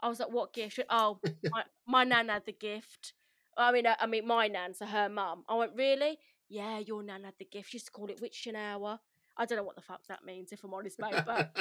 I 0.00 0.08
was 0.08 0.20
like, 0.20 0.32
What 0.32 0.52
gift? 0.52 0.80
Oh, 0.90 1.18
my, 1.50 1.64
my 1.86 2.04
nan 2.04 2.28
had 2.28 2.46
the 2.46 2.52
gift. 2.52 3.14
I 3.56 3.70
mean, 3.72 3.86
uh, 3.86 3.96
I 4.00 4.06
mean, 4.06 4.26
my 4.26 4.48
nan, 4.48 4.74
so 4.74 4.86
her 4.86 5.08
mum. 5.08 5.44
I 5.48 5.54
went, 5.54 5.72
Really? 5.76 6.18
Yeah, 6.48 6.78
your 6.78 7.02
nan 7.02 7.24
had 7.24 7.34
the 7.38 7.44
gift. 7.44 7.70
She 7.70 7.76
used 7.76 7.86
to 7.86 7.92
call 7.92 8.10
it 8.10 8.20
witching 8.20 8.56
hour. 8.56 9.00
I 9.36 9.46
don't 9.46 9.56
know 9.56 9.64
what 9.64 9.76
the 9.76 9.82
fuck 9.82 10.06
that 10.08 10.24
means, 10.24 10.52
if 10.52 10.62
I'm 10.62 10.74
honest, 10.74 10.98
mate. 11.00 11.14
But 11.24 11.56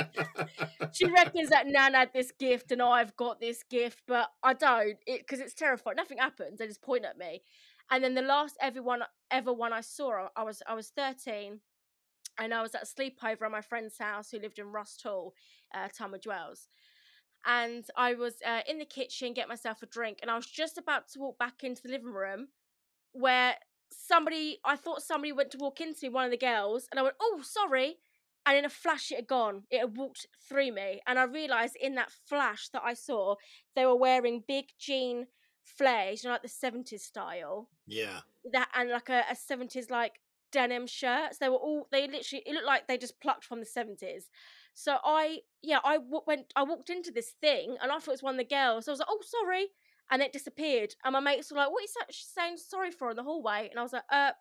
she 0.93 1.05
reckons 1.05 1.49
that 1.49 1.67
Nan 1.67 1.93
had 1.93 2.11
this 2.13 2.31
gift 2.37 2.71
and 2.71 2.81
I've 2.81 3.15
got 3.15 3.39
this 3.39 3.63
gift, 3.63 4.01
but 4.07 4.29
I 4.43 4.53
don't. 4.53 4.97
It 5.07 5.21
because 5.21 5.39
it's 5.39 5.53
terrifying. 5.53 5.95
Nothing 5.95 6.17
happens. 6.17 6.59
They 6.59 6.67
just 6.67 6.81
point 6.81 7.05
at 7.05 7.17
me. 7.17 7.43
And 7.91 8.03
then 8.03 8.15
the 8.15 8.21
last 8.21 8.57
everyone 8.61 9.03
ever 9.29 9.51
one 9.51 9.73
I 9.73 9.81
saw, 9.81 10.29
I 10.35 10.43
was 10.43 10.63
I 10.65 10.73
was 10.73 10.89
13, 10.89 11.59
and 12.39 12.53
I 12.53 12.61
was 12.61 12.73
at 12.73 12.83
a 12.83 12.85
sleepover 12.85 13.43
at 13.43 13.51
my 13.51 13.61
friend's 13.61 13.97
house 13.97 14.31
who 14.31 14.39
lived 14.39 14.59
in 14.59 14.67
Rusthall, 14.67 15.31
uh. 15.73 15.87
And 17.45 17.85
I 17.97 18.13
was 18.13 18.35
uh, 18.45 18.61
in 18.67 18.77
the 18.77 18.85
kitchen, 18.85 19.33
get 19.33 19.49
myself 19.49 19.81
a 19.81 19.87
drink, 19.87 20.19
and 20.21 20.31
I 20.31 20.35
was 20.35 20.45
just 20.45 20.77
about 20.77 21.09
to 21.09 21.19
walk 21.19 21.37
back 21.37 21.63
into 21.63 21.81
the 21.83 21.89
living 21.89 22.13
room 22.13 22.47
where 23.13 23.55
somebody, 23.91 24.59
I 24.63 24.75
thought 24.75 25.01
somebody 25.01 25.31
went 25.31 25.51
to 25.51 25.57
walk 25.57 25.81
into 25.81 26.05
me, 26.05 26.09
one 26.09 26.25
of 26.25 26.31
the 26.31 26.37
girls, 26.37 26.87
and 26.91 26.99
I 26.99 27.03
went, 27.03 27.15
oh, 27.21 27.41
sorry. 27.43 27.97
And 28.45 28.57
in 28.57 28.65
a 28.65 28.69
flash, 28.69 29.11
it 29.11 29.15
had 29.15 29.27
gone. 29.27 29.63
It 29.69 29.79
had 29.79 29.97
walked 29.97 30.27
through 30.47 30.71
me. 30.71 31.01
And 31.05 31.19
I 31.19 31.23
realised 31.23 31.75
in 31.79 31.95
that 31.95 32.11
flash 32.11 32.69
that 32.69 32.81
I 32.83 32.93
saw, 32.95 33.35
they 33.75 33.85
were 33.85 33.95
wearing 33.95 34.43
big 34.47 34.65
jean 34.79 35.27
flares, 35.63 36.23
you 36.23 36.29
know, 36.29 36.33
like 36.33 36.41
the 36.43 36.49
70s 36.49 37.01
style. 37.01 37.69
Yeah. 37.87 38.21
That 38.51 38.69
and 38.75 38.89
like 38.89 39.09
a, 39.09 39.23
70s 39.33 39.89
like 39.89 40.13
denim 40.51 40.87
shirts. 40.87 41.37
They 41.37 41.49
were 41.49 41.55
all, 41.55 41.87
they 41.91 42.07
literally, 42.07 42.43
it 42.45 42.53
looked 42.53 42.67
like 42.67 42.87
they 42.87 42.97
just 42.97 43.19
plucked 43.21 43.45
from 43.45 43.59
the 43.59 43.65
70s. 43.65 44.23
So 44.73 44.97
I, 45.03 45.39
yeah, 45.61 45.79
I 45.83 45.97
w- 45.97 46.21
went, 46.25 46.53
I 46.55 46.63
walked 46.63 46.89
into 46.89 47.11
this 47.11 47.33
thing 47.41 47.77
and 47.81 47.91
I 47.91 47.95
thought 47.95 48.07
it 48.07 48.11
was 48.11 48.23
one 48.23 48.35
of 48.35 48.39
the 48.39 48.55
girls. 48.55 48.85
So 48.85 48.91
I 48.91 48.93
was 48.93 48.99
like, 48.99 49.09
oh, 49.09 49.19
sorry 49.21 49.67
and 50.11 50.21
it 50.21 50.33
disappeared. 50.33 50.93
And 51.03 51.13
my 51.13 51.19
mates 51.21 51.51
were 51.51 51.57
like, 51.57 51.71
"What 51.71 51.85
is 51.85 51.93
that 51.93 52.13
saying 52.13 52.57
sorry 52.57 52.91
for 52.91 53.09
in 53.09 53.15
the 53.15 53.23
hallway?" 53.23 53.69
And 53.69 53.79
I 53.79 53.83
was 53.83 53.93
like, 53.93 54.03
"Uh, 54.11 54.33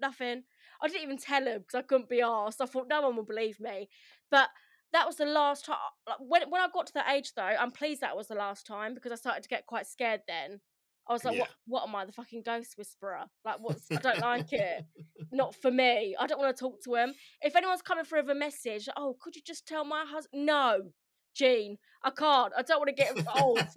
nothing." 0.00 0.42
I 0.82 0.88
didn't 0.88 1.04
even 1.04 1.16
tell 1.16 1.46
him 1.46 1.60
because 1.60 1.78
I 1.78 1.82
couldn't 1.82 2.08
be 2.10 2.20
asked. 2.20 2.60
I 2.60 2.66
thought 2.66 2.88
no 2.88 3.00
one 3.02 3.16
will 3.16 3.24
believe 3.24 3.58
me. 3.60 3.88
But 4.30 4.50
that 4.92 5.06
was 5.06 5.16
the 5.16 5.26
last 5.26 5.64
time. 5.64 5.76
When 6.20 6.48
when 6.50 6.60
I 6.60 6.68
got 6.72 6.86
to 6.88 6.94
that 6.94 7.10
age, 7.10 7.32
though, 7.34 7.42
I'm 7.42 7.70
pleased 7.70 8.00
that 8.00 8.16
was 8.16 8.28
the 8.28 8.34
last 8.34 8.66
time 8.66 8.94
because 8.94 9.12
I 9.12 9.16
started 9.16 9.42
to 9.42 9.48
get 9.48 9.66
quite 9.66 9.86
scared. 9.86 10.20
Then 10.26 10.60
I 11.08 11.12
was 11.12 11.24
like, 11.24 11.36
yeah. 11.36 11.42
"What? 11.42 11.50
What 11.66 11.88
am 11.88 11.94
I, 11.96 12.04
the 12.04 12.12
fucking 12.12 12.42
ghost 12.44 12.74
whisperer? 12.78 13.24
Like, 13.44 13.56
what's? 13.60 13.90
I 13.90 13.96
don't 13.96 14.20
like 14.20 14.52
it. 14.52 14.84
Not 15.32 15.54
for 15.54 15.70
me. 15.70 16.16
I 16.18 16.26
don't 16.26 16.38
want 16.38 16.56
to 16.56 16.60
talk 16.60 16.82
to 16.84 16.94
him. 16.94 17.14
If 17.42 17.56
anyone's 17.56 17.82
coming 17.82 18.04
through 18.04 18.22
with 18.22 18.30
a 18.30 18.34
message, 18.34 18.88
oh, 18.96 19.16
could 19.20 19.36
you 19.36 19.42
just 19.44 19.66
tell 19.66 19.84
my 19.84 20.04
husband? 20.06 20.46
No, 20.46 20.92
Gene, 21.36 21.76
I 22.02 22.10
can't. 22.10 22.52
I 22.56 22.62
don't 22.62 22.78
want 22.78 22.88
to 22.88 22.94
get 22.94 23.16
involved. 23.16 23.76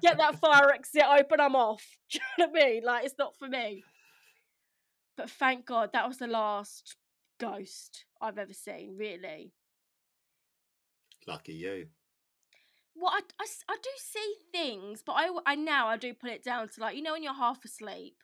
get 0.00 0.16
that 0.16 0.38
fire 0.40 0.70
exit 0.72 1.02
open, 1.02 1.40
I'm 1.40 1.56
off. 1.56 1.84
Do 2.10 2.18
you 2.18 2.46
know 2.46 2.50
what 2.52 2.62
I 2.62 2.66
mean? 2.66 2.82
Like, 2.84 3.04
it's 3.04 3.18
not 3.18 3.36
for 3.36 3.48
me. 3.48 3.82
But 5.16 5.28
thank 5.28 5.66
God 5.66 5.90
that 5.92 6.06
was 6.06 6.18
the 6.18 6.28
last 6.28 6.96
ghost 7.38 8.04
I've 8.20 8.38
ever 8.38 8.52
seen, 8.52 8.96
really. 8.96 9.52
Lucky 11.26 11.54
you. 11.54 11.86
Well, 12.94 13.12
I, 13.12 13.20
I, 13.40 13.46
I 13.68 13.76
do 13.82 13.90
see 13.98 14.34
things, 14.52 15.02
but 15.04 15.12
I, 15.12 15.28
I 15.46 15.54
now 15.54 15.88
I 15.88 15.96
do 15.96 16.14
put 16.14 16.30
it 16.30 16.42
down 16.42 16.68
to 16.68 16.80
like, 16.80 16.96
you 16.96 17.02
know, 17.02 17.12
when 17.12 17.22
you're 17.22 17.34
half 17.34 17.64
asleep 17.64 18.16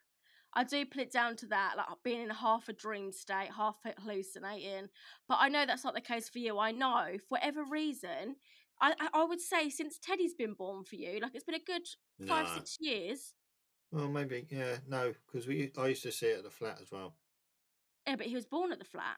I 0.55 0.65
do 0.65 0.87
put 0.87 1.03
it 1.03 1.12
down 1.12 1.37
to 1.37 1.47
that, 1.47 1.75
like 1.77 1.87
being 2.05 2.23
in 2.23 2.31
a 2.31 2.35
half 2.35 2.69
a 2.69 2.73
dream 2.73 3.12
state, 3.12 3.51
half 3.57 3.77
hallucinating. 3.99 4.89
But 5.29 5.39
I 5.41 5.49
know 5.49 5.67
that's 5.67 5.85
not 5.85 5.95
the 5.95 6.01
case 6.01 6.29
for 6.29 6.39
you. 6.39 6.59
I 6.59 6.71
know, 6.71 7.17
for 7.19 7.27
whatever 7.29 7.65
reason, 7.65 8.37
I 8.81 8.95
I 9.12 9.25
would 9.25 9.41
say 9.41 9.69
since 9.69 9.99
Teddy's 9.99 10.35
been 10.35 10.55
born 10.55 10.85
for 10.85 10.97
you, 10.97 11.19
like 11.21 11.35
it's 11.35 11.45
been 11.45 11.57
a 11.57 11.59
good 11.59 11.83
five 12.27 12.47
nah. 12.47 12.55
six 12.55 12.77
years. 12.81 13.35
Well, 13.91 14.09
maybe 14.09 14.47
yeah, 14.51 14.77
no, 14.89 15.12
because 15.27 15.47
we 15.49 15.73
I 15.77 15.89
used 15.89 16.05
to 16.05 16.12
see 16.12 16.27
it 16.27 16.39
at 16.39 16.45
the 16.45 16.51
flat 16.51 16.79
as 16.81 16.91
well. 16.93 17.17
Yeah, 18.07 18.17
but 18.17 18.27
he 18.27 18.35
was 18.35 18.47
born 18.47 18.73
at 18.73 18.79
the 18.79 18.85
flat. 18.85 19.17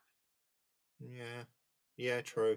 Yeah, 1.00 1.44
yeah, 1.96 2.20
true. 2.20 2.56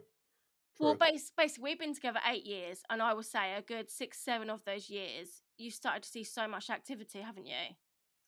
Well, 0.80 0.96
true. 0.96 1.12
bas- 1.12 1.32
basically, 1.38 1.64
we've 1.64 1.80
been 1.80 1.94
together 1.94 2.20
eight 2.26 2.46
years, 2.46 2.82
and 2.90 3.02
I 3.02 3.14
will 3.14 3.24
say 3.24 3.56
a 3.56 3.62
good 3.62 3.90
six, 3.90 4.20
seven 4.20 4.50
of 4.50 4.64
those 4.66 4.90
years, 4.90 5.42
you 5.58 5.72
started 5.72 6.04
to 6.04 6.10
see 6.10 6.24
so 6.24 6.48
much 6.48 6.70
activity, 6.70 7.20
haven't 7.22 7.48
you? 7.48 7.76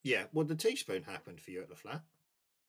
yeah. 0.04 0.24
Well, 0.34 0.46
the 0.46 0.56
teaspoon 0.56 1.04
happened 1.04 1.40
for 1.40 1.52
you 1.52 1.62
at 1.62 1.70
the 1.70 1.76
flat. 1.76 2.02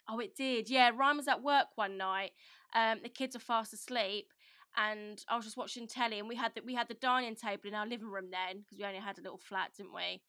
Oh, 0.08 0.18
it 0.18 0.34
did. 0.36 0.68
Yeah, 0.68 0.90
Ryan 0.94 1.16
was 1.16 1.28
at 1.28 1.42
work 1.42 1.68
one 1.76 1.96
night. 1.96 2.32
Um, 2.74 3.00
the 3.02 3.08
kids 3.08 3.36
are 3.36 3.40
fast 3.40 3.72
asleep, 3.72 4.28
and 4.76 5.22
I 5.28 5.36
was 5.36 5.44
just 5.44 5.56
watching 5.56 5.86
telly, 5.86 6.18
and 6.18 6.28
we 6.28 6.36
had 6.36 6.52
the, 6.54 6.62
we 6.64 6.74
had 6.74 6.88
the 6.88 6.94
dining 6.94 7.36
table 7.36 7.68
in 7.68 7.74
our 7.74 7.86
living 7.86 8.08
room 8.08 8.30
then 8.30 8.60
because 8.60 8.78
we 8.78 8.84
only 8.84 9.00
had 9.00 9.18
a 9.18 9.22
little 9.22 9.38
flat, 9.38 9.70
didn't 9.76 9.94
we? 9.94 10.20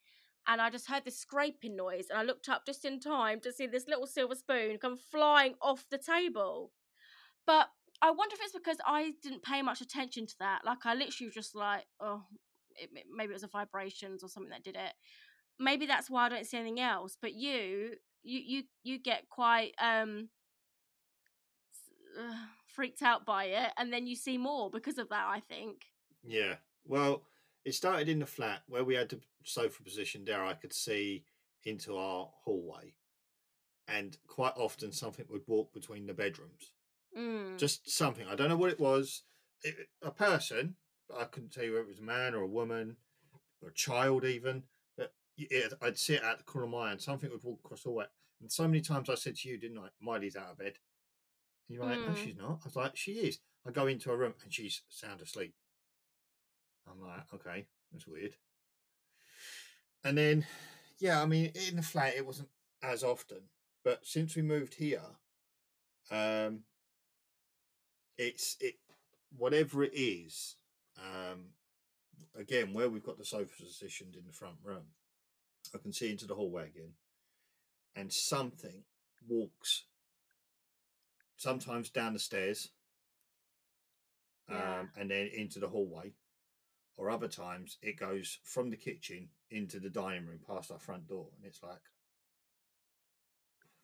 And 0.48 0.62
I 0.62 0.70
just 0.70 0.90
heard 0.90 1.06
this 1.06 1.18
scraping 1.18 1.76
noise, 1.76 2.08
and 2.10 2.20
I 2.20 2.24
looked 2.24 2.50
up 2.50 2.66
just 2.66 2.84
in 2.84 3.00
time 3.00 3.40
to 3.42 3.52
see 3.54 3.66
this 3.66 3.88
little 3.88 4.08
silver 4.08 4.36
spoon 4.36 4.78
come 4.78 4.98
flying 4.98 5.56
off 5.62 5.86
the 5.90 5.98
table. 5.98 6.72
But 7.46 7.70
I 8.02 8.12
wonder 8.12 8.36
if 8.36 8.42
it's 8.44 8.54
because 8.54 8.78
I 8.86 9.14
didn't 9.22 9.44
pay 9.44 9.62
much 9.62 9.80
attention 9.80 10.28
to 10.28 10.36
that. 10.40 10.62
Like 10.66 10.86
I 10.86 10.94
literally 10.94 11.28
was 11.28 11.36
just 11.36 11.56
like, 11.56 11.86
oh, 12.02 12.24
it, 12.76 12.90
maybe 13.16 13.32
it 13.32 13.34
was 13.34 13.44
the 13.44 13.48
vibrations 13.48 14.24
or 14.24 14.30
something 14.30 14.50
that 14.50 14.64
did 14.64 14.76
it. 14.76 14.94
Maybe 15.60 15.86
that's 15.86 16.10
why 16.10 16.26
I 16.26 16.30
don't 16.30 16.46
see 16.46 16.58
anything 16.58 16.82
else. 16.82 17.18
But 17.22 17.34
you, 17.36 17.92
you, 18.24 18.40
you, 18.46 18.64
you 18.84 19.00
get 19.00 19.30
quite 19.30 19.74
um 19.82 20.30
freaked 22.76 23.02
out 23.02 23.26
by 23.26 23.46
it, 23.46 23.72
and 23.78 23.94
then 23.94 24.08
you 24.08 24.16
see 24.16 24.38
more 24.38 24.70
because 24.70 24.98
of 24.98 25.10
that. 25.10 25.26
I 25.30 25.40
think. 25.40 25.84
Yeah. 26.24 26.56
Well, 26.86 27.24
it 27.66 27.74
started 27.74 28.10
in 28.10 28.20
the 28.20 28.26
flat 28.26 28.64
where 28.68 28.84
we 28.84 28.96
had 28.96 29.10
the 29.10 29.20
sofa 29.44 29.84
positioned 29.84 30.28
there. 30.28 30.44
I 30.44 30.54
could 30.54 30.74
see 30.74 31.24
into 31.64 31.96
our 31.98 32.30
hallway, 32.44 32.96
and 33.88 34.18
quite 34.28 34.54
often 34.58 34.92
something 34.92 35.26
would 35.30 35.48
walk 35.48 35.74
between 35.74 36.06
the 36.08 36.14
bedrooms. 36.14 36.72
Mm. 37.18 37.58
Just 37.58 37.90
something. 37.90 38.28
I 38.28 38.36
don't 38.36 38.50
know 38.50 38.58
what 38.58 38.72
it 38.72 38.80
was. 38.80 39.24
It, 39.64 39.76
a 40.02 40.12
person, 40.12 40.76
but 41.08 41.20
I 41.20 41.26
couldn't 41.26 41.52
tell 41.54 41.64
you 41.64 41.72
whether 41.74 41.84
it 41.84 41.88
was 41.90 42.00
a 42.00 42.04
man 42.04 42.34
or 42.34 42.42
a 42.42 42.48
woman 42.48 42.98
or 43.62 43.70
a 43.70 43.74
child, 43.74 44.26
even. 44.26 44.64
But 44.98 45.14
it, 45.38 45.74
I'd 45.82 45.98
see 45.98 46.16
it 46.16 46.24
at 46.24 46.40
the 46.40 46.44
corner 46.44 46.66
of 46.66 46.72
my 46.72 46.90
eye, 46.90 46.92
and 46.92 47.02
something 47.02 47.30
would 47.30 47.44
walk 47.44 47.60
across 47.64 47.84
the 47.84 47.90
hallway. 47.90 48.06
And 48.42 48.52
so 48.52 48.68
many 48.68 48.82
times 48.82 49.10
I 49.10 49.16
said 49.16 49.36
to 49.38 49.50
you, 49.50 49.58
didn't 49.58 49.78
I? 49.78 49.88
Miley's 50.02 50.36
out 50.36 50.52
of 50.52 50.58
bed. 50.58 50.74
And 51.70 51.78
you're 51.78 51.86
like, 51.86 52.00
no, 52.00 52.08
Mm. 52.08 52.18
she's 52.18 52.36
not. 52.36 52.60
I 52.62 52.66
was 52.66 52.76
like, 52.76 52.98
she 52.98 53.14
is. 53.14 53.40
I 53.66 53.72
go 53.72 53.88
into 53.88 54.10
her 54.10 54.18
room 54.18 54.34
and 54.44 54.54
she's 54.54 54.82
sound 54.90 55.22
asleep. 55.22 55.54
I'm 56.90 57.02
like, 57.02 57.34
okay, 57.34 57.66
that's 57.92 58.08
weird. 58.08 58.34
And 60.04 60.18
then, 60.18 60.46
yeah, 61.00 61.22
I 61.22 61.26
mean, 61.26 61.52
in 61.70 61.78
the 61.78 61.82
flat, 61.82 62.16
it 62.16 62.26
wasn't 62.26 62.50
as 62.82 63.04
often, 63.04 63.50
but 63.84 64.06
since 64.06 64.36
we 64.36 64.42
moved 64.42 64.76
here, 64.76 65.02
um, 66.12 66.62
it's 68.18 68.58
it 68.60 68.76
whatever 69.38 69.84
it 69.84 69.94
is. 69.94 70.56
Um, 70.98 71.46
again, 72.38 72.74
where 72.74 72.90
we've 72.90 73.04
got 73.04 73.18
the 73.18 73.26
sofa 73.26 73.52
positioned 73.64 74.16
in 74.16 74.26
the 74.26 74.34
front 74.34 74.58
room, 74.64 74.88
I 75.74 75.78
can 75.78 75.94
see 75.94 76.12
into 76.12 76.26
the 76.28 76.36
hallway 76.36 76.68
again, 76.68 76.94
and 77.96 78.12
something 78.12 78.84
walks 79.28 79.86
sometimes 81.38 81.90
down 81.90 82.14
the 82.14 82.20
stairs, 82.20 82.70
Yeah. 84.50 84.82
um, 84.82 84.92
and 84.98 85.10
then 85.10 85.28
into 85.28 85.60
the 85.60 85.70
hallway, 85.70 86.14
or 86.96 87.10
other 87.10 87.28
times 87.28 87.78
it 87.82 88.00
goes 88.00 88.40
from 88.44 88.70
the 88.70 88.78
kitchen 88.78 89.30
into 89.50 89.80
the 89.80 89.90
dining 89.90 90.26
room 90.26 90.40
past 90.48 90.72
our 90.72 90.80
front 90.80 91.08
door, 91.08 91.28
and 91.36 91.46
it's 91.46 91.64
like, 91.64 91.82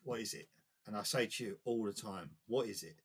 what 0.02 0.20
is 0.20 0.34
it? 0.34 0.48
And 0.86 0.96
I 0.96 1.02
say 1.02 1.26
to 1.26 1.44
you 1.44 1.58
all 1.64 1.84
the 1.84 1.92
time, 1.92 2.30
what 2.46 2.66
is 2.66 2.82
it? 2.82 2.96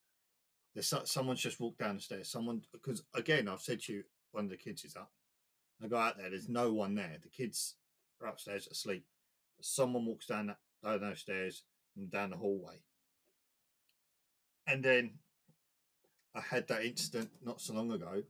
There's 0.74 0.88
so, 0.88 1.02
someone's 1.04 1.40
just 1.40 1.60
walked 1.60 1.78
down 1.78 1.96
the 1.96 2.02
stairs. 2.02 2.30
Someone, 2.30 2.62
because 2.72 3.02
again, 3.14 3.48
I've 3.48 3.60
said 3.60 3.80
to 3.82 3.92
you, 3.92 4.02
one 4.32 4.44
of 4.44 4.50
the 4.50 4.56
kids 4.56 4.84
is 4.84 4.96
up. 4.96 5.10
I 5.82 5.88
go 5.88 5.96
out 5.96 6.16
there. 6.18 6.30
There's 6.30 6.48
no 6.48 6.72
one 6.72 6.94
there. 6.94 7.18
The 7.22 7.28
kids 7.28 7.76
are 8.20 8.28
upstairs 8.28 8.66
asleep. 8.70 9.04
Someone 9.60 10.06
walks 10.06 10.26
down 10.26 10.48
that 10.48 10.58
down 10.82 11.00
those 11.00 11.20
stairs 11.20 11.64
and 11.96 12.10
down 12.10 12.30
the 12.30 12.36
hallway. 12.36 12.76
And 14.66 14.82
then 14.82 15.18
I 16.34 16.40
had 16.40 16.68
that 16.68 16.84
incident 16.84 17.30
not 17.42 17.60
so 17.60 17.74
long 17.74 17.92
ago 17.92 18.22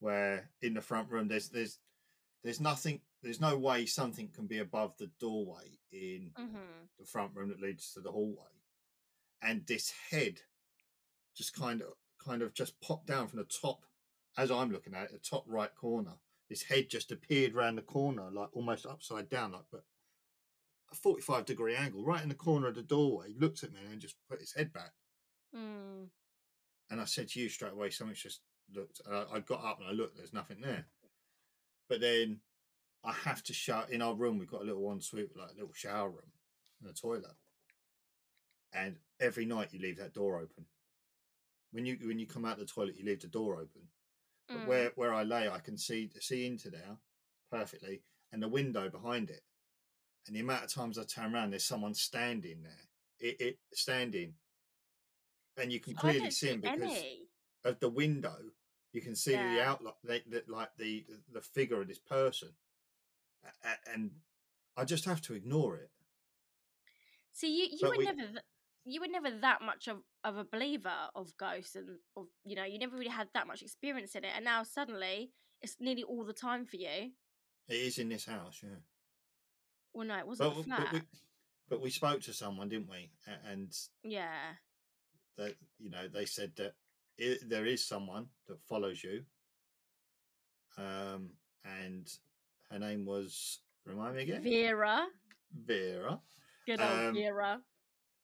where 0.00 0.50
in 0.62 0.74
the 0.74 0.80
front 0.80 1.10
room 1.10 1.28
there's 1.28 1.48
there's 1.50 1.78
there's 2.42 2.60
nothing 2.60 3.00
there's 3.22 3.40
no 3.40 3.56
way 3.56 3.86
something 3.86 4.28
can 4.34 4.46
be 4.46 4.58
above 4.58 4.94
the 4.98 5.10
doorway 5.20 5.78
in 5.92 6.30
Mm-hmm. 6.38 6.56
the 6.98 7.06
front 7.06 7.32
room 7.34 7.48
that 7.48 7.60
leads 7.60 7.92
to 7.92 8.00
the 8.00 8.10
hallway 8.10 8.50
and 9.42 9.66
this 9.66 9.92
head 10.10 10.40
just 11.36 11.54
kind 11.54 11.80
of 11.82 11.88
kind 12.24 12.42
of 12.42 12.54
just 12.54 12.80
popped 12.80 13.06
down 13.06 13.26
from 13.28 13.38
the 13.38 13.44
top 13.44 13.84
as 14.36 14.50
i'm 14.50 14.70
looking 14.72 14.94
at 14.94 15.04
it 15.04 15.12
the 15.12 15.18
top 15.18 15.44
right 15.46 15.74
corner 15.74 16.14
this 16.50 16.62
head 16.64 16.88
just 16.90 17.10
appeared 17.12 17.54
round 17.54 17.78
the 17.78 17.82
corner 17.82 18.30
like 18.32 18.48
almost 18.52 18.86
upside 18.86 19.28
down 19.28 19.52
like 19.52 19.64
but 19.72 19.84
a 20.92 20.94
45 20.94 21.44
degree 21.46 21.74
angle 21.74 22.04
right 22.04 22.22
in 22.22 22.28
the 22.28 22.34
corner 22.34 22.68
of 22.68 22.74
the 22.74 22.82
doorway 22.82 23.28
looked 23.38 23.62
at 23.64 23.72
me 23.72 23.80
and 23.90 24.00
just 24.00 24.16
put 24.28 24.40
his 24.40 24.52
head 24.54 24.72
back 24.72 24.92
Mm. 25.56 26.08
and 26.90 27.00
I 27.00 27.04
said 27.04 27.28
to 27.28 27.40
you 27.40 27.48
straight 27.48 27.74
away, 27.74 27.90
something's 27.90 28.20
just 28.20 28.40
looked. 28.72 29.00
And 29.06 29.14
I, 29.14 29.24
I 29.34 29.40
got 29.40 29.64
up 29.64 29.80
and 29.80 29.88
I 29.88 29.92
looked. 29.92 30.16
There's 30.16 30.32
nothing 30.32 30.60
there. 30.60 30.86
But 31.88 32.00
then 32.00 32.40
I 33.04 33.12
have 33.12 33.42
to 33.44 33.52
shut 33.52 33.90
in 33.90 34.02
our 34.02 34.14
room. 34.14 34.38
We've 34.38 34.50
got 34.50 34.62
a 34.62 34.64
little 34.64 34.82
one 34.82 35.00
suite, 35.00 35.36
like 35.36 35.50
a 35.50 35.54
little 35.54 35.74
shower 35.74 36.08
room 36.08 36.32
and 36.80 36.90
a 36.90 36.94
toilet. 36.94 37.36
And 38.72 38.96
every 39.20 39.44
night 39.44 39.72
you 39.72 39.80
leave 39.80 39.98
that 39.98 40.14
door 40.14 40.38
open. 40.38 40.66
When 41.72 41.84
you 41.86 41.98
when 42.02 42.18
you 42.18 42.26
come 42.26 42.44
out 42.44 42.58
the 42.58 42.66
toilet, 42.66 42.96
you 42.96 43.04
leave 43.04 43.20
the 43.20 43.28
door 43.28 43.54
open. 43.56 43.88
But 44.48 44.58
Mm. 44.58 44.66
where 44.66 44.92
where 44.94 45.14
I 45.14 45.22
lay, 45.22 45.48
I 45.48 45.58
can 45.58 45.76
see 45.76 46.10
see 46.20 46.46
into 46.46 46.70
there 46.70 46.98
perfectly, 47.50 48.02
and 48.32 48.42
the 48.42 48.48
window 48.48 48.88
behind 48.88 49.30
it. 49.30 49.42
And 50.26 50.34
the 50.34 50.40
amount 50.40 50.64
of 50.64 50.72
times 50.72 50.98
I 50.98 51.04
turn 51.04 51.34
around, 51.34 51.50
there's 51.50 51.64
someone 51.64 51.94
standing 51.94 52.62
there. 52.62 52.88
It, 53.18 53.40
it 53.40 53.58
standing, 53.72 54.34
and 55.56 55.72
you 55.72 55.80
can 55.80 55.94
clearly 55.94 56.20
don't 56.20 56.32
see 56.32 56.48
him 56.48 56.60
because 56.60 56.80
any. 56.80 57.28
Of 57.64 57.80
the 57.80 57.88
window, 57.88 58.36
you 58.92 59.00
can 59.00 59.16
see 59.16 59.32
the 59.32 59.38
Yeah. 59.54 59.70
outline, 59.70 59.94
the, 60.04 60.22
the, 60.26 60.44
like 60.48 60.70
the 60.76 61.06
the 61.32 61.40
figure 61.40 61.80
of 61.80 61.88
this 61.88 61.98
person, 61.98 62.50
and 63.92 64.10
I 64.76 64.84
just 64.84 65.04
have 65.04 65.20
to 65.22 65.34
ignore 65.34 65.76
it. 65.76 65.90
See, 67.32 67.48
you 67.56 67.68
you 67.72 67.78
But 67.80 67.90
were 67.90 67.96
we- 67.98 68.04
never 68.04 68.42
you 68.86 69.00
were 69.00 69.08
never 69.08 69.30
that 69.30 69.62
much 69.62 69.88
of, 69.88 70.02
of 70.24 70.36
a 70.36 70.44
believer 70.44 71.08
of 71.14 71.34
ghosts 71.38 71.74
and 71.74 71.98
of 72.16 72.26
you 72.44 72.54
know 72.54 72.64
you 72.64 72.78
never 72.78 72.96
really 72.96 73.08
had 73.10 73.28
that 73.34 73.46
much 73.46 73.62
experience 73.62 74.14
in 74.14 74.24
it, 74.24 74.32
and 74.34 74.44
now 74.44 74.62
suddenly 74.62 75.32
it's 75.62 75.76
nearly 75.80 76.02
all 76.02 76.24
the 76.24 76.34
time 76.34 76.66
for 76.66 76.76
you. 76.76 77.12
It 77.68 77.74
is 77.76 77.98
in 77.98 78.10
this 78.10 78.26
house, 78.26 78.60
yeah. 78.62 78.80
Well, 79.94 80.06
no, 80.06 80.18
it 80.18 80.26
wasn't 80.26 80.54
But, 80.54 80.64
flat. 80.64 80.80
but 80.82 80.92
we 80.92 81.00
but 81.70 81.80
we 81.80 81.90
spoke 81.90 82.20
to 82.22 82.32
someone, 82.34 82.68
didn't 82.68 82.90
we? 82.90 83.10
And 83.50 83.72
yeah. 84.02 84.56
that 85.38 85.56
you 85.78 85.88
know 85.90 86.06
they 86.08 86.26
said 86.26 86.52
that 86.56 86.74
i 87.20 87.36
there 87.46 87.66
is 87.66 87.84
someone 87.86 88.26
that 88.48 88.58
follows 88.68 89.02
you, 89.04 89.24
um, 90.78 91.30
and 91.64 92.06
her 92.70 92.78
name 92.78 93.04
was 93.04 93.60
remind 93.86 94.16
me 94.16 94.22
again, 94.22 94.42
Vera. 94.42 95.06
Vera. 95.64 96.20
Good 96.66 96.80
old 96.80 96.90
Um, 96.90 97.14
Vera. 97.14 97.60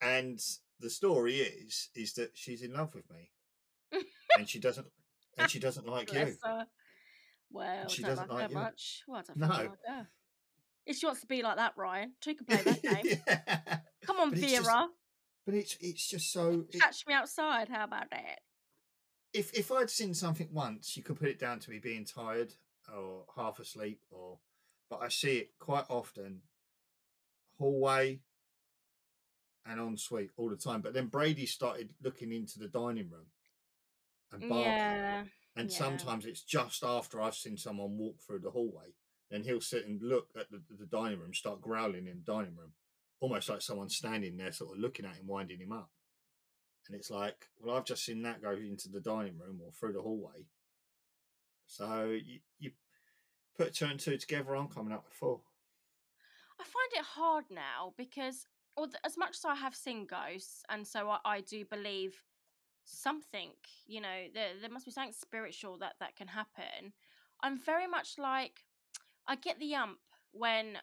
And 0.02 0.40
the 0.80 0.90
story 0.90 1.36
is 1.36 1.90
is 1.94 2.14
that 2.14 2.30
she's 2.34 2.62
in 2.62 2.72
love 2.72 2.94
with 2.94 3.04
me, 3.10 3.30
and 4.38 4.48
she 4.48 4.58
doesn't 4.58 4.86
and 5.38 5.50
she 5.50 5.58
doesn't 5.60 5.86
like 5.96 6.12
you. 6.12 6.36
Her. 6.42 6.66
Well, 7.52 7.88
She 7.88 8.02
doesn't 8.04 8.30
like 8.30 8.42
her 8.42 8.42
like 8.42 8.50
you. 8.50 8.54
much. 8.54 9.02
Well, 9.08 9.22
No. 9.34 9.48
like 9.48 9.70
her. 9.88 10.06
If 10.86 10.96
she 10.96 11.06
wants 11.06 11.20
to 11.22 11.26
be 11.26 11.42
like 11.42 11.56
that, 11.56 11.72
Ryan, 11.76 12.12
she 12.22 12.34
can 12.34 12.46
play 12.46 12.62
that 12.62 12.82
game. 12.82 13.18
yeah. 13.26 13.78
Come 14.06 14.18
on, 14.20 14.30
But 14.30 14.38
it's 14.38 14.52
Vera. 14.52 14.62
just- 14.64 14.88
But 15.46 15.54
it's 15.54 15.76
it's 15.80 16.08
just 16.08 16.32
so. 16.32 16.64
It, 16.72 16.80
Catch 16.80 17.06
me 17.06 17.14
outside. 17.14 17.68
How 17.68 17.84
about 17.84 18.08
that? 18.10 18.40
If 19.32 19.52
if 19.54 19.70
I'd 19.72 19.90
seen 19.90 20.14
something 20.14 20.48
once, 20.52 20.96
you 20.96 21.02
could 21.02 21.18
put 21.18 21.28
it 21.28 21.38
down 21.38 21.58
to 21.60 21.70
me 21.70 21.78
being 21.78 22.04
tired 22.04 22.54
or 22.94 23.24
half 23.36 23.58
asleep, 23.58 24.00
or. 24.10 24.38
But 24.88 25.02
I 25.02 25.08
see 25.08 25.38
it 25.38 25.50
quite 25.60 25.84
often, 25.88 26.40
hallway, 27.58 28.22
and 29.64 29.80
ensuite 29.80 30.30
all 30.36 30.50
the 30.50 30.56
time. 30.56 30.80
But 30.80 30.94
then 30.94 31.06
Brady 31.06 31.46
started 31.46 31.90
looking 32.02 32.32
into 32.32 32.58
the 32.58 32.66
dining 32.66 33.08
room, 33.08 33.26
and 34.32 34.48
barking. 34.48 34.66
Yeah. 34.66 35.24
And 35.56 35.70
yeah. 35.70 35.76
sometimes 35.76 36.26
it's 36.26 36.42
just 36.42 36.82
after 36.82 37.20
I've 37.20 37.34
seen 37.34 37.56
someone 37.56 37.98
walk 37.98 38.20
through 38.20 38.40
the 38.40 38.50
hallway, 38.50 38.94
then 39.30 39.42
he'll 39.42 39.60
sit 39.60 39.86
and 39.86 40.00
look 40.02 40.28
at 40.38 40.50
the, 40.50 40.60
the 40.76 40.86
dining 40.86 41.20
room, 41.20 41.34
start 41.34 41.60
growling 41.60 42.06
in 42.06 42.22
the 42.24 42.32
dining 42.32 42.56
room, 42.56 42.72
almost 43.20 43.48
like 43.48 43.60
someone 43.60 43.88
standing 43.88 44.36
there, 44.36 44.52
sort 44.52 44.72
of 44.72 44.80
looking 44.80 45.06
at 45.06 45.16
him, 45.16 45.26
winding 45.26 45.60
him 45.60 45.72
up. 45.72 45.90
And 46.90 46.98
it's 46.98 47.10
like, 47.10 47.46
well, 47.60 47.76
I've 47.76 47.84
just 47.84 48.04
seen 48.04 48.22
that 48.22 48.42
go 48.42 48.50
into 48.50 48.88
the 48.88 48.98
dining 48.98 49.38
room 49.38 49.60
or 49.64 49.70
through 49.70 49.92
the 49.92 50.02
hallway. 50.02 50.48
So 51.68 52.06
you, 52.10 52.40
you 52.58 52.72
put 53.56 53.74
two 53.74 53.84
and 53.84 54.00
two 54.00 54.16
together, 54.16 54.56
I'm 54.56 54.66
coming 54.66 54.92
up 54.92 55.04
with 55.04 55.12
four. 55.12 55.40
I 56.60 56.64
find 56.64 56.92
it 56.94 57.04
hard 57.04 57.44
now 57.48 57.94
because 57.96 58.44
or 58.76 58.88
as 59.04 59.16
much 59.16 59.36
as 59.36 59.44
I 59.44 59.54
have 59.54 59.76
seen 59.76 60.04
ghosts, 60.04 60.64
and 60.68 60.84
so 60.84 61.08
I, 61.10 61.18
I 61.24 61.40
do 61.42 61.64
believe 61.64 62.20
something. 62.82 63.50
You 63.86 64.00
know, 64.00 64.26
there 64.34 64.48
there 64.60 64.70
must 64.70 64.84
be 64.84 64.90
something 64.90 65.12
spiritual 65.12 65.78
that 65.78 65.94
that 66.00 66.16
can 66.16 66.26
happen. 66.26 66.92
I'm 67.40 67.56
very 67.56 67.86
much 67.86 68.14
like 68.18 68.64
I 69.28 69.36
get 69.36 69.60
the 69.60 69.76
ump 69.76 69.98
when 70.32 70.76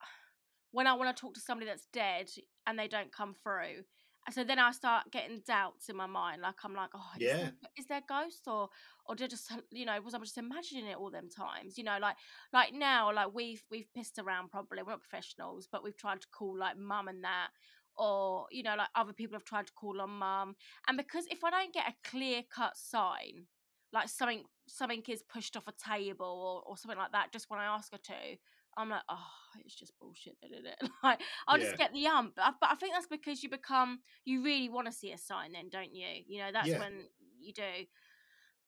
when 0.72 0.86
I 0.86 0.94
want 0.94 1.14
to 1.14 1.20
talk 1.20 1.34
to 1.34 1.40
somebody 1.40 1.66
that's 1.66 1.88
dead 1.92 2.30
and 2.66 2.78
they 2.78 2.88
don't 2.88 3.12
come 3.12 3.34
through. 3.34 3.84
So 4.30 4.42
then 4.42 4.58
I 4.58 4.70
start 4.72 5.10
getting 5.12 5.40
doubts 5.46 5.88
in 5.90 5.96
my 5.96 6.06
mind. 6.06 6.40
Like 6.42 6.54
I'm 6.64 6.74
like, 6.74 6.90
oh, 6.94 7.10
is, 7.16 7.22
Yeah. 7.22 7.36
there, 7.36 7.52
is 7.76 7.86
there 7.86 8.02
ghosts 8.08 8.46
or 8.46 8.70
or 9.06 9.14
did 9.14 9.24
I 9.24 9.28
just 9.28 9.52
uh, 9.52 9.56
you 9.70 9.84
know 9.84 10.00
was 10.00 10.14
I 10.14 10.18
just 10.18 10.38
imagining 10.38 10.86
it 10.86 10.96
all 10.96 11.10
them 11.10 11.28
times? 11.28 11.76
You 11.76 11.84
know, 11.84 11.98
like 12.00 12.16
like 12.52 12.72
now, 12.72 13.12
like 13.12 13.34
we've 13.34 13.62
we've 13.70 13.92
pissed 13.94 14.18
around 14.18 14.50
probably. 14.50 14.82
We're 14.82 14.92
not 14.92 15.02
professionals, 15.02 15.68
but 15.70 15.84
we've 15.84 15.96
tried 15.96 16.22
to 16.22 16.28
call 16.28 16.56
like 16.56 16.78
mum 16.78 17.08
and 17.08 17.22
that, 17.24 17.48
or 17.96 18.46
you 18.50 18.62
know, 18.62 18.76
like 18.76 18.88
other 18.94 19.12
people 19.12 19.34
have 19.34 19.44
tried 19.44 19.66
to 19.66 19.72
call 19.74 20.00
on 20.00 20.10
mum. 20.10 20.56
And 20.88 20.96
because 20.96 21.26
if 21.30 21.44
I 21.44 21.50
don't 21.50 21.74
get 21.74 21.88
a 21.88 22.08
clear 22.08 22.42
cut 22.50 22.76
sign, 22.76 23.46
like 23.92 24.08
something 24.08 24.44
something 24.66 25.02
is 25.08 25.22
pushed 25.22 25.56
off 25.56 25.68
a 25.68 25.72
table 25.72 26.62
or, 26.64 26.70
or 26.70 26.76
something 26.78 26.98
like 26.98 27.12
that, 27.12 27.30
just 27.32 27.50
when 27.50 27.60
I 27.60 27.66
ask 27.66 27.92
her 27.92 27.98
to, 27.98 28.36
I'm 28.76 28.90
like, 28.90 29.02
oh, 29.08 29.18
it's 29.64 29.74
just 29.74 29.92
bullshit, 30.00 30.36
isn't 30.44 30.66
it? 30.66 30.76
like, 31.04 31.20
I'll 31.48 31.58
Yeah. 31.58 31.64
just 31.64 31.76
get 31.78 31.92
the 31.92 32.06
ump. 32.06 32.34
But 32.36 32.42
I, 32.44 32.50
but 32.60 32.70
I 32.70 32.74
think 32.76 32.94
that's 32.94 33.06
because 33.06 33.42
you 33.42 33.48
become, 33.50 34.00
you 34.24 34.42
really 34.44 34.68
want 34.68 34.86
to 34.86 34.92
see 34.92 35.12
a 35.12 35.18
sign, 35.18 35.52
then, 35.52 35.68
don't 35.70 35.94
you? 35.94 36.06
You 36.26 36.40
know, 36.40 36.50
that's 36.52 36.68
Yeah. 36.68 36.78
when 36.78 37.08
you 37.38 37.52
do. 37.52 37.86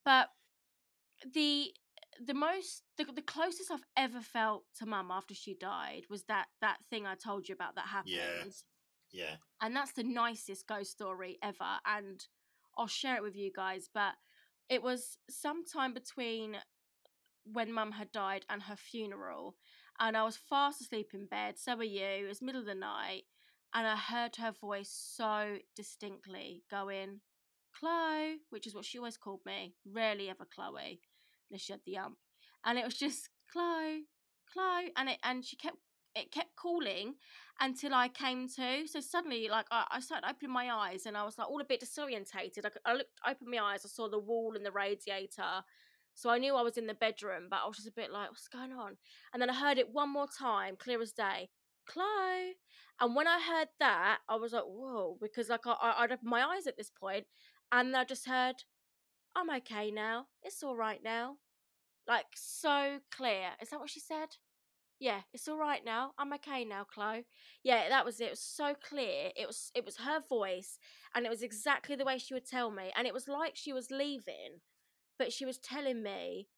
But 0.05 0.29
the 1.35 1.73
the 2.27 2.35
most 2.35 2.83
the, 2.97 3.05
the 3.05 3.23
closest 3.23 3.71
I've 3.71 3.85
ever 3.97 4.21
felt 4.21 4.65
to 4.79 4.87
mum 4.87 5.11
after 5.11 5.35
she 5.35 5.55
died 5.55 6.03
was 6.09 6.25
that 6.25 6.47
that 6.61 6.79
thing 6.91 7.07
I 7.07 7.15
told 7.15 7.49
you 7.49 7.55
about 7.55 7.75
that 7.77 7.87
happened 7.89 8.13
Yeah. 8.15 8.45
Yeah. 9.13 9.37
and 9.61 9.75
that's 9.77 9.93
the 9.93 10.03
nicest 10.03 10.67
ghost 10.67 10.91
story 10.93 11.39
ever 11.43 11.79
and 11.87 12.25
i'll 12.79 12.87
share 12.87 13.17
it 13.17 13.23
with 13.23 13.37
you 13.37 13.51
guys 13.55 13.89
but 13.93 14.15
it 14.69 14.83
was 14.83 15.19
sometime 15.29 15.93
between 15.95 16.57
when 17.53 17.73
mum 17.73 17.93
had 17.93 18.11
died 18.13 18.45
and 18.51 18.63
her 18.63 18.77
funeral 18.77 19.57
and 20.01 20.17
i 20.17 20.25
was 20.25 20.37
fast 20.37 20.81
asleep 20.81 21.11
in 21.15 21.27
bed 21.27 21.55
so 21.59 21.77
were 21.77 21.85
you 21.85 22.05
it 22.05 22.29
was 22.29 22.43
middle 22.43 22.61
of 22.61 22.67
the 22.67 22.75
night 22.75 23.23
and 23.75 23.87
i 23.87 23.97
heard 23.97 24.37
her 24.37 24.53
voice 24.53 24.91
so 24.91 25.57
distinctly 25.75 26.63
going 26.71 27.21
chloe 27.79 28.39
which 28.51 28.67
is 28.67 28.75
what 28.75 28.85
she 28.85 28.99
always 28.99 29.17
called 29.17 29.41
me 29.45 29.75
rarely 29.91 30.29
ever 30.29 30.47
chloe 30.55 31.01
unless 31.51 31.63
she 31.63 31.73
had 31.73 31.81
the 31.85 31.97
ump 31.97 32.17
and 32.65 32.79
it 32.79 32.85
was 32.85 32.95
just 32.95 33.29
chloe 33.53 34.05
chloe 34.53 34.93
and 34.97 35.09
it 35.09 35.19
and 35.23 35.45
she 35.45 35.57
kept 35.57 35.79
it 36.17 36.33
kept 36.33 36.57
calling 36.57 37.15
until 37.61 37.95
I 37.95 38.09
came 38.09 38.49
to. 38.49 38.87
So 38.87 39.01
suddenly, 39.01 39.49
like 39.49 39.67
I, 39.71 39.85
I 39.91 40.01
started 40.01 40.27
opening 40.29 40.53
my 40.53 40.71
eyes, 40.71 41.07
and 41.07 41.17
I 41.17 41.25
was 41.25 41.39
like 41.39 41.49
all 41.49 41.61
a 41.61 41.65
bit 41.65 41.83
disorientated. 41.83 42.65
I, 42.65 42.71
I 42.91 42.95
looked, 42.95 43.21
opened 43.29 43.51
my 43.51 43.59
eyes, 43.59 43.83
I 43.85 43.89
saw 43.89 44.09
the 44.09 44.19
wall 44.19 44.55
and 44.57 44.65
the 44.65 44.73
radiator, 44.73 45.63
so 46.17 46.31
I 46.31 46.39
knew 46.39 46.57
I 46.57 46.63
was 46.63 46.79
in 46.79 46.87
the 46.87 46.95
bedroom. 46.95 47.49
But 47.51 47.61
I 47.63 47.69
was 47.69 47.77
just 47.77 47.89
a 47.89 47.93
bit 47.93 48.11
like, 48.11 48.31
what's 48.31 48.49
going 48.49 48.73
on? 48.73 48.97
And 49.33 49.41
then 49.41 49.51
I 49.51 49.55
heard 49.55 49.79
it 49.79 49.93
one 49.93 50.13
more 50.13 50.27
time, 50.27 50.75
clear 50.77 51.01
as 51.01 51.13
day, 51.13 51.51
Chloe. 51.87 52.57
And 52.99 53.15
when 53.15 53.29
I 53.29 53.39
heard 53.39 53.69
that, 53.79 54.19
I 54.29 54.37
was 54.37 54.55
like, 54.55 54.65
whoa, 54.65 55.19
because 55.21 55.51
like 55.51 55.67
I, 55.67 55.95
I'd 55.99 56.13
opened 56.13 56.31
my 56.31 56.43
eyes 56.43 56.67
at 56.67 56.79
this 56.79 56.91
point, 56.91 57.27
and 57.71 57.95
I 57.95 58.05
just 58.05 58.27
heard, 58.27 58.57
I'm 59.37 59.51
okay 59.59 59.91
now. 59.91 60.27
It's 60.43 60.63
all 60.63 60.77
right 60.77 61.01
now. 61.05 61.37
Like 62.09 62.27
so 62.35 62.99
clear. 63.15 63.51
Is 63.61 63.69
that 63.71 63.81
what 63.81 63.91
she 63.91 64.01
said? 64.01 64.29
Yeah, 64.99 65.21
it's 65.35 65.47
all 65.47 65.59
right 65.59 65.85
now. 65.85 66.13
I'm 66.19 66.33
okay 66.35 66.65
now, 66.65 66.85
Chloe. 66.85 67.27
Yeah, 67.63 67.91
that 67.91 68.07
was 68.07 68.21
it. 68.21 68.25
It 68.27 68.31
was 68.31 68.41
so 68.41 68.75
clear. 68.89 69.31
It 69.37 69.47
was 69.47 69.71
it 69.75 69.85
was 69.85 69.99
her 69.99 70.21
voice 70.27 70.79
and 71.15 71.27
it 71.27 71.29
was 71.29 71.43
exactly 71.43 71.97
the 71.97 72.05
way 72.07 72.17
she 72.17 72.33
would 72.33 72.47
tell 72.47 72.71
me. 72.71 72.91
And 72.97 73.07
it 73.07 73.13
was 73.13 73.29
like 73.29 73.53
she 73.57 73.75
was 73.75 73.91
leaving, 73.91 74.61
but 75.19 75.33
she 75.33 75.45
was 75.45 75.59
telling 75.59 76.03
me 76.03 76.49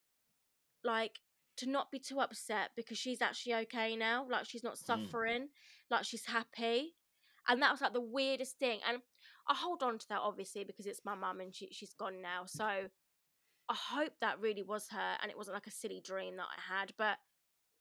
like 0.85 1.21
to 1.57 1.69
not 1.69 1.91
be 1.91 1.99
too 1.99 2.21
upset 2.21 2.71
because 2.77 2.99
she's 2.99 3.21
actually 3.21 3.55
okay 3.55 3.97
now. 3.97 4.27
Like 4.29 4.47
she's 4.47 4.65
not 4.65 4.79
hmm. 4.79 4.85
suffering, 4.85 5.49
like 5.91 6.05
she's 6.05 6.27
happy. 6.27 6.95
And 7.49 7.63
that 7.63 7.73
was 7.73 7.81
like 7.81 7.95
the 7.95 8.01
weirdest 8.01 8.59
thing. 8.59 8.81
And 8.89 8.99
I 9.49 9.55
hold 9.55 9.83
on 9.83 9.99
to 9.99 10.09
that 10.11 10.21
obviously 10.23 10.65
because 10.65 10.87
it's 10.87 11.05
my 11.05 11.15
mum 11.15 11.41
and 11.41 11.55
she 11.55 11.69
she's 11.73 11.95
gone 11.95 12.21
now. 12.23 12.43
So 12.47 12.65
I 12.65 13.75
hope 13.75 14.13
that 14.21 14.41
really 14.41 14.63
was 14.63 14.89
her 14.91 15.17
and 15.23 15.31
it 15.31 15.37
wasn't 15.37 15.55
like 15.55 15.67
a 15.67 15.73
silly 15.73 16.01
dream 16.05 16.37
that 16.37 16.47
I 16.47 16.79
had. 16.79 16.93
But 16.97 17.19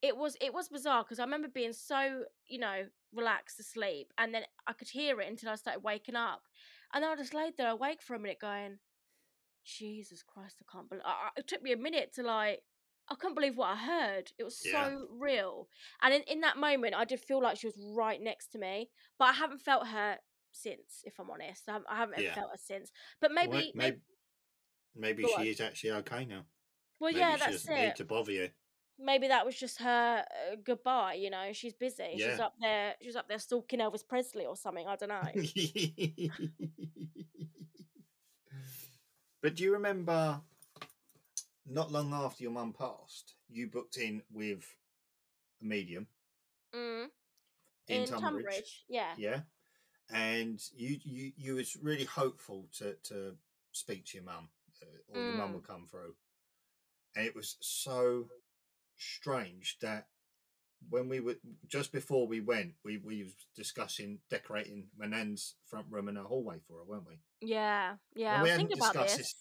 it 0.01 0.15
was 0.15 0.37
it 0.41 0.53
was 0.53 0.69
bizarre 0.69 1.03
because 1.03 1.19
I 1.19 1.23
remember 1.23 1.47
being 1.47 1.73
so 1.73 2.23
you 2.47 2.59
know 2.59 2.83
relaxed 3.13 3.59
asleep, 3.59 4.13
and 4.17 4.33
then 4.33 4.43
I 4.67 4.73
could 4.73 4.89
hear 4.89 5.19
it 5.21 5.29
until 5.29 5.49
I 5.49 5.55
started 5.55 5.83
waking 5.83 6.15
up, 6.15 6.43
and 6.93 7.03
then 7.03 7.11
I 7.11 7.15
just 7.15 7.33
laid 7.33 7.57
there 7.57 7.69
awake 7.69 8.01
for 8.01 8.15
a 8.15 8.19
minute, 8.19 8.39
going, 8.39 8.79
"Jesus 9.67 10.23
Christ, 10.23 10.57
I 10.61 10.65
can't 10.71 10.89
believe." 10.89 11.03
I, 11.05 11.29
it 11.37 11.47
took 11.47 11.61
me 11.61 11.71
a 11.73 11.77
minute 11.77 12.13
to 12.15 12.23
like. 12.23 12.61
I 13.09 13.15
couldn't 13.15 13.35
believe 13.35 13.55
what 13.55 13.69
I 13.69 13.75
heard. 13.77 14.31
It 14.37 14.43
was 14.43 14.61
Yeah. 14.65 14.71
so 14.89 15.07
real, 15.11 15.69
and 16.01 16.13
in, 16.13 16.23
in 16.23 16.41
that 16.41 16.57
moment, 16.57 16.93
I 16.95 17.05
did 17.05 17.19
feel 17.21 17.41
like 17.41 17.57
she 17.57 17.67
was 17.67 17.77
right 17.95 18.21
next 18.21 18.47
to 18.53 18.57
me, 18.57 18.89
but 19.17 19.25
I 19.29 19.33
haven't 19.33 19.61
felt 19.61 19.87
her 19.87 20.17
since. 20.51 21.03
If 21.05 21.19
I'm 21.19 21.29
honest, 21.29 21.63
I 21.69 21.73
haven't, 21.73 21.87
I 21.89 21.95
haven't 21.97 22.21
Yeah. 22.21 22.33
felt 22.33 22.51
her 22.51 22.57
since. 22.57 22.91
But 23.21 23.31
Well, 23.33 23.49
maybe, 23.49 23.71
maybe, 23.75 23.97
maybe, 24.95 25.23
she 25.27 25.33
on. 25.33 25.47
is 25.47 25.61
actually 25.61 25.91
okay 25.91 26.25
now. 26.25 26.43
well, 26.99 27.11
maybe 27.11 27.19
yeah, 27.19 27.37
that's 27.37 27.63
doesn't 27.63 27.77
it. 27.77 27.85
need 27.85 27.95
to 27.95 28.05
bother 28.05 28.31
you. 28.33 28.49
maybe 28.99 29.27
that 29.27 29.45
was 29.45 29.55
just 29.55 29.77
her 29.79 30.25
uh, 30.51 30.55
goodbye. 30.65 31.13
You 31.13 31.29
know, 31.29 31.53
she's 31.53 31.73
busy. 31.75 32.17
She's 32.17 32.39
up 32.39 32.55
there. 32.59 32.95
She's 33.01 33.15
up 33.15 33.27
there 33.29 33.39
stalking 33.39 33.79
Elvis 33.79 34.05
Presley 34.05 34.45
or 34.45 34.57
something. 34.57 34.85
I 34.87 34.95
don't 34.97 35.09
know. 35.09 35.31
but 39.41 39.55
do 39.55 39.63
you 39.63 39.73
remember 39.73 40.41
not 41.65 41.91
long 41.91 42.13
after 42.13 42.43
your 42.43 42.51
mum 42.51 42.73
passed, 42.73 43.35
you 43.49 43.67
booked 43.67 43.97
in 43.97 44.21
with 44.31 44.63
a 45.61 45.65
medium 45.65 46.07
mm. 46.73 47.05
in, 47.87 48.01
In 48.01 48.05
Tunbridge? 48.07 48.21
Tunbridge, 48.21 48.83
yeah. 48.87 49.13
Yeah. 49.17 49.39
And 50.09 50.61
you, 50.75 50.97
you 51.03 51.31
you 51.35 51.55
was 51.55 51.75
really 51.75 52.05
hopeful 52.05 52.67
to 52.77 52.93
to 53.03 53.35
speak 53.73 54.05
to 54.05 54.17
your 54.17 54.23
mum, 54.23 54.47
uh, 54.81 54.85
or 55.09 55.21
your 55.21 55.33
mum 55.33 55.49
Mm. 55.51 55.53
would 55.55 55.67
come 55.67 55.85
through. 55.85 56.15
And 57.15 57.25
it 57.25 57.35
was 57.35 57.57
so 57.59 58.29
strange 58.97 59.77
that 59.81 60.07
when 60.89 61.09
we 61.09 61.19
were 61.19 61.35
just 61.67 61.91
before 61.91 62.27
we 62.27 62.39
went, 62.39 62.73
we 62.83 62.97
we 62.97 63.23
was 63.23 63.33
discussing 63.55 64.19
decorating 64.29 64.87
my 64.97 65.05
nan's 65.05 65.55
front 65.65 65.87
room 65.89 66.07
and 66.07 66.17
her 66.17 66.23
hallway 66.23 66.59
for 66.67 66.77
her, 66.79 66.83
weren't 66.85 67.07
we? 67.07 67.19
Yeah, 67.41 67.95
yeah. 68.15 68.35
And 68.35 68.43
we 68.43 68.49
hadn't 68.49 68.69
discussed 68.71 69.17
this. 69.17 69.17
this. 69.17 69.35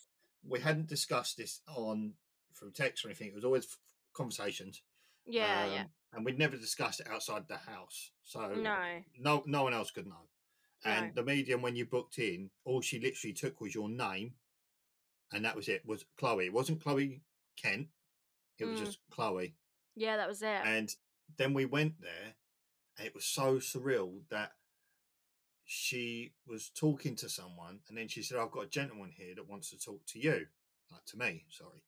We 0.48 0.60
hadn't 0.60 0.88
discussed 0.88 1.36
this 1.36 1.60
on 1.68 2.14
through 2.58 2.72
text 2.72 3.04
or 3.04 3.08
anything. 3.08 3.28
It 3.28 3.34
was 3.34 3.44
always 3.44 3.64
f- 3.64 3.78
conversations. 4.14 4.82
Yeah, 5.26 5.66
yeah. 5.66 5.80
um, 5.82 5.86
And 6.12 6.24
we'd 6.24 6.38
never 6.38 6.56
discussed 6.56 7.00
it 7.00 7.08
outside 7.10 7.48
the 7.48 7.56
house, 7.58 8.12
so 8.24 8.54
No. 8.54 9.02
no 9.18 9.42
no 9.46 9.62
one 9.64 9.74
else 9.74 9.90
could 9.90 10.06
know. 10.06 10.28
And 10.84 11.06
No. 11.14 11.22
the 11.22 11.24
medium, 11.24 11.62
when 11.62 11.74
you 11.76 11.84
booked 11.84 12.18
in, 12.18 12.50
all 12.64 12.80
she 12.80 13.00
literally 13.00 13.34
took 13.34 13.60
was 13.60 13.74
your 13.74 13.88
name, 13.88 14.34
and 15.32 15.44
that 15.44 15.56
was 15.56 15.68
it. 15.68 15.84
Was 15.84 16.04
Chloe? 16.16 16.46
It 16.46 16.52
wasn't 16.52 16.80
Chloe 16.80 17.22
Kent. 17.56 17.88
It 18.58 18.64
was 18.66 18.80
Mm. 18.80 18.84
just 18.84 18.98
Chloe. 19.10 19.56
Yeah, 19.96 20.16
that 20.16 20.28
was 20.28 20.42
it. 20.42 20.46
And 20.64 20.94
then 21.38 21.54
we 21.54 21.64
went 21.64 22.00
there, 22.00 22.34
and 22.98 23.06
it 23.06 23.14
was 23.14 23.24
so 23.24 23.56
surreal 23.56 24.20
that 24.30 24.52
she 25.64 26.32
was 26.46 26.70
talking 26.70 27.16
to 27.16 27.28
someone, 27.28 27.80
and 27.88 27.96
then 27.98 28.08
she 28.08 28.22
said, 28.22 28.38
"I've 28.38 28.50
got 28.52 28.64
a 28.64 28.68
gentleman 28.68 29.10
here 29.16 29.34
that 29.34 29.48
wants 29.48 29.70
to 29.70 29.78
talk 29.78 30.04
to 30.08 30.18
you, 30.18 30.46
like 30.90 31.04
to 31.06 31.18
me." 31.18 31.44
Sorry. 31.50 31.82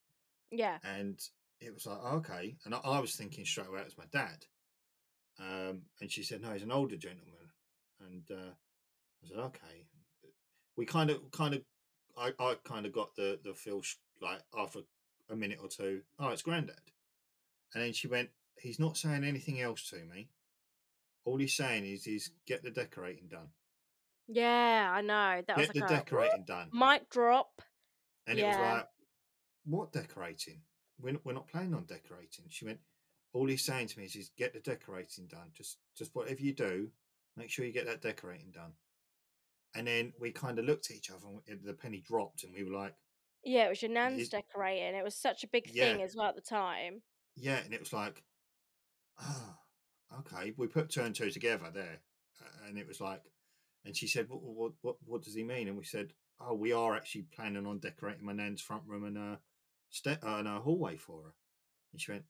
yeah. 0.51 0.79
And 0.85 1.21
it 1.61 1.75
was 1.75 1.87
like, 1.87 1.99
okay. 1.99 2.57
And 2.65 2.75
I, 2.75 2.79
I 2.79 3.01
was 3.01 3.15
thinking 3.17 3.45
straight 3.45 3.69
away 3.69 3.81
it 3.81 3.87
was 3.87 3.99
my 3.99 4.05
dad. 4.13 4.45
Um, 5.41 5.83
and 6.01 6.11
she 6.11 6.23
said, 6.23 6.41
no, 6.43 6.53
he's 6.53 6.63
an 6.63 6.73
older 6.73 6.97
gentleman. 6.97 7.35
And 8.01 8.23
uh, 8.31 8.53
I 9.25 9.29
said, 9.29 9.39
okay. 9.39 9.87
We 10.77 10.87
kind 10.87 11.11
of, 11.11 11.31
kind 11.33 11.55
of, 11.55 11.63
I, 12.17 12.33
I 12.39 12.55
kind 12.65 12.87
of 12.87 12.93
got 12.93 13.15
the 13.17 13.39
the 13.45 13.55
feel 13.55 13.83
sh- 13.83 13.97
like 14.23 14.41
after 14.57 14.81
a 15.31 15.37
minute 15.37 15.59
or 15.61 15.69
two, 15.69 16.03
oh, 16.19 16.29
it's 16.29 16.43
granddad. 16.43 16.77
And 17.75 17.83
then 17.83 17.93
she 17.93 18.07
went, 18.09 18.31
he's 18.61 18.79
not 18.79 18.97
saying 18.97 19.25
anything 19.25 19.61
else 19.61 19.89
to 19.91 19.97
me. 19.97 20.29
All 21.25 21.39
he's 21.39 21.55
saying 21.57 21.85
is, 21.85 22.05
he's 22.05 22.31
get 22.47 22.63
the 22.63 22.71
decorating 22.71 23.29
done. 23.29 23.49
Yeah, 24.27 24.91
I 24.93 25.01
know. 25.01 25.43
That 25.47 25.57
was 25.57 25.69
Get 25.69 25.77
like 25.81 25.89
the 25.89 25.95
a 25.95 25.99
decorating 25.99 26.45
done. 26.47 26.69
mic 26.73 27.09
drop. 27.11 27.63
And 28.27 28.39
it 28.39 28.45
was 28.47 28.57
like, 28.57 28.87
what 29.65 29.93
decorating? 29.93 30.61
We're 31.01 31.13
not, 31.13 31.25
we're 31.25 31.33
not 31.33 31.49
planning 31.49 31.75
on 31.75 31.85
decorating. 31.85 32.45
She 32.49 32.65
went, 32.67 32.79
all 33.33 33.47
he's 33.47 33.65
saying 33.65 33.89
to 33.89 33.99
me 33.99 34.05
is, 34.07 34.17
is 34.17 34.31
get 34.37 34.53
the 34.53 34.61
decorating 34.61 35.27
done. 35.27 35.51
Just, 35.55 35.79
just 35.97 36.15
whatever 36.15 36.41
you 36.43 36.53
do, 36.53 36.89
make 37.37 37.51
sure 37.51 37.65
you 37.65 37.73
get 37.73 37.87
that 37.87 38.03
decorating 38.03 38.51
done. 38.53 38.73
And 39.75 39.87
then 39.87 40.13
we 40.21 40.31
kind 40.31 40.59
of 40.59 40.65
looked 40.65 40.91
at 40.91 40.97
each 40.97 41.11
other 41.11 41.27
and 41.47 41.61
the 41.63 41.75
penny 41.75 42.03
dropped 42.07 42.43
and 42.45 42.53
we 42.55 42.65
were 42.65 42.77
like, 42.77 42.95
Yeah, 43.45 43.67
it 43.67 43.69
was 43.71 43.83
your 43.83 43.91
nan's 43.93 44.29
decorating. 44.29 44.95
It 44.95 45.05
was 45.05 45.15
such 45.15 45.45
a 45.45 45.49
big 45.49 45.71
Yeah. 45.73 45.85
thing 45.93 46.03
as 46.03 46.17
well 46.17 46.27
at 46.29 46.35
the 46.37 46.41
time. 46.43 47.03
yeah. 47.37 47.59
And 47.65 47.73
it 47.73 47.81
was 47.81 47.93
like, 47.93 48.23
ah, 49.21 49.59
okay. 50.21 50.53
We 50.57 50.67
put 50.67 50.91
two 50.91 51.03
and 51.03 51.15
two 51.15 51.31
together 51.31 51.71
there. 51.73 52.01
and 52.67 52.79
it 52.79 52.87
was 52.87 53.01
like, 53.01 53.23
and 53.85 53.97
she 53.97 54.07
said, 54.07 54.29
"What 54.29 54.43
what 54.43 54.73
what, 54.83 54.97
what 55.05 55.23
does 55.23 55.35
he 55.35 55.43
mean?" 55.45 55.69
And 55.69 55.77
we 55.77 55.85
said, 55.85 56.13
"Oh, 56.41 56.55
we 56.55 56.73
are 56.73 56.95
actually 56.97 57.23
planning 57.35 57.67
on 57.67 57.79
decorating 57.79 58.25
my 58.25 58.33
nan's 58.33 58.61
front 58.63 58.85
room 58.87 59.05
and 59.05 59.17
a 59.19 59.41
ste- 59.91 60.23
uh, 60.23 60.39
and 60.39 60.49
a 60.49 60.61
hallway 60.61 60.97
for 60.97 61.23
her." 61.23 61.35
And 61.93 62.01
she 62.01 62.13
went, 62.13 62.25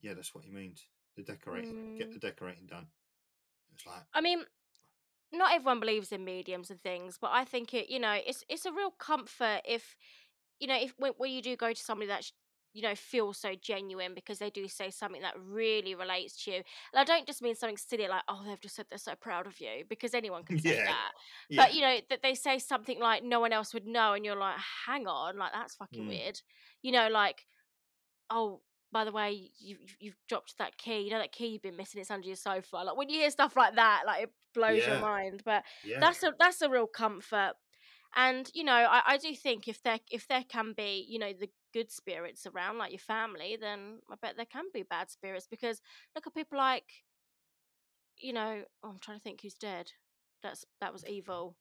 "Yeah, 0.00 0.14
that's 0.14 0.34
what 0.34 0.44
he 0.44 0.50
means. 0.50 0.86
The 1.16 1.22
decorating, 1.22 1.96
get 1.98 2.10
Mm. 2.10 2.14
the 2.14 2.18
decorating 2.20 2.66
done." 2.66 2.88
It's 3.74 3.86
like, 3.86 4.04
I 4.14 4.20
mean, 4.20 4.44
not 5.32 5.52
everyone 5.52 5.80
believes 5.80 6.12
in 6.12 6.24
mediums 6.24 6.70
and 6.70 6.80
things, 6.82 7.18
but 7.20 7.30
I 7.32 7.44
think 7.44 7.74
it, 7.74 7.88
you 7.90 7.98
know, 7.98 8.12
it's 8.26 8.44
it's 8.48 8.64
a 8.66 8.72
real 8.72 8.90
comfort 8.90 9.62
if, 9.64 9.96
you 10.60 10.66
know, 10.66 10.76
if 10.80 10.94
when, 10.98 11.12
when 11.18 11.30
you 11.30 11.42
do 11.42 11.56
go 11.56 11.72
to 11.72 11.82
somebody 11.82 12.08
that 12.08 12.24
sh- 12.24 12.32
you 12.76 12.82
know 12.82 12.94
feel 12.94 13.32
so 13.32 13.54
genuine 13.60 14.12
because 14.14 14.38
they 14.38 14.50
do 14.50 14.68
say 14.68 14.90
something 14.90 15.22
that 15.22 15.34
really 15.40 15.94
relates 15.94 16.44
to 16.44 16.50
you. 16.50 16.56
And 16.56 17.00
I 17.00 17.04
don't 17.04 17.26
just 17.26 17.40
mean 17.40 17.54
something 17.54 17.76
silly 17.78 18.06
like, 18.06 18.22
oh, 18.28 18.42
they've 18.46 18.60
just 18.60 18.76
said 18.76 18.86
they're 18.90 18.98
so 18.98 19.14
proud 19.14 19.46
of 19.46 19.58
you 19.60 19.84
because 19.88 20.12
anyone 20.14 20.44
can 20.48 20.58
say 20.58 20.76
Yeah, 20.76 20.84
that. 20.84 21.12
yeah, 21.48 21.62
But 21.62 21.74
you 21.74 21.80
know 21.80 21.96
that 22.10 22.20
they 22.22 22.34
say 22.34 22.58
something 22.58 23.00
like 23.00 23.24
no 23.24 23.40
one 23.40 23.52
else 23.52 23.72
would 23.74 23.86
know, 23.86 24.12
and 24.12 24.24
you're 24.24 24.36
like, 24.36 24.56
hang 24.86 25.06
on, 25.06 25.38
like 25.38 25.52
that's 25.52 25.74
fucking 25.76 26.04
Mm. 26.04 26.08
weird. 26.08 26.40
You 26.82 26.92
know, 26.92 27.08
like, 27.08 27.46
oh, 28.30 28.60
by 28.92 29.04
the 29.04 29.12
way, 29.12 29.32
you 29.58 29.76
you've- 29.80 29.96
you've 30.00 30.26
dropped 30.28 30.58
that 30.58 30.76
key. 30.78 31.00
You 31.00 31.10
know 31.10 31.18
that 31.18 31.32
key 31.32 31.48
you've 31.48 31.62
been 31.62 31.76
missing. 31.76 32.00
It's 32.00 32.10
under 32.10 32.26
your 32.26 32.36
sofa. 32.36 32.76
Like 32.76 32.96
when 32.96 33.08
you 33.08 33.20
hear 33.20 33.30
stuff 33.30 33.56
like 33.56 33.74
that, 33.76 34.02
like 34.06 34.24
it 34.24 34.32
blows 34.54 34.86
your 34.86 35.00
mind. 35.00 35.42
But 35.44 35.64
yeah. 35.84 36.00
that's 36.00 36.22
a 36.22 36.34
that's 36.38 36.62
a 36.62 36.68
real 36.68 36.86
comfort. 36.86 37.54
And 38.14 38.50
you 38.54 38.64
know, 38.64 38.72
I, 38.72 39.02
I 39.06 39.16
do 39.18 39.34
think 39.34 39.68
if 39.68 39.82
there 39.82 39.98
if 40.10 40.26
there 40.28 40.44
can 40.48 40.72
be 40.72 41.04
you 41.08 41.18
know 41.18 41.32
the 41.32 41.50
good 41.76 41.92
spirits 41.92 42.46
around, 42.46 42.78
like 42.78 42.90
your 42.90 42.98
family, 42.98 43.58
then 43.60 43.98
I 44.10 44.14
bet 44.20 44.36
there 44.36 44.46
can 44.46 44.64
be 44.72 44.82
bad 44.82 45.10
spirits 45.10 45.46
because 45.46 45.82
look 46.14 46.26
at 46.26 46.34
people 46.34 46.56
like, 46.56 46.84
you 48.18 48.32
know, 48.32 48.62
oh, 48.82 48.88
I'm 48.88 48.98
trying 48.98 49.18
to 49.18 49.22
think 49.22 49.42
who's 49.42 49.52
dead. 49.52 49.92
That's 50.42 50.64
that 50.80 50.94
was 50.94 51.04
evil. 51.06 51.54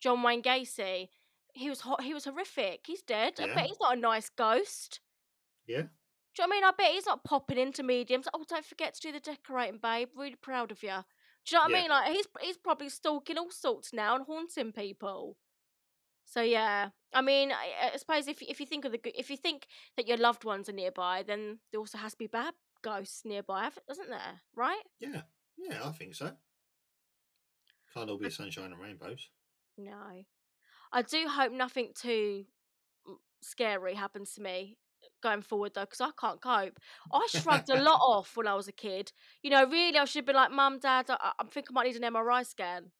John 0.00 0.22
Wayne 0.22 0.42
Gacy. 0.42 1.08
He 1.52 1.68
was 1.68 1.80
hot. 1.80 2.02
He 2.02 2.14
was 2.14 2.24
horrific. 2.24 2.80
He's 2.86 3.02
dead. 3.02 3.34
I 3.38 3.54
bet 3.54 3.66
he's 3.66 3.80
not 3.80 3.96
a 3.96 4.00
nice 4.00 4.30
ghost. 4.30 5.00
yeah, 5.66 5.82
Do 5.82 5.82
you 5.82 6.44
know 6.44 6.46
what 6.46 6.50
I 6.52 6.56
mean? 6.56 6.64
I 6.64 6.72
bet 6.78 6.92
he's 6.92 7.06
not 7.06 7.24
popping 7.24 7.58
into 7.58 7.82
mediums. 7.82 8.28
Oh, 8.32 8.44
don't 8.48 8.64
forget 8.64 8.94
to 8.94 9.00
do 9.00 9.12
the 9.12 9.20
decorating, 9.20 9.80
babe. 9.82 10.08
Really 10.16 10.36
proud 10.36 10.70
of 10.70 10.82
you. 10.82 10.88
Do 11.46 11.56
you 11.56 11.58
know 11.58 11.64
what 11.64 11.74
I 11.74 11.80
mean? 11.80 11.90
Like 11.90 12.12
he's 12.12 12.26
he's 12.40 12.56
probably 12.56 12.88
stalking 12.88 13.36
all 13.36 13.50
sorts 13.50 13.92
now 13.92 14.16
and 14.16 14.24
haunting 14.24 14.72
people. 14.72 15.36
So 16.26 16.42
yeah, 16.42 16.90
I 17.14 17.22
mean, 17.22 17.52
I, 17.52 17.92
I 17.94 17.96
suppose 17.96 18.26
if 18.28 18.42
if 18.42 18.60
you 18.60 18.66
think 18.66 18.84
of 18.84 18.92
the 18.92 19.00
if 19.18 19.30
you 19.30 19.36
think 19.36 19.66
that 19.96 20.08
your 20.08 20.18
loved 20.18 20.44
ones 20.44 20.68
are 20.68 20.72
nearby, 20.72 21.22
then 21.26 21.60
there 21.70 21.80
also 21.80 21.98
has 21.98 22.12
to 22.12 22.18
be 22.18 22.26
bad 22.26 22.52
ghosts 22.82 23.22
nearby, 23.24 23.70
doesn't 23.88 24.10
there? 24.10 24.42
Right? 24.54 24.82
yeah, 25.00 25.22
yeah. 25.56 25.80
I 25.84 25.92
think 25.92 26.14
so. 26.14 26.32
Can't 27.94 28.10
all 28.10 28.18
be 28.18 28.28
sunshine 28.28 28.72
and 28.72 28.78
rainbows. 28.78 29.30
No, 29.78 30.24
I 30.92 31.02
do 31.02 31.26
hope 31.28 31.52
nothing 31.52 31.92
too 31.94 32.44
scary 33.40 33.94
happens 33.94 34.32
to 34.34 34.42
me 34.42 34.76
uh, 35.02 35.06
going 35.22 35.42
forward 35.42 35.72
though, 35.74 35.82
because 35.82 36.00
I 36.00 36.10
can't 36.20 36.40
cope. 36.40 36.78
I 37.12 37.26
shrugged 37.30 37.70
a 37.70 37.80
lot 37.82 38.00
off 38.00 38.36
when 38.36 38.46
I 38.46 38.54
was 38.54 38.68
a 38.68 38.72
kid. 38.72 39.12
You 39.42 39.50
know, 39.50 39.64
really, 39.64 39.98
I 39.98 40.04
should 40.04 40.26
be 40.26 40.32
like, 40.32 40.50
Mum, 40.50 40.78
Dad, 40.80 41.06
I, 41.08 41.32
I 41.38 41.44
think 41.44 41.66
I 41.70 41.72
might 41.72 41.86
need 41.86 42.02
an 42.02 42.12
MRI 42.12 42.44
scan. 42.44 42.90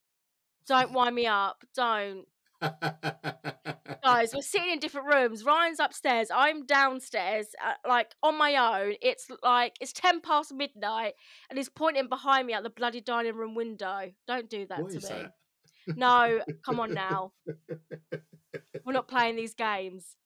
Don't 0.66 0.92
wind 0.92 1.14
me 1.14 1.26
up. 1.26 1.64
Don't. 1.74 2.26
Guys, 2.62 4.32
we're 4.34 4.40
sitting 4.42 4.70
in 4.70 4.78
different 4.78 5.12
rooms. 5.12 5.44
Ryan's 5.44 5.80
upstairs. 5.80 6.28
I'm 6.32 6.64
downstairs, 6.64 7.48
uh, 7.64 7.72
like 7.88 8.14
on 8.22 8.38
my 8.38 8.54
own. 8.82 8.94
It's 9.02 9.26
like 9.42 9.74
it's 9.80 9.92
ten 9.92 10.20
past 10.20 10.54
midnight, 10.54 11.14
and 11.50 11.58
he's 11.58 11.68
pointing 11.68 12.08
behind 12.08 12.46
me 12.46 12.52
at 12.52 12.62
the 12.62 12.70
bloody 12.70 13.00
dining 13.00 13.34
room 13.34 13.54
window. 13.54 14.12
Don't 14.26 14.48
do 14.48 14.66
that 14.66 14.80
what 14.80 14.92
to 14.92 14.96
me. 14.98 15.02
that? 15.08 15.32
No, 15.96 16.40
come 16.64 16.80
on 16.80 16.94
now. 16.94 17.32
We're 18.84 18.92
not 18.92 19.08
playing 19.08 19.36
these 19.36 19.54
games. 19.54 20.16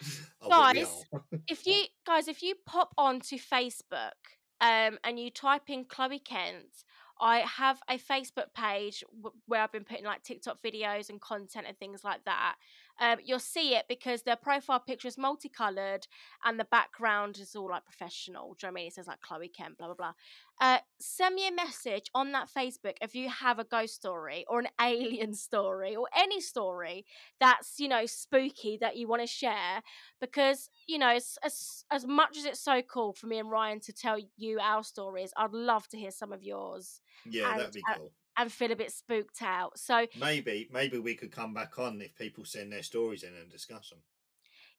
Oh, 0.42 0.50
Guys. 0.50 1.04
If 1.48 1.66
you 1.66 1.84
guys, 2.06 2.28
if 2.28 2.42
you 2.42 2.54
pop 2.66 2.92
onto 2.98 3.38
Facebook 3.38 4.12
um, 4.60 4.98
and 5.02 5.18
you 5.18 5.30
type 5.30 5.68
in 5.68 5.86
Chloe 5.86 6.18
Kent, 6.18 6.84
I 7.20 7.38
have 7.40 7.80
a 7.88 7.98
Facebook 7.98 8.52
page 8.54 9.02
where 9.46 9.62
I've 9.62 9.72
been 9.72 9.84
putting 9.84 10.04
like 10.04 10.22
TikTok 10.22 10.62
videos 10.62 11.08
and 11.08 11.20
content 11.20 11.66
and 11.66 11.78
things 11.78 12.04
like 12.04 12.24
that. 12.24 12.56
Um, 13.00 13.18
you'll 13.24 13.38
see 13.38 13.74
it 13.74 13.84
because 13.88 14.22
their 14.22 14.36
profile 14.36 14.80
picture 14.80 15.08
is 15.08 15.18
multicolored 15.18 16.06
and 16.44 16.58
the 16.58 16.64
background 16.64 17.38
is 17.38 17.54
all 17.54 17.70
like 17.70 17.84
professional. 17.84 18.54
Do 18.54 18.66
you 18.66 18.68
know 18.68 18.72
what 18.72 18.80
I 18.80 18.82
mean? 18.82 18.86
It 18.88 18.94
says 18.94 19.06
like 19.06 19.20
Chloe 19.20 19.48
Kent, 19.48 19.78
blah 19.78 19.88
blah 19.88 19.94
blah. 19.94 20.12
Uh, 20.60 20.78
send 20.98 21.34
me 21.34 21.46
a 21.46 21.52
message 21.52 22.10
on 22.14 22.32
that 22.32 22.48
Facebook 22.48 22.94
if 23.02 23.14
you 23.14 23.28
have 23.28 23.58
a 23.58 23.64
ghost 23.64 23.94
story 23.94 24.44
or 24.48 24.58
an 24.58 24.68
alien 24.80 25.34
story 25.46 25.94
or 25.94 26.08
any 26.16 26.40
story 26.40 27.04
that's 27.38 27.78
you 27.78 27.88
know 27.88 28.06
spooky 28.06 28.78
that 28.80 28.96
you 28.96 29.06
want 29.06 29.20
to 29.20 29.26
share 29.26 29.82
because 30.20 30.70
you 30.86 30.98
know 30.98 31.10
as, 31.10 31.36
as 31.44 31.84
as 31.90 32.06
much 32.06 32.38
as 32.38 32.46
it's 32.46 32.60
so 32.60 32.80
cool 32.80 33.12
for 33.12 33.26
me 33.26 33.38
and 33.38 33.50
Ryan 33.50 33.80
to 33.80 33.92
tell 33.92 34.16
you 34.36 34.58
our 34.60 34.82
stories 34.82 35.32
I'd 35.36 35.52
love 35.52 35.86
to 35.88 35.98
hear 35.98 36.10
some 36.10 36.32
of 36.32 36.42
yours 36.42 37.02
Yeah, 37.28 37.50
and, 37.50 37.60
that'd 37.60 37.74
be 37.74 37.82
uh, 37.90 37.96
cool. 37.96 38.12
And 38.36 38.52
feel 38.52 38.72
a 38.72 38.76
bit 38.76 38.92
spooked 38.92 39.42
out 39.42 39.78
so 39.78 40.06
Maybe, 40.18 40.68
maybe 40.72 40.98
we 40.98 41.14
could 41.14 41.32
come 41.32 41.54
back 41.54 41.78
on 41.78 42.00
if 42.00 42.14
people 42.16 42.44
send 42.44 42.72
their 42.72 42.82
stories 42.82 43.22
in 43.22 43.34
and 43.34 43.50
discuss 43.50 43.90
them. 43.90 44.00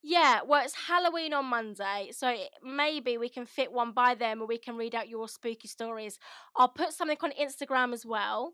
yeah 0.04 0.40
well 0.46 0.64
it's 0.64 0.76
Halloween 0.88 1.34
on 1.34 1.46
Monday 1.46 2.10
so 2.12 2.34
maybe 2.64 3.18
we 3.18 3.30
can 3.30 3.46
fit 3.46 3.72
one 3.72 3.92
by 3.92 4.16
them 4.16 4.42
or 4.42 4.48
we 4.48 4.58
can 4.58 4.76
read 4.76 4.96
out 4.96 5.10
your 5.10 5.28
spooky 5.28 5.68
stories 5.68 6.20
I'll 6.56 6.70
put 6.70 6.94
something 6.94 7.18
on 7.24 7.32
Instagram 7.32 7.94
as 7.94 8.06
well 8.06 8.54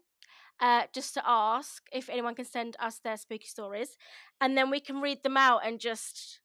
uh, 0.61 0.83
just 0.93 1.13
to 1.15 1.21
ask 1.25 1.83
if 1.91 2.09
anyone 2.09 2.35
can 2.35 2.45
send 2.45 2.75
us 2.79 2.99
their 3.03 3.17
spooky 3.17 3.47
stories, 3.47 3.97
and 4.39 4.55
then 4.55 4.69
we 4.69 4.79
can 4.79 5.01
read 5.01 5.23
them 5.23 5.35
out 5.35 5.61
and 5.65 5.79
just 5.79 6.39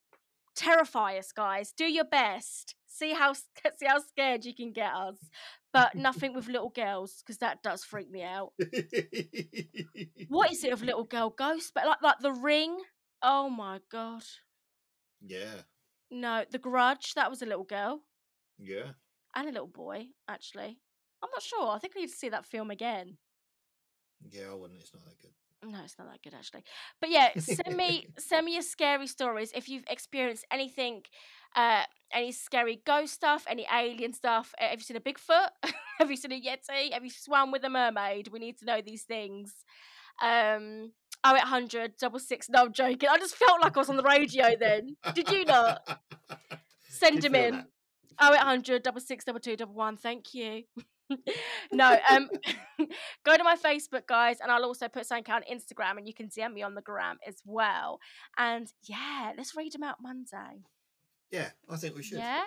terrify 0.57 1.19
us, 1.19 1.31
guys. 1.31 1.73
Do 1.77 1.85
your 1.85 2.05
best. 2.07 2.75
See 2.87 3.13
how 3.13 3.33
see 3.79 3.87
how 3.87 3.99
scared 3.99 4.47
you 4.47 4.55
can 4.55 4.73
get 4.73 4.93
us, 4.93 5.19
but 5.79 5.95
nothing 6.09 6.35
with 6.35 6.49
little 6.49 6.71
girls 6.71 7.23
because 7.23 7.39
that 7.39 7.63
does 7.63 7.85
freak 7.85 8.11
me 8.11 8.23
out. 8.23 8.53
What 10.29 10.53
is 10.53 10.63
it 10.65 10.73
of 10.73 10.83
little 10.83 11.05
girl 11.05 11.31
ghosts? 11.31 11.71
But 11.75 11.87
like 11.87 12.03
like 12.03 12.19
the 12.21 12.33
ring. 12.33 12.77
Oh 13.23 13.49
my 13.49 13.81
god. 13.91 14.25
Yeah, 15.21 15.63
No, 16.11 16.45
the 16.51 16.59
Grudge. 16.59 17.15
That 17.15 17.31
was 17.31 17.43
a 17.43 17.47
little 17.47 17.65
girl 17.65 18.03
yeah. 18.59 18.93
and 19.35 19.49
a 19.49 19.53
little 19.53 19.67
boy. 19.67 20.07
Actually, 20.29 20.79
I'm 21.23 21.31
not 21.33 21.43
sure. 21.43 21.71
I 21.71 21.79
think 21.79 21.95
I 21.97 22.01
need 22.01 22.11
to 22.11 22.17
see 22.17 22.29
that 22.29 22.47
film 22.47 22.71
again. 22.71 23.19
Yeah, 24.31 24.51
I 24.53 24.55
wouldn't. 24.55 24.81
It's 24.81 24.95
not 24.95 25.05
that 25.07 25.19
good. 25.21 25.33
No, 25.65 25.79
it's 25.85 25.99
not 25.99 26.09
that 26.11 26.23
good 26.23 26.35
actually. 26.35 26.65
But 27.01 27.11
yeah, 27.11 27.31
send 27.39 27.77
me 27.77 28.07
send 28.19 28.47
me 28.47 28.53
your 28.53 28.63
scary 28.63 29.07
stories 29.07 29.53
if 29.55 29.69
you've 29.69 29.89
experienced 29.89 30.47
anything, 30.53 31.03
uh, 31.55 31.83
any 32.13 32.33
scary 32.33 32.81
ghost 32.87 33.15
stuff, 33.15 33.45
any 33.49 33.67
alien 33.73 34.13
stuff. 34.13 34.55
Have 34.59 34.79
you 34.79 34.85
seen 34.85 34.97
a 34.97 35.01
Bigfoot? 35.01 35.49
Have 35.99 36.11
you 36.11 36.17
seen 36.17 36.33
a 36.33 36.41
Yeti? 36.41 36.93
Have 36.93 37.05
you 37.05 37.11
swam 37.11 37.51
with 37.51 37.65
a 37.65 37.71
mermaid? 37.71 38.29
We 38.29 38.39
need 38.39 38.59
to 38.59 38.65
know 38.65 38.81
these 38.85 39.03
things. 39.03 39.53
Um, 40.23 40.93
oh, 41.25 41.33
oh, 41.33 41.37
eight 41.37 41.43
hundred 41.43 41.97
double 41.99 42.19
six. 42.19 42.49
No, 42.49 42.65
I'm 42.65 42.73
joking. 42.73 43.09
I 43.11 43.19
just 43.19 43.37
felt 43.37 43.61
like 43.63 43.77
I 43.77 43.81
was 43.81 43.91
on 43.91 43.97
the 43.97 44.03
radio 44.03 44.57
then. 44.59 44.97
Did 45.15 45.31
you 45.31 45.45
not? 45.45 46.01
Send 46.89 47.23
them 47.23 47.35
in. 47.35 47.55
that. 47.57 47.67
Oh, 48.21 48.33
eight 48.33 48.41
hundred 48.41 48.83
double 48.83 49.01
six 49.01 49.25
double 49.25 49.41
two 49.41 49.57
double 49.57 49.75
one. 49.75 49.97
Thank 49.97 50.35
you. 50.35 50.63
no, 51.73 51.97
um, 52.11 52.29
go 53.25 53.37
to 53.37 53.45
my 53.45 53.57
Facebook, 53.57 54.07
guys, 54.07 54.39
and 54.41 54.51
I'll 54.51 54.65
also 54.65 54.89
put 54.89 55.07
something 55.07 55.33
on 55.33 55.43
Instagram, 55.51 55.97
and 55.97 56.07
you 56.07 56.15
can 56.15 56.29
DM 56.29 56.53
me 56.53 56.63
on 56.63 56.75
the 56.75 56.83
gram 56.83 57.19
as 57.27 57.37
well. 57.45 57.99
And 58.37 58.71
yeah, 58.85 59.33
let's 59.37 59.57
read 59.57 59.73
them 59.73 59.83
out 59.83 59.97
Monday. 60.01 60.65
Yeah, 61.31 61.51
I 61.69 61.77
think 61.77 61.95
we 61.97 62.03
should. 62.03 62.19
Yeah, 62.19 62.45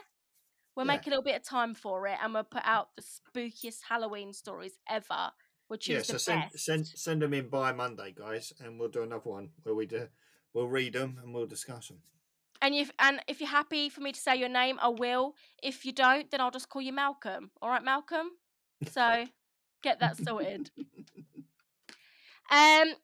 we'll 0.76 0.86
Yeah. 0.86 0.94
make 0.94 1.06
a 1.08 1.10
little 1.10 1.24
bit 1.24 1.36
of 1.36 1.44
time 1.44 1.76
for 1.76 2.08
it, 2.08 2.18
and 2.22 2.34
we'll 2.34 2.44
put 2.44 2.64
out 2.66 2.90
the 2.96 3.02
spookiest 3.04 3.84
Halloween 3.90 4.34
stories 4.34 4.80
ever. 4.90 5.32
We'll 5.70 5.78
choose 5.80 5.96
Yeah, 5.96 6.02
so 6.04 6.14
the 6.14 6.20
send 6.20 6.42
best. 6.52 6.66
send 6.66 6.88
send 6.88 7.22
them 7.22 7.34
in 7.34 7.50
by 7.50 7.72
Monday, 7.72 8.12
guys, 8.12 8.52
and 8.60 8.80
we'll 8.80 8.90
do 8.90 9.04
another 9.04 9.30
one 9.30 9.52
where 9.64 9.76
we 9.76 9.86
do 9.86 10.10
we'll 10.54 10.68
read 10.68 10.94
them 10.94 11.18
and 11.24 11.34
we'll 11.34 11.46
discuss 11.48 11.88
them. 11.88 12.02
And 12.62 12.76
if 12.76 12.92
and 13.00 13.22
if 13.28 13.40
you're 13.40 13.50
happy 13.50 13.90
for 13.90 14.02
me 14.02 14.12
to 14.12 14.20
say 14.20 14.36
your 14.36 14.50
name, 14.50 14.78
I 14.82 14.90
will. 14.90 15.36
If 15.64 15.86
you 15.86 15.92
don't, 15.94 16.30
then 16.30 16.42
I'll 16.42 16.52
just 16.52 16.70
call 16.70 16.82
you 16.82 16.92
Malcolm. 16.94 17.52
All 17.62 17.70
right, 17.70 17.84
Malcolm. 17.84 18.32
So 18.90 19.28
get 19.82 20.00
that 20.00 20.18
sorted. 20.18 20.72
Um, 22.50 22.96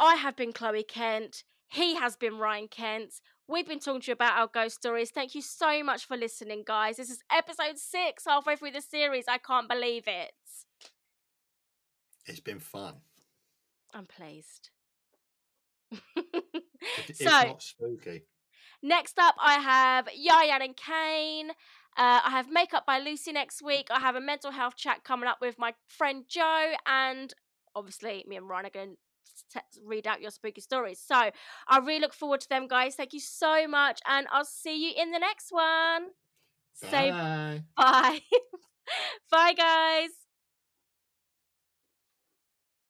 I 0.00 0.16
have 0.16 0.34
been 0.34 0.52
Chloe 0.52 0.82
Kent. 0.82 1.44
He 1.68 1.94
has 1.94 2.16
been 2.16 2.38
Ryan 2.38 2.66
Kent. 2.66 3.20
We've 3.50 3.66
been 3.66 3.80
talking 3.80 4.00
to 4.02 4.06
you 4.06 4.12
about 4.12 4.38
our 4.38 4.46
ghost 4.46 4.76
stories. 4.76 5.10
Thank 5.10 5.34
you 5.34 5.42
so 5.42 5.82
much 5.82 6.06
for 6.06 6.16
listening, 6.16 6.62
guys. 6.64 6.98
This 6.98 7.10
is 7.10 7.24
episode 7.32 7.78
six, 7.78 8.24
halfway 8.24 8.54
through 8.54 8.70
the 8.70 8.80
series. 8.80 9.24
I 9.26 9.38
can't 9.38 9.68
believe 9.68 10.04
it. 10.06 10.30
It's 12.26 12.38
been 12.38 12.60
fun. 12.60 12.94
I'm 13.92 14.06
pleased. 14.06 14.70
If 15.90 17.14
so 17.16 17.24
not 17.24 17.60
spooky. 17.60 18.22
next 18.84 19.18
up, 19.18 19.34
I 19.40 19.54
have 19.54 20.06
Yayan 20.06 20.64
and 20.64 20.76
Kane. 20.76 21.50
Uh, 21.96 22.20
I 22.24 22.30
have 22.30 22.48
Makeup 22.48 22.86
by 22.86 23.00
Lucy 23.00 23.32
next 23.32 23.62
week. 23.62 23.88
I 23.90 23.98
have 23.98 24.14
a 24.14 24.20
mental 24.20 24.52
health 24.52 24.76
chat 24.76 25.02
coming 25.02 25.28
up 25.28 25.38
with 25.40 25.58
my 25.58 25.74
friend 25.88 26.24
Joe, 26.28 26.74
and 26.86 27.34
obviously, 27.74 28.24
me 28.28 28.36
and 28.36 28.48
Ryan 28.48 28.66
are 28.66 28.70
going 28.70 28.96
to 29.52 29.60
read 29.84 30.06
out 30.06 30.20
your 30.20 30.30
spooky 30.30 30.60
stories. 30.60 31.00
So 31.04 31.14
I 31.68 31.78
really 31.78 32.00
look 32.00 32.14
forward 32.14 32.40
to 32.40 32.48
them, 32.48 32.68
guys. 32.68 32.94
Thank 32.94 33.12
you 33.12 33.20
so 33.20 33.66
much, 33.66 34.00
and 34.06 34.26
I'll 34.30 34.44
see 34.44 34.88
you 34.88 34.92
in 35.00 35.10
the 35.10 35.18
next 35.18 35.50
one. 35.50 36.08
Say 36.74 37.10
Bye. 37.10 37.62
bye. 37.76 38.20
bye, 39.30 39.52
guys. 39.54 40.29